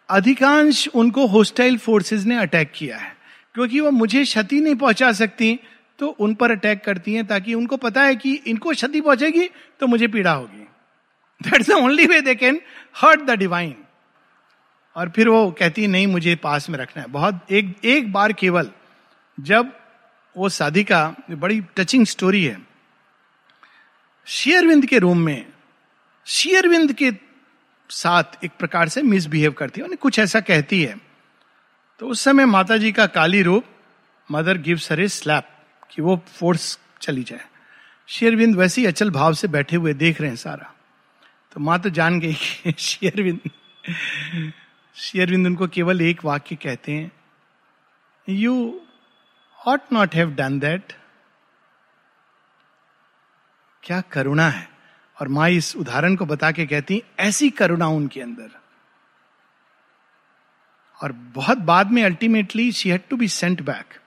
अधिकांश 0.09 0.89
उनको 0.89 1.27
होस्टाइल 1.27 1.79
फोर्सेस 1.79 2.25
ने 2.25 2.37
अटैक 2.37 2.73
किया 2.75 2.97
है। 2.97 3.15
क्योंकि 3.55 3.81
वो 3.81 3.91
मुझे 3.91 4.25
क्षति 4.25 4.61
नहीं 4.61 4.75
पहुँचा 4.75 5.13
सकती 5.13 5.59
तो 5.99 6.07
उन 6.09 6.35
पर 6.35 6.51
अटैक 6.51 6.85
करती 6.85 7.15
हैं 7.15 7.27
ताकि 7.27 7.55
उनको 7.55 7.77
पता 7.77 8.03
है 8.03 8.17
कि 8.17 8.33
इनको 8.47 8.71
क्षति 8.71 9.01
पहुंचेगी 9.01 9.49
तो 9.81 9.87
मुझे 9.87 10.09
पीड़ा 10.09 10.33
होगी। 10.33 10.67
That's 11.41 11.69
the 11.69 11.73
only 11.73 12.07
way 12.07 12.21
they 12.21 12.35
can 12.35 12.61
hurt 12.97 13.21
the 13.21 13.31
divine 13.31 13.75
और 14.97 15.09
फिर 15.09 15.29
वो 15.29 15.51
कहती 15.51 15.87
नहीं, 15.87 16.07
मुझे 16.07 16.35
पास 16.37 16.71
में 16.71 16.79
रखना 16.79 17.03
है। 17.03 17.09
बहुत, 17.09 17.47
एक 17.51 17.75
एक 17.85 18.13
बार 18.13 18.33
केवल 18.33 18.71
जब 19.41 19.73
वो 20.37 20.49
साधिका, 20.49 21.15
बड़ी 21.31 21.61
टचिंग 21.77 22.07
स्टोरी 22.07 22.45
है। 22.45 22.59
शेयरविंद 24.27 24.87
के 24.87 24.99
रूम 24.99 25.19
में 25.19 25.47
शेयरविंद 26.29 26.93
के 26.93 27.13
साथ 27.91 28.25
एक 28.45 28.51
प्रकार 28.59 28.89
से 28.89 29.03
मिसबिहेव 29.03 29.53
करती 29.53 29.81
है 29.81 29.89
कुछ 29.89 30.19
ऐसा 30.19 30.41
कहती 30.41 30.83
है। 30.83 31.01
तो 31.99 32.09
उस 32.09 32.21
समय 32.21 32.47
माता 32.47 32.77
जी 32.77 32.93
का 32.93 33.07
काली 33.07 33.43
रूप, 33.43 33.65
मदर 34.31 34.59
गिव्स 34.59 34.93
हर 34.93 35.07
स्लैप, 35.07 35.49
कि 35.91 36.03
वो 36.03 36.25
फोर्स 36.29 36.79
चली 37.03 37.23
जाए। 37.23 37.47
शेयरविंद 38.07 38.57
वैसे 38.57 38.81
ही 38.81 38.87
अचल 38.87 39.11
भाव 39.11 39.35
से 39.35 39.49
बैठे 39.49 39.77
हुए 39.77 39.95
देख 39.95 40.21
रहे 40.21 40.31
हैं 40.31 40.37
सारा। 40.37 40.75
तो 41.53 41.61
माँ 41.61 41.81
तो 41.81 41.91
जान 41.91 42.21
गई 42.21 42.35
कि 42.35 42.73
शेयरविंद 42.79 43.41
शेयरविंद 44.97 45.47
उनको 45.47 45.67
केवल 45.67 46.03
एक 46.03 46.25
वाक्य 46.25 46.57
कहते 46.57 46.93
हैं। 46.93 47.13
You 48.29 48.81
ought 49.67 49.81
not 49.93 50.15
have 50.15 50.35
done 50.35 50.59
that 50.59 50.93
क्या 53.83 54.01
करुणा 54.01 54.49
है। 54.49 54.76
और 55.19 55.29
माँ 55.29 55.49
इस 55.51 55.75
उदाहरण 55.77 56.17
को 56.17 56.27
बता 56.27 56.51
के 56.53 56.67
कहती 56.67 57.03
ऐसी 57.21 57.51
करुणा 57.53 57.87
उनके 57.89 58.21
अंदर. 58.21 58.51
और 61.01 61.13
बहुत 61.35 61.59
बाद 61.61 61.91
में 61.93 62.03
ultimately 62.05 62.71
she 62.73 62.91
had 62.91 63.09
to 63.11 63.17
be 63.17 63.29
sent 63.31 63.63
back 63.63 63.99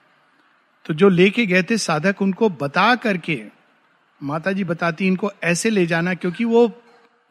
तो 0.86 0.94
जो 0.94 1.08
लेके 1.08 1.46
गए 1.46 1.62
थे 1.62 1.76
साधक, 1.78 2.22
उनको 2.22 2.48
बता 2.50 2.94
करके 2.96 3.42
माता 4.20 4.52
जी 4.52 4.64
बताती 4.64 5.06
इनको 5.06 5.30
ऐसे 5.44 5.70
ले 5.70 5.86
जाना, 5.86 6.14
क्योंकि 6.14 6.44
वो 6.44 6.70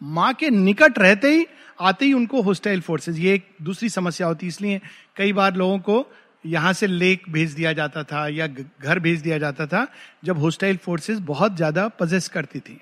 माँ 0.01 0.33
के 0.33 0.49
निकट 0.49 0.99
रहते 0.99 1.29
ही 1.29 1.45
आते 1.79 2.05
ही 2.05 2.13
उनको 2.13 2.41
होस्टाइल 2.41 2.81
फोर्सेस 2.81 3.17
ये 3.17 3.33
एक 3.33 3.47
दूसरी 3.61 3.89
समस्या 3.89 4.27
होती 4.27 4.47
इसलिए 4.47 4.81
कई 5.17 5.33
बार 5.33 5.55
लोगों 5.55 5.79
को 5.79 6.05
यहाँ 6.45 6.73
से 6.73 6.87
लेक 6.87 7.23
भेज 7.29 7.53
दिया 7.53 7.73
जाता 7.73 8.03
था 8.03 8.27
या 8.27 8.47
घर 8.47 8.99
भेज 8.99 9.21
दिया 9.21 9.37
जाता 9.37 9.65
था, 9.67 9.85
जब 10.23 10.37
होस्टाइल 10.37 10.77
फोर्सेस 10.77 11.19
बहुत 11.25 11.55
ज़्यादा 11.55 11.87
पजेस 11.99 12.27
करती 12.27 12.59
थी। 12.59 12.79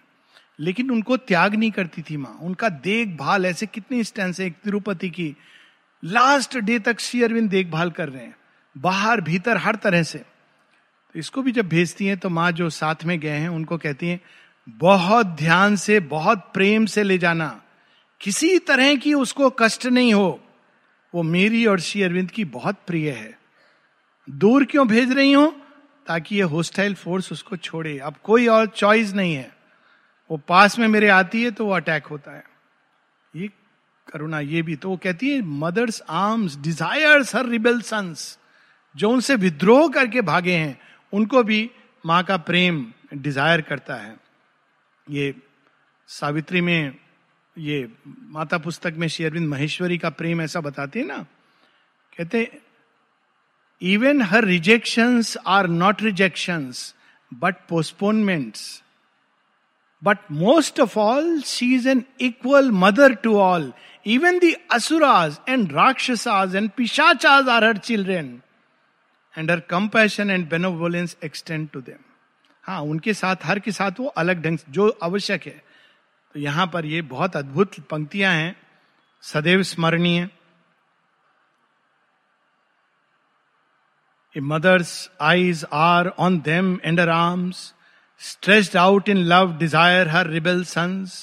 लेकिन 0.60 0.92
उनको 0.92 1.18
त्याग 1.18 1.56
नहीं 1.56 1.72
करती 1.72 2.02
थी 2.02 2.18
माँ। 2.18 2.40
उनका 2.42 2.70
देखभाल 2.70 3.46
ऐसे 3.46 3.66
कितने 3.66 4.04
स्टैंड 4.04 4.36
है 4.40 4.50
तिरुपति 4.50 5.10
की 5.10 5.36
लास्ट 6.06 6.58
डे 6.58 6.80
तक 6.80 7.00
श्री 7.00 7.24
अरविंद 7.24 7.50
देखभाल 7.50 7.92
कर 7.92 8.10
रहे 8.10 8.24
हैं। 8.24 8.36
बाहर, 8.78 9.22
भीतर, 9.22 9.58
हर 9.58 9.76
तरह 9.76 10.04
से। 10.04 10.18
तो 10.18 11.20
इसको 11.20 11.42
भी 11.42 11.52
जब 11.52 11.68
भेजती 11.68 12.06
हैं 12.06 12.18
तो 12.18 12.30
माँ 12.30 12.52
जो 12.52 12.70
साथ 12.70 12.96
में 13.06 13.20
गए 13.20 13.30
हैं, 13.30 13.50
उनको 13.50 13.78
कहती 13.78 14.08
हैं, 14.08 14.22
बहुत 14.70 15.28
ध्यान 15.28 15.76
से, 15.76 16.00
बहुत 16.00 16.52
प्रेम 16.54 16.86
से 16.86 17.04
ले 17.04 17.18
जाना। 17.18 17.62
किसी 18.22 18.60
तरह 18.60 18.96
की 18.96 19.14
उसको 19.14 19.50
कष्ट 19.50 19.86
नहीं 19.86 20.14
हो। 20.14 20.44
वो 21.16 21.24
मेरी 21.24 21.66
और 21.66 21.80
श्री 21.80 22.04
अरविंद 22.04 22.32
की 22.32 22.46
बहुत 22.46 22.76
प्रिय 22.88 23.12
है। 23.12 23.40
दूर 24.30 24.66
क्यों 24.66 24.88
भेज 24.88 25.12
रही 25.12 25.32
हूँ? 25.32 25.62
ताकि 26.08 26.36
ये 26.36 26.42
होस्टाइल 26.42 26.96
फोर्स 26.96 27.32
उसको 27.32 27.58
छोड़े। 27.58 28.00
अब 28.00 28.16
कोई 28.24 28.48
और 28.48 28.68
चॉइस 28.68 29.14
नहीं 29.14 29.36
है। 29.36 29.57
वो 30.30 30.38
पास 30.48 30.78
में 30.80 30.88
मेरे 30.88 31.08
आती 31.10 31.44
है 31.44 31.52
तो 31.52 31.66
वो 31.66 31.72
अटैक 31.74 32.06
होता 32.06 32.32
है। 32.32 32.44
ये 33.34 33.50
करुणा 34.08 34.40
ये 34.42 34.62
भी 34.62 34.76
तो 34.76 34.90
वो 34.90 34.98
कहती 34.98 35.30
है 35.30 35.42
mother's 35.42 36.02
arms 36.10 36.58
desires 36.60 37.36
her 37.36 37.46
rebel 37.48 37.82
sons 37.84 38.38
जो 38.96 39.10
उनसे 39.10 39.36
विद्रोह 39.38 39.88
करके 39.90 40.22
भागे 40.24 40.54
हैं, 40.54 40.80
उनको 41.14 41.44
भी 41.44 41.70
माँ 42.04 42.24
का 42.24 42.38
प्रेम 42.40 42.86
डिज़ायर 43.14 43.62
करता 43.62 43.96
है। 43.96 44.16
ये 45.08 45.34
सावित्री 46.10 46.62
में, 46.62 46.94
ये 47.56 47.90
माता 48.30 48.58
पुस्तक 48.58 48.94
में 48.94 49.08
श्री 49.08 49.26
अरविंद 49.26 49.48
महेश्वरी 49.50 49.98
का 49.98 50.10
प्रेम 50.12 50.42
ऐसा 50.42 50.62
बताते 50.62 51.00
हैं 51.00 51.06
ना, 51.08 51.18
कहते 52.14 52.50
even 53.82 54.22
her 54.24 54.46
rejections 54.46 55.38
are 55.48 55.68
not 55.70 56.02
rejections 56.02 56.94
but 57.32 57.56
postponements 57.70 58.84
but 60.04 60.18
most 60.32 60.80
of 60.80 61.00
all 61.00 61.42
she 61.42 61.74
is 61.76 61.90
an 61.90 62.04
equal 62.22 62.72
mother 62.72 63.14
to 63.14 63.38
all 63.40 63.72
even 64.06 64.40
the 64.40 64.54
asuras 64.72 65.40
and 65.50 65.72
rakshasas 65.74 66.56
and 66.56 66.70
pishachas 66.72 67.50
are 67.50 67.64
her 67.64 67.78
children 67.78 68.42
and 69.38 69.52
her 69.52 69.60
compassion 69.60 70.30
and 70.30 70.50
benevolence 70.50 71.18
extend 71.24 71.70
to 71.70 71.82
them 71.82 72.04
हाँ 72.64 72.82
उनके 72.82 73.14
साथ, 73.14 73.36
हर 73.44 73.60
के 73.60 73.72
साथ 73.72 74.00
वो 74.00 74.06
अलग 74.06 74.42
ढंग 74.42 74.58
जो 74.70 74.90
आवश्यक 75.04 75.46
है। 75.46 75.64
तो 76.36 76.40
यहाँ 76.40 76.66
पर 76.68 76.86
ये 76.86 77.02
बहुत 77.02 77.36
अद्भुत 77.36 77.80
पंक्तियाँ 77.80 78.34
हैं। 78.34 78.56
सदैव 79.24 79.64
स्मरणीय। 79.64 80.30
Mother's 84.36 85.10
eyes 85.22 85.66
are 85.74 86.08
on 86.08 86.40
them 86.40 86.80
and 86.86 87.00
arms 87.00 87.74
stretched 88.22 88.78
out 88.78 89.10
in 89.10 89.18
love 89.26 89.58
desire 89.60 90.08
her 90.08 90.28
rebel 90.30 90.64
sons 90.64 91.20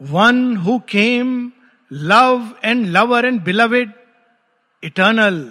one 0.00 0.56
who 0.56 0.78
came 0.88 1.50
love 1.90 2.48
and 2.64 2.86
lover 2.96 3.24
and 3.24 3.42
beloved 3.44 3.92
eternal 4.82 5.44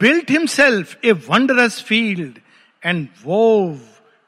built 0.00 0.30
himself 0.32 0.92
a 1.08 1.12
wondrous 1.26 1.74
field 1.88 2.38
and 2.82 3.20
wove 3.26 3.82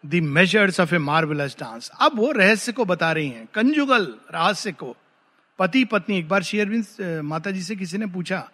the 0.05 0.21
measures 0.37 0.79
of 0.81 0.95
a 0.95 0.99
marvellous 0.99 1.57
dance 1.61 1.91
अब 2.01 2.19
वो 2.19 2.31
रहस्य 2.33 2.73
को 2.73 2.85
बता 2.85 3.11
रही 3.13 3.29
हैं 3.29 3.47
conjugal 3.55 4.05
रहस्य 4.35 4.73
को। 4.73 4.95
पति, 5.59 5.85
पत्नी, 5.85 6.19
एक 6.19 6.29
बार 6.29 6.43
शेयरविंद 6.43 7.21
माता 7.25 7.51
जी 7.51 7.63
से 7.63 7.77
किसी 7.77 7.99
ने 7.99 8.07
पूछा, 8.07 8.49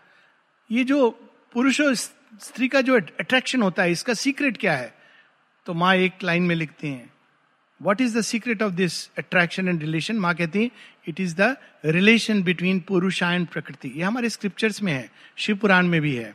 ये 0.70 0.84
जो 0.84 1.10
पुरुष 1.54 1.80
और 1.80 1.94
स्त्री 1.94 2.68
का 2.68 2.80
जो 2.80 2.94
अट्रैक्शन 2.96 3.62
होता 3.62 3.82
है, 3.82 3.92
इसका 3.92 4.14
सीक्रेट 4.14 4.56
क्या 4.56 4.76
है? 4.76 4.94
तो 5.66 5.74
माँ 5.74 5.94
एक 5.96 6.22
लाइन 6.22 6.42
में 6.42 6.54
लिखती 6.54 6.88
हैं 6.88 7.10
what 7.80 8.00
is 8.00 8.16
the 8.18 8.20
secret 8.22 8.62
of 8.62 8.72
this 8.72 8.94
attraction 9.18 9.68
and 9.68 9.80
relation 9.80 10.16
माँ 10.16 10.34
कहती 10.34 10.62
है 10.62 10.70
it 11.08 11.20
is 11.20 11.34
the 11.40 11.56
relation 11.84 12.42
between 12.42 12.80
Purusha 12.80 13.22
and 13.22 13.46
Prakriti. 13.46 13.92
ये 13.96 14.02
हमारे 14.02 14.28
स्क्रिप्चर्स 14.28 14.82
में 14.82 14.92
है, 14.92 15.10
शिव 15.36 15.56
पुराण 15.56 15.86
में 15.86 16.00
भी 16.00 16.14
है 16.14 16.34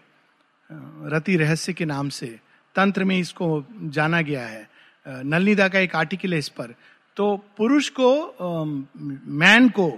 रति 1.14 1.36
रहस्य 1.38 1.74
के 1.74 1.86
नाम 1.86 2.10
से, 2.10 2.28
तंत्र 2.76 3.04
में 3.04 3.18
इसको 3.20 3.66
जाना 3.84 4.22
गया 4.22 4.46
है 4.46 4.68
नलनीदा 5.06 5.68
का 5.68 5.80
एक 5.80 5.96
आर्टिकल 5.96 6.34
है 6.34 6.40
इस 6.40 6.50
पर। 6.50 6.74
तो 7.18 7.36
पुरुष 7.58 7.90
को 7.90 8.10
मैन 8.96 9.70
को, 9.70 9.90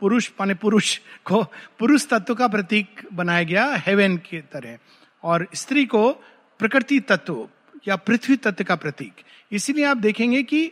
पुरुष, 0.00 0.30
माने 0.40 0.54
पुरुष 0.54 0.96
को, 1.24 1.42
पुरुष 1.78 2.06
तत्व 2.08 2.34
का 2.34 2.48
प्रतीक 2.48 3.06
बनाया 3.12 3.42
गया 3.42 3.66
हेवन 3.86 4.16
की 4.18 4.40
तरह। 4.52 4.78
और 5.22 5.46
स्त्री 5.54 5.84
को 5.86 6.10
प्रकृति 6.60 7.00
तत्व 7.00 7.48
या 7.88 7.96
पृथ्वी 7.96 8.36
तत्व 8.36 8.64
का 8.64 8.76
प्रतीक। 8.76 9.22
इसीलिए 9.52 9.84
आप 9.84 9.96
देखेंगे 9.96 10.42
कि 10.42 10.70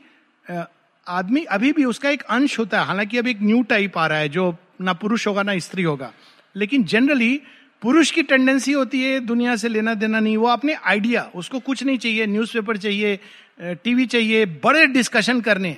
आदमी 1.06 1.42
अभी 1.44 1.72
भी 1.72 1.84
उसका 1.84 2.10
एक 2.10 2.22
अंश 2.22 2.58
होता 2.58 2.80
है। 2.80 2.86
हालाँकि 2.86 3.18
अब 3.18 3.26
एक 3.26 3.42
न्यू 3.42 3.62
टाइप 3.62 3.98
आ 3.98 4.06
रहा 4.06 4.18
है, 4.18 4.28
जो 4.28 4.56
ना 4.80 4.92
पुरुष 4.92 5.26
होगा, 5.26 5.42
ना 5.42 5.58
स्त्री 5.58 5.82
होगा। 5.82 6.12
लेकिन 6.56 6.84
जनरली 6.84 7.40
पुरुष 7.82 8.10
की 8.10 8.22
टेंडेंसी 8.22 8.72
होती 8.72 9.02
है, 9.02 9.18
दुनिया 9.20 9.56
से 9.56 9.68
लेना 9.68 9.94
देना 9.94 10.20
नहीं। 10.20 10.36
वो 10.36 10.48
अपने 10.48 10.74
आइडिया 10.74 11.22
उसको 11.34 11.58
कुछ 11.60 11.82
नहीं 11.82 11.98
चाहिए 11.98 12.26
न्यूज़पेपर 12.26 12.76
चाहिए 12.76 13.18
टीवी 13.60 14.06
चाहिए, 14.06 14.44
बड़े 14.46 14.86
डिस्कशन 14.86 15.40
करने। 15.40 15.76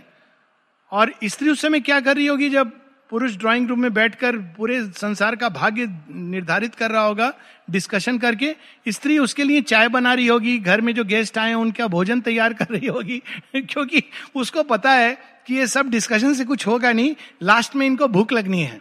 और 0.93 1.13
स्त्री 1.25 1.51
उस 1.51 1.61
समय 1.63 1.81
क्या 1.81 2.01
कर 2.01 2.17
रही 2.17 2.27
होगी 2.27 2.49
जब 2.51 2.73
पुरुष 3.11 3.37
ड्राइंग 3.37 3.69
रूम 3.69 3.81
में 3.81 3.93
बैठकर 3.95 4.37
पूरे 4.37 4.83
संसार 4.85 5.37
का 5.37 5.49
भाग्य 5.49 5.87
निर्धारित 6.11 6.75
कर 6.75 6.91
रहा 6.91 7.03
होगा 7.03 7.33
डिस्कशन 7.71 8.19
करके, 8.19 8.55
स्त्री 8.89 9.19
उसके 9.19 9.45
लिए 9.45 9.63
चाय 9.63 9.89
बना 9.89 10.15
रही 10.15 10.27
होगी, 10.27 10.59
घर 10.59 10.81
में 10.81 10.95
जो 10.95 11.05
गेस्ट 11.05 11.39
आए 11.39 11.49
हैं, 11.49 11.55
उनका 11.55 11.87
भोजन 11.87 12.21
तैयार 12.21 12.55
कर 12.55 12.67
रही 12.71 12.87
होगी, 12.87 13.23
क्योंकि 13.57 14.03
उसको 14.35 14.63
पता 14.63 14.93
है 14.93 15.19
कि 15.47 15.55
ये 15.55 15.67
सब 15.67 15.91
डिस्कशन 15.91 16.35
से 16.35 16.45
कुछ 16.45 16.67
होगा 16.67 16.93
नहीं 16.93 17.15
लास्ट 17.43 17.77
में 17.77 17.87
इनको 17.87 18.09
भूख 18.09 18.33
लगनी 18.33 18.63
है। 18.63 18.81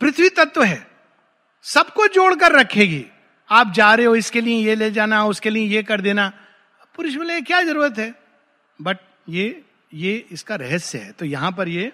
पृथ्वी 0.00 0.28
तत्व 0.28 0.62
है, 0.62 0.86
सबको 1.62 2.06
जोड़कर 2.06 2.52
रखेगी। 2.52 3.04
आप 3.50 3.72
जा 3.72 3.94
रहे 3.94 4.06
हो, 4.06 4.14
इसके 4.16 4.40
लिए 4.40 4.66
ये 4.66 4.74
ले 4.74 4.90
जाना, 4.90 5.24
उसके 5.24 5.50
लिए 5.50 5.66
ये 5.66 5.82
कर 5.82 6.00
देना। 6.00 6.32
पुरुष 6.96 7.14
बोले, 7.14 7.40
क्या 7.40 7.62
ज़रूरत 7.62 7.98
है? 7.98 8.14
बट 8.82 8.98
ये 9.28 9.62
ये 9.94 10.26
इसका 10.32 10.54
रहस्य 10.54 10.98
है। 10.98 11.12
तो 11.12 11.24
यहाँ 11.24 11.52
पर 11.52 11.68
ये 11.68 11.92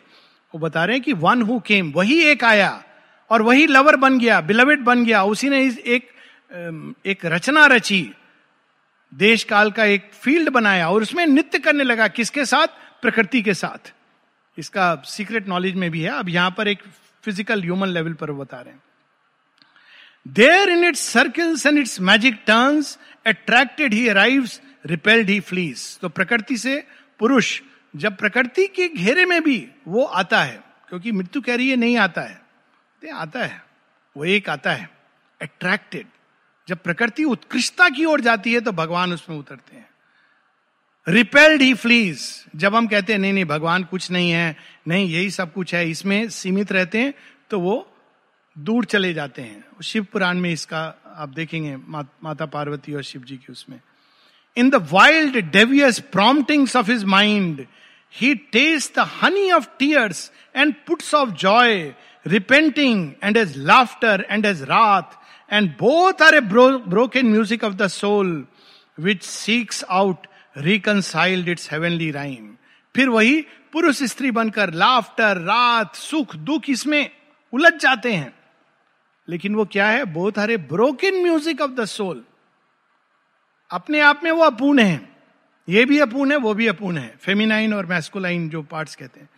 वो 0.55 0.59
बता 0.61 0.85
रहे 0.85 0.97
हैं 0.97 1.03
कि 1.05 1.13
वन 1.13 1.41
हु 1.43 1.59
केम 1.61 1.91
वही 1.93 2.21
एक 2.23 2.45
आया 2.45 2.83
और 3.31 3.43
वही 3.43 3.67
लवर 3.67 3.97
बन 3.97 4.19
गया 4.19 4.41
बिलवेट 4.41 4.81
बन 4.81 5.05
गया। 5.05 5.23
उसी 5.25 5.49
ने 5.49 5.63
एक 5.87 6.09
एक 7.07 7.25
रचना 7.27 7.65
रची। 7.67 8.03
देश 9.13 9.45
काल 9.45 9.71
का 9.71 9.85
एक 9.87 10.11
फ़ील्ड 10.15 10.49
बनाया 10.51 10.89
और 10.91 11.03
उसमें 11.03 11.27
नृत्य 11.27 11.59
करने 11.59 11.85
लगा 11.85 12.09
किसके 12.09 12.45
साथ? 12.45 12.67
प्रकृति 13.03 13.43
के 13.43 13.55
साथ। 13.55 13.93
इसका 14.59 14.95
सीक्रेट 15.07 15.49
नॉलेज 15.49 15.75
में 15.75 15.91
भी 15.91 16.03
है। 16.03 16.11
अब 16.11 16.29
यहाँ 16.29 16.55
पर 16.59 16.69
एक 16.69 16.83
फ़िज़िकल 17.25 17.63
ह्यूमन 17.63 17.89
लेवल 17.89 18.13
पर 18.13 18.33
बता 18.33 18.61
रहे 18.61 18.73
हैं। 18.73 18.83
There 20.27 20.71
in 20.71 20.85
its 20.85 21.01
circles 21.09 21.67
and 21.67 21.79
its 21.79 22.01
magic 22.03 22.35
turns 22.47 22.99
attracted 23.27 23.95
he 23.95 24.09
arrive 24.09 24.49
repelled 24.87 25.31
he 25.31 25.41
flees 25.43 25.99
तो 26.01 26.09
प्रकृति 26.11 26.57
से 26.57 26.83
पुरुष 27.21 27.61
जब 27.95 28.17
प्रकृति 28.17 28.67
के 28.67 28.89
घेरे 28.89 29.25
में 29.25 29.41
भी 29.43 29.57
वो 29.89 30.05
आता 30.05 30.43
है 30.43 30.63
क्योंकि 30.89 31.13
मृत्यु 31.13 31.43
कह 31.43 31.57
रही 31.57 31.69
है 31.71 31.77
नहीं 31.77 31.97
आता 31.97 32.21
है। 32.21 32.41
ते 33.03 33.11
आता 33.11 33.45
है 33.45 33.63
वो 34.17 34.25
एक 34.25 34.49
आता 34.49 34.73
है 34.73 34.89
अट्रैक्टेड 35.41 36.07
जब 36.69 36.79
प्रकृति 36.79 37.25
उत्कृष्टता 37.25 37.89
की 37.89 38.05
ओर 38.05 38.21
जाती 38.21 38.53
है 38.53 38.61
तो 38.61 38.73
भगवान 38.73 39.13
उसमें 39.13 39.37
उतरते 39.37 39.77
हैं। 39.77 39.89
रिपेल्ड 41.07 41.63
ही 41.63 41.75
फ्लीज 41.75 42.23
जब 42.57 42.75
हम 42.75 42.87
कहते 42.87 43.13
हैं 43.13 43.21
नहीं 43.21 43.33
नहीं 43.33 43.45
भगवान 43.45 43.85
कुछ 43.85 44.11
नहीं 44.11 44.31
है 44.31 44.57
नहीं 44.89 45.09
यही 45.09 45.31
सब 45.31 45.53
कुछ 45.53 45.75
है 45.75 45.89
इसमें 45.91 46.29
सीमित 46.29 46.73
रहते 46.73 46.99
हैं 46.99 47.15
तो 47.51 47.61
वो 47.61 47.75
दूर 48.57 48.85
चले 48.85 49.13
जाते 49.15 49.43
हैं। 49.43 49.83
शिव 49.83 50.07
पुराण 50.13 50.39
में 50.39 50.51
इसका 50.51 50.83
आप 51.17 51.29
देखेंगे 51.29 51.77
मा, 51.77 52.05
माता 52.23 52.47
पार्वती 52.47 52.95
और 52.95 53.03
शिव 53.03 53.23
जी 53.23 53.37
की 53.37 53.53
उसमें। 53.53 53.81
In 54.57 54.71
the 54.71 54.89
wild 54.93 55.37
devious 55.51 55.99
promptings 56.13 56.77
of 56.77 56.91
his 56.91 57.05
mind 57.05 57.67
he 58.15 58.35
taste 58.35 58.95
the 58.97 59.09
honey 59.23 59.51
of 59.51 59.69
tears 59.79 60.31
and 60.57 60.75
puts 60.87 61.15
off 61.15 61.31
joy 61.31 61.95
repenting 62.27 63.12
and 63.25 63.37
as 63.37 63.57
laughter 63.57 64.27
and 64.31 64.47
as 64.47 64.62
wrath 64.62 65.21
and 65.53 65.71
both 65.71 66.23
are 66.23 66.35
a 66.35 66.41
broken 66.41 67.27
music 67.27 67.65
of 67.65 67.75
the 67.75 67.87
soul 67.87 68.47
which 69.01 69.23
seeks 69.23 69.85
out 69.91 70.27
reconciled 70.57 71.49
its 71.49 71.73
heavenly 71.73 72.11
rhyme 72.11 72.55
फिर 72.95 73.09
वही 73.09 73.41
पुरुष 73.73 74.03
स्त्री 74.03 74.31
बनकर 74.31 74.73
laughter 74.73 75.37
रात 75.37 75.95
सुख, 75.95 76.37
दुख 76.37 76.71
इसमें 76.71 77.11
उलझ 77.53 77.73
जाते 77.73 78.12
हैं। 78.12 78.35
लेकिन 79.29 79.55
वो 79.55 79.65
क्या 79.65 79.87
है? 79.87 80.03
Are 80.39 80.51
a 80.51 80.57
broken 80.57 81.23
music 81.23 81.61
of 81.61 81.71
the 81.71 81.85
soul 81.85 82.25
अपने 83.71 84.01
आप 84.01 84.21
में 84.25 84.31
वो 84.31 84.43
अपूर्ण 84.43 84.79
है। 84.79 85.14
ये 85.69 85.85
भी 85.85 85.99
अपूर्ण 85.99 86.31
है, 86.31 86.37
वो 86.37 86.55
भी 86.55 86.67
अपूर्ण 86.67 86.99
है। 86.99 87.15
फेमिनाइन 87.21 87.75
और 87.75 87.87
मैस्कुलाइन 87.87 88.49
जो 88.49 88.62
पार्ट्स 88.62 88.95
कहते 88.95 89.21
हैं। 89.21 89.29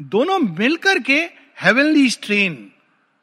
दोनों 0.00 0.38
मिलकर 0.38 0.98
के 0.98 1.18
हेवनली 1.62 2.10
स्ट्रेन 2.10 2.70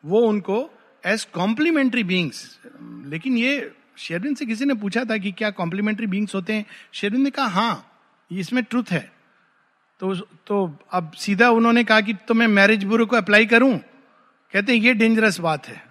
वो 0.03 0.22
उनको 0.22 0.70
एज 1.03 1.24
कॉम्प्लीमेंट्री 1.24 2.03
बींग्स 2.03 2.60
लेकिन 2.82 3.38
ये 3.38 3.72
शेरविन 3.97 4.36
से 4.36 4.45
किसी 4.45 4.66
ने 4.66 4.74
पूछा 4.74 5.03
था 5.03 5.18
कि 5.18 5.32
क्या 5.32 5.49
कॉम्प्लीमेंट्री 5.49 6.07
बींग्स 6.07 6.36
होते 6.36 6.53
हैं? 6.53 6.66
शेरविन 6.93 7.22
ने 7.22 7.30
कहा 7.30 7.45
हाँ 7.45 7.86
इसमें 8.32 8.64
ट्रुथ 8.64 8.91
है। 8.91 9.12
तो 9.99 10.16
तो 10.16 10.78
अब 10.91 11.12
सीधा 11.12 11.49
उन्होंने 11.49 11.84
कहा 11.84 12.01
कि 12.01 12.14
तो 12.14 12.34
मैं 12.34 12.47
मैरिज 12.47 12.84
ब्यूरो 12.84 13.05
को 13.05 13.16
अप्लाई 13.16 13.45
करूँ? 13.45 13.78
कहते 14.53 14.74
हैं, 14.74 14.80
ये 14.80 14.93
डेंजरस 14.93 15.39
बात 15.39 15.68
है। 15.68 15.84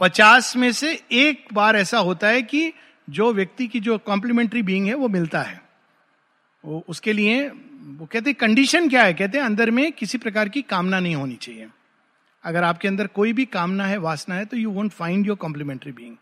पचास 0.00 0.56
में 0.56 0.72
से 0.72 0.92
एक 1.12 1.48
बार 1.52 1.76
ऐसा 1.76 1.98
होता 1.98 2.28
है 2.28 2.42
कि 2.42 2.72
जो 3.08 3.32
व्यक्ति 3.32 3.66
की 3.66 3.80
जो 3.80 3.98
कॉम्प्लीमेंट्री 3.98 4.62
बीइंग 4.62 4.86
है, 4.86 4.94
वो 4.94 5.08
मिलता 5.08 5.42
है। 5.42 5.62
वो 6.64 6.84
उसके 6.88 7.12
लिए, 7.12 7.48
वो 7.84 8.06
कहते 8.06 8.30
हैं 8.30 8.34
कंडीशन 8.40 8.88
क्या 8.88 9.02
है? 9.02 9.14
कहते 9.14 9.38
हैं, 9.38 9.44
अंदर 9.44 9.70
में 9.70 9.92
किसी 9.92 10.18
प्रकार 10.18 10.48
की 10.48 10.62
कामना 10.62 11.00
नहीं 11.00 11.14
होनी 11.14 11.34
चाहिए। 11.34 11.68
अगर 12.44 12.64
आपके 12.64 12.88
अंदर 12.88 13.06
कोई 13.06 13.32
भी 13.32 13.44
कामना 13.44 13.86
है, 13.86 13.96
वासना 13.96 14.34
है 14.34 14.44
तो 14.44 14.56
you 14.56 14.70
won't 14.70 14.90
find 14.90 15.26
your 15.26 15.36
complementary 15.36 15.92
being 15.92 16.16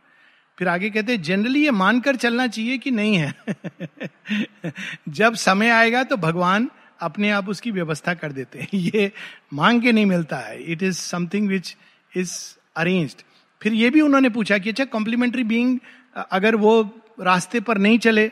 फिर 0.59 0.68
आगे 0.68 0.91
कहते 0.91 1.12
हैं 1.12 1.22
जनरली 1.22 1.64
ये 1.64 1.70
मानकर 1.70 2.16
चलना 2.16 2.47
चाहिए 2.47 2.78
कि 2.78 2.91
नहीं 2.91 3.16
है। 3.16 3.34
जब 5.09 5.34
समय 5.34 5.68
आएगा 5.68 6.05
तो 6.05 6.16
भगवान 6.16 6.70
अपने 7.01 7.30
आप 7.30 7.49
उसकी 7.49 7.70
व्यवस्था 7.70 8.14
कर 8.14 8.32
देते 8.32 8.59
हैं। 8.59 8.68
ये 8.74 9.12
मांग 9.53 9.82
के 9.82 9.93
नहीं 9.93 10.07
मिलता 10.07 10.37
है। 10.37 10.62
It 10.62 10.82
is 10.82 10.99
something 10.99 11.49
which 11.49 11.76
is 12.16 12.32
arranged 12.76 13.22
फिर 13.62 13.72
ये 13.72 13.91
भी 13.91 14.01
उन्होंने 14.01 14.28
पूछा 14.28 14.59
कि 14.59 14.70
अच्छा 14.70 14.84
कॉम्प्लीमेंट्री 14.84 15.45
बीइंग 15.45 15.78
अगर 16.16 16.56
वो 16.56 16.82
रास्ते 17.20 17.60
पर 17.60 17.78
नहीं 17.78 17.98
चले 17.98 18.28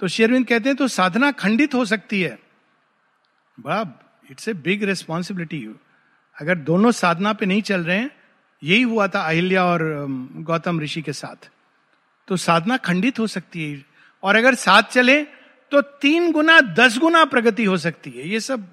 तो 0.00 0.08
शेरविंद 0.08 0.46
कहते 0.46 0.68
हैं 0.68 0.76
तो 0.76 0.88
साधना 0.88 1.30
खंडित 1.32 1.74
हो 1.74 1.84
सकती 1.84 2.20
है। 2.22 2.38
बड़ा 3.58 3.80
इट्स 4.30 4.48
ए 4.48 4.52
बिग 4.54 4.84
रेस्पॉन्सिबिलिटी 4.84 5.58
अगर 6.36 6.58
दोनों 6.60 6.90
साधना 6.92 7.32
पे 7.32 7.46
नहीं 7.46 7.62
चल 7.62 7.80
रहे 7.80 7.98
हैं, 7.98 8.10
यही 8.62 8.82
हुआ 8.82 9.06
था 9.08 9.20
अहिल्या 9.20 9.64
और 9.64 9.82
गौतम 10.40 10.80
ऋषि 10.80 11.02
के 11.02 11.12
साथ। 11.12 11.50
तो 12.28 12.36
साधना 12.36 12.76
खंडित 12.76 13.18
हो 13.18 13.26
सकती 13.26 13.70
है। 13.72 13.84
और 14.22 14.36
अगर 14.36 14.54
साथ 14.54 14.82
चले 14.82 15.22
तो 15.72 15.80
तीन 15.80 16.30
गुना, 16.32 16.60
दस 16.60 16.98
गुना 16.98 17.24
प्रगति 17.24 17.64
हो 17.64 17.76
सकती 17.76 18.10
है। 18.10 18.28
ये 18.28 18.40
सब 18.40 18.68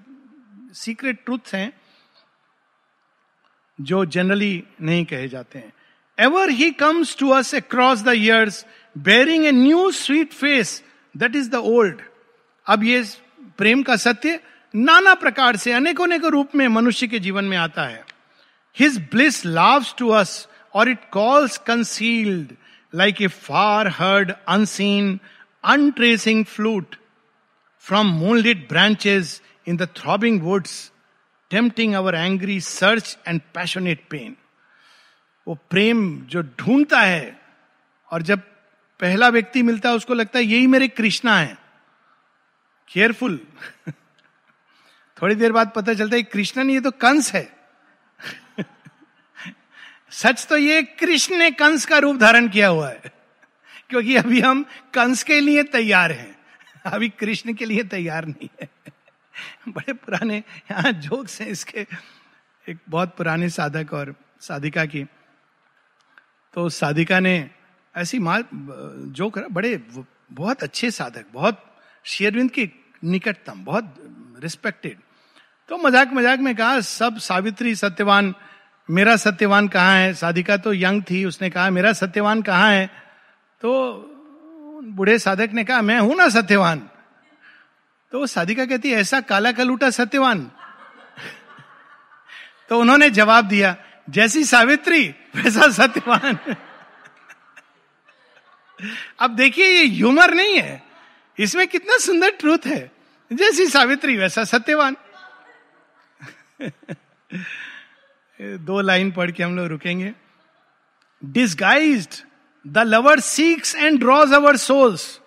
सीक्रेट 0.74 1.24
ट्रूथ 1.26 1.53
हैं, 1.53 1.72
जो 3.80 4.05
जनरली 4.05 4.64
नहीं 4.82 5.05
कहे 5.05 5.28
जाते 5.28 5.60
हैं। 5.60 5.74
Ever 6.20 6.49
he 6.59 6.70
comes 6.82 7.15
to 7.20 7.30
us 7.30 7.53
across 7.55 8.01
the 8.03 8.13
years 8.18 8.65
bearing 8.95 9.45
a 9.45 9.51
new 9.51 9.89
sweet 10.01 10.34
face 10.34 10.82
that 11.15 11.36
is 11.36 11.49
the 11.49 11.61
old 11.76 12.01
अब 12.68 12.84
ये 12.84 13.03
प्रेम 13.57 13.84
का 13.84 13.95
सत्य 13.95 14.39
नाना 14.74 15.13
प्रकार 15.24 15.57
से 15.57 15.72
अनेकों 15.72 16.05
अनेकों 16.07 16.32
रूप 16.32 16.55
में 16.55 16.68
मनुष्य 16.68 17.07
के 17.07 17.20
जीवन 17.20 17.45
में 17.45 17.57
आता 17.57 17.86
है 17.88 18.03
his 18.78 18.97
bliss 19.11 19.45
laughs 19.45 19.93
to 19.97 20.09
us 20.22 20.47
और 20.76 20.89
it 20.89 21.09
calls 21.11 21.57
concealed 21.68 22.55
like 22.93 23.20
a 23.20 23.30
far 23.30 23.89
heard, 23.89 24.36
unseen, 24.47 25.20
untracing 25.63 26.45
flute 26.45 26.97
from 27.78 28.20
moonlit 28.20 28.68
branches 28.68 29.41
in 29.65 29.78
the 29.78 29.88
throbbing 29.88 30.43
woods, 30.43 30.91
tempting 31.51 31.95
our 31.95 32.13
angry 32.15 32.59
search 32.59 33.18
and 33.26 33.41
passionate 33.53 34.09
pain. 34.09 34.38
वो 35.48 35.56
प्रेम 35.56 36.22
जो 36.22 36.41
ढूंढता 36.41 37.02
है, 37.02 37.41
और 38.12 38.22
जब 38.22 38.39
पहला 39.00 39.30
व्यक्ति 39.30 39.64
मिलता 39.64 39.89
है, 39.89 39.95
उसको 39.95 40.14
लगता 40.14 40.39
है, 40.39 40.45
यही 40.45 40.68
मेरे 40.68 40.88
कृष्णा 40.88 41.39
है। 41.39 41.58
केयरफुल 42.88 43.39
थोड़ी 45.22 45.36
देर 45.36 45.52
बाद 45.52 45.72
पता 45.76 45.93
चलता 45.93 46.16
है 46.16 46.24
कृष्ण 46.24 46.64
नहीं, 46.64 46.76
ये 46.76 46.82
तो 46.82 46.91
कंस 46.91 47.34
है। 47.34 47.58
सच 50.12 50.48
तो 50.50 50.58
ये 50.58 50.84
कृष्ण 50.84 51.36
ने 51.36 51.52
कंस 51.52 51.86
का 51.86 51.98
रूप 51.98 52.18
धारण 52.18 52.48
किया 52.48 52.68
हुआ 52.68 52.89
है, 52.89 53.02
क्योंकि 53.89 54.16
अभी 54.16 54.41
हम 54.41 54.66
कंस 54.93 55.24
के 55.24 55.39
लिए 55.39 55.64
तैयार 55.64 56.12
हैं। 56.12 56.39
अभी 56.86 57.10
कृष्ण 57.10 57.54
के 57.54 57.66
लिए 57.66 57.84
तैयार 57.84 58.26
नहीं 58.26 58.50
है। 58.62 58.70
बड़े 59.68 59.93
पुराने, 59.93 60.38
यहाँ 60.72 60.91
जोक्स 60.91 61.41
हैं 61.41 61.48
इसके, 61.48 61.88
एक 62.70 62.78
बहुत 62.89 63.16
पुराने 63.18 63.50
साधक 63.50 63.93
और 63.93 64.16
साधिका 64.41 64.86
की। 64.86 65.06
तो 66.58 66.70
साधिका 66.70 67.20
ने 67.20 67.49
ऐसी 67.95 68.20
माँ 68.20 68.49
जोक 69.14 69.39
बड़े, 69.39 69.84
बहुत 70.32 70.64
अच्छे 70.64 70.91
साधक, 70.91 71.26
बहुत 71.34 71.64
शेरविंद 72.03 72.51
के 72.51 72.70
निकटतम, 73.03 73.64
बहुत 73.64 73.95
रिस्पेक्टेड 74.39 74.97
तो 75.70 75.78
मज़ाक 75.78 76.14
मज़ाक 76.14 76.39
में 76.39 76.55
कहा, 76.55 76.80
सब 76.80 77.18
सावित्री 77.18 77.76
सत्यवान, 77.76 78.36
मेरा 78.89 79.16
सत्यवान 79.16 79.68
कहाँ 79.68 79.95
है? 79.95 80.14
साधिका 80.14 80.58
तो 80.58 80.74
यंग 80.74 81.03
थी, 81.03 81.26
उसने 81.26 81.49
कहा, 81.49 81.70
मेरा 81.70 81.93
सत्यवान 81.93 82.41
कहाँ 82.41 82.72
है? 82.72 82.88
तो 83.62 83.93
बूढ़े 84.84 85.20
साधक 85.20 85.49
ने 85.53 85.64
कहा, 85.64 85.82
मैं 85.82 85.99
हूँ 85.99 86.16
ना 86.16 86.30
सत्यवान। 86.30 86.89
तो 88.12 88.28
साधिका 88.28 88.66
कहती, 88.66 88.91
ऐसा 88.91 89.22
काला 89.22 89.51
कलूटा 89.51 89.89
सत्यवान? 89.89 90.51
तो 92.70 92.80
उन्होंने 92.80 93.10
जवाब 93.10 93.45
दिया, 93.45 93.76
जैसी 94.10 94.43
सावित्री 94.43 95.16
वैसा 95.38 95.70
सत्यवान। 95.70 96.38
अब 99.20 99.36
देखिए, 99.36 99.66
ये 99.66 99.86
ह्यूमर 99.88 100.34
नहीं 100.34 100.58
है। 100.58 100.84
इसमें 101.40 101.68
कितना 101.68 101.98
सुंदर 101.98 102.30
ट्रूथ 102.30 102.66
है। 102.66 102.92
जैसी 103.32 103.66
सावित्री, 103.68 104.18
वैसा 104.18 104.44
सत्यवान। 104.44 104.96
दो 108.42 108.82
लाइन 108.82 109.12
पढ़ 109.12 109.32
के 109.32 109.44
हम 109.44 109.56
लोग 109.58 109.68
रुकेंगे। 109.68 110.14
Disguise 111.26 112.24
the 112.68 112.78
lover 112.78 113.20
seeks 113.20 113.76
and 113.76 114.00
draws 114.00 114.34
our 114.34 114.58
souls 114.58 115.20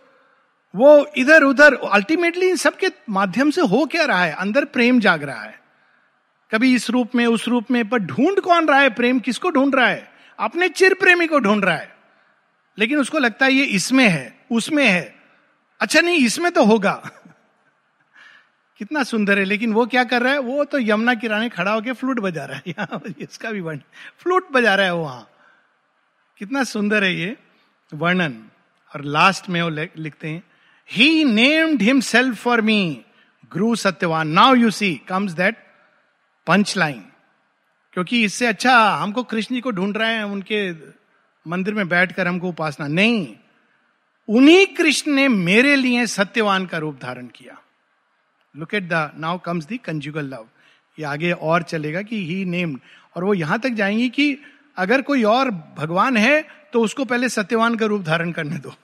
वो 0.75 1.07
इधर 1.17 1.43
उधर 1.43 1.75
अल्टीमेटली 1.75 2.49
इन 2.49 2.57
सबके 2.57 2.89
माध्यम 3.09 3.51
से 3.51 3.61
हो 3.61 3.87
क्या 3.87 4.05
रहा 4.05 4.25
है? 4.25 4.33
अंदर 4.33 4.65
प्रेम 4.65 5.01
जाग 5.01 5.23
रहा 5.23 5.43
है। 5.43 5.60
कभी 6.53 6.75
इस 6.75 6.91
रूप 6.91 7.15
में, 7.15 7.27
उस 7.27 7.49
रूप 7.49 7.71
में, 7.71 7.89
पर 7.89 7.99
ढूंढ 7.99 8.41
कौन 8.41 8.69
रहा 8.69 8.81
है? 8.81 8.91
प्रेम 8.91 9.19
किसको 9.21 9.51
ढूंढ 9.51 9.75
रहा 9.75 9.89
है? 9.89 10.13
अपने 10.39 10.69
चिर 10.69 10.95
प्रेमी 10.95 11.27
को 11.27 11.39
ढूंढ 11.39 11.65
रहा 11.65 11.77
है। 11.77 11.97
लेकिन 12.79 12.99
उसको 12.99 13.19
लगता 13.19 13.47
है 13.47 13.53
ये 13.53 13.65
इसमें 13.65 14.09
है, 14.09 14.45
उसमें 14.53 14.89
है। 14.89 15.15
अच्छा 15.81 16.01
नहीं, 16.01 16.27
इसमें 16.27 16.53
तो 16.53 16.65
होगा। 16.65 17.11
कितना 18.79 19.03
सुंदर 19.03 19.39
है, 19.39 19.45
लेकिन 19.45 19.73
वो 19.73 19.87
क्या 19.87 20.05
कर 20.05 20.23
रहा 20.23 20.33
है? 20.33 20.39
वो 20.39 20.65
तो 20.65 20.79
यमुना 20.79 21.15
किराने 21.15 21.49
खड़ा 21.49 21.73
होकर 21.73 21.93
फ्लूट 21.93 22.21
बजा 22.21 22.45
रहा 22.45 22.57
है। 22.57 22.63
यहाँ 22.69 23.03
इसका 23.19 23.51
भी 23.51 23.61
वर्ण 23.61 23.79
फ्लूट 24.19 24.53
बजा 24.53 24.75
रहा 24.75 24.87
है 24.87 24.95
वो 24.95 25.03
वहाँ। 25.03 25.31
कितना 26.39 26.65
सुंदर 26.65 27.05
है 27.05 27.15
ये 27.15 27.37
वर्णन। 27.95 28.45
और 28.95 29.05
लास्ट 29.05 29.49
में 29.49 29.63
वो 29.63 29.69
लिखते 29.97 30.29
हैं 30.29 30.43
he 30.91 31.25
named 31.25 31.83
himself 31.83 32.43
for 32.43 32.61
me 32.61 33.05
grew 33.53 33.77
Satyavan 33.77 34.29
now 34.29 34.55
you 34.55 34.71
see 34.71 35.01
comes 35.09 35.33
that 35.33 35.70
punch 36.47 36.77
line 36.77 37.03
क्योंकि 37.93 38.23
इससे 38.25 38.47
अच्छा 38.47 38.79
हमको 38.93 39.23
कृष्ण 39.23 39.55
जी 39.55 39.61
को 39.61 39.71
ढूंढ 39.71 39.97
रहे 39.97 40.15
हैं, 40.15 40.25
उनके 40.25 40.71
मंदिर 41.47 41.75
में 41.75 41.89
बैठकर 41.89 42.29
हमको 42.29 42.49
उपासना। 42.49 42.87
नहीं, 42.89 43.35
उन्हीं 44.29 44.67
कृष्ण 44.67 45.13
ने 45.13 45.27
मेरे 45.29 45.75
लिए 45.77 46.07
सत्यवान 46.07 46.67
का 46.67 46.79
रूप 46.79 46.99
धारण 47.03 47.27
किया। 47.27 47.57
Look 48.55 48.75
at 48.75 48.89
the 48.89 49.11
now 49.17 49.39
comes 49.39 49.65
the 49.65 49.77
conjugal 49.79 50.25
love 50.25 50.47
ये 50.99 51.05
आगे 51.05 51.33
और 51.33 51.63
चलेगा 51.63 52.03
कि 52.03 52.25
ही 52.27 52.45
नेम्ड 52.45 52.81
और 53.17 53.25
वो 53.25 53.35
यहाँ 53.35 53.59
तक 53.59 53.71
जाएँगी 53.71 54.09
कि 54.09 54.37
अगर 54.77 55.03
कोई 55.03 55.23
और 55.23 55.51
भगवान 55.77 56.17
है 56.17 56.43
तो 56.73 56.83
उसको 56.83 57.05
पहले 57.05 57.29
सत्यवान 57.29 57.77
का 57.77 57.87
रूप 57.87 58.03
धारण 58.03 58.33
करने 58.33 58.59
दो। 58.59 58.75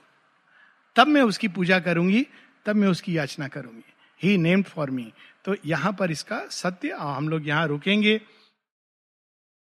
तब 0.95 1.07
मैं 1.07 1.21
उसकी 1.21 1.47
पूजा 1.47 1.79
करूँगी, 1.79 2.25
तब 2.65 2.75
मैं 2.75 2.87
उसकी 2.87 3.17
याचना 3.17 3.47
करूँगी। 3.47 3.93
ही 4.21 4.37
नेम्ड 4.37 4.65
फॉर 4.65 4.91
मी 4.91 5.11
तो 5.47 5.55
यहाँ 5.65 5.91
पर 5.99 6.11
इसका 6.11 6.39
सत्य 6.51 6.95
हम 6.99 7.27
लोग 7.29 7.47
यहाँ 7.47 7.67
रुकेंगे। 7.67 8.19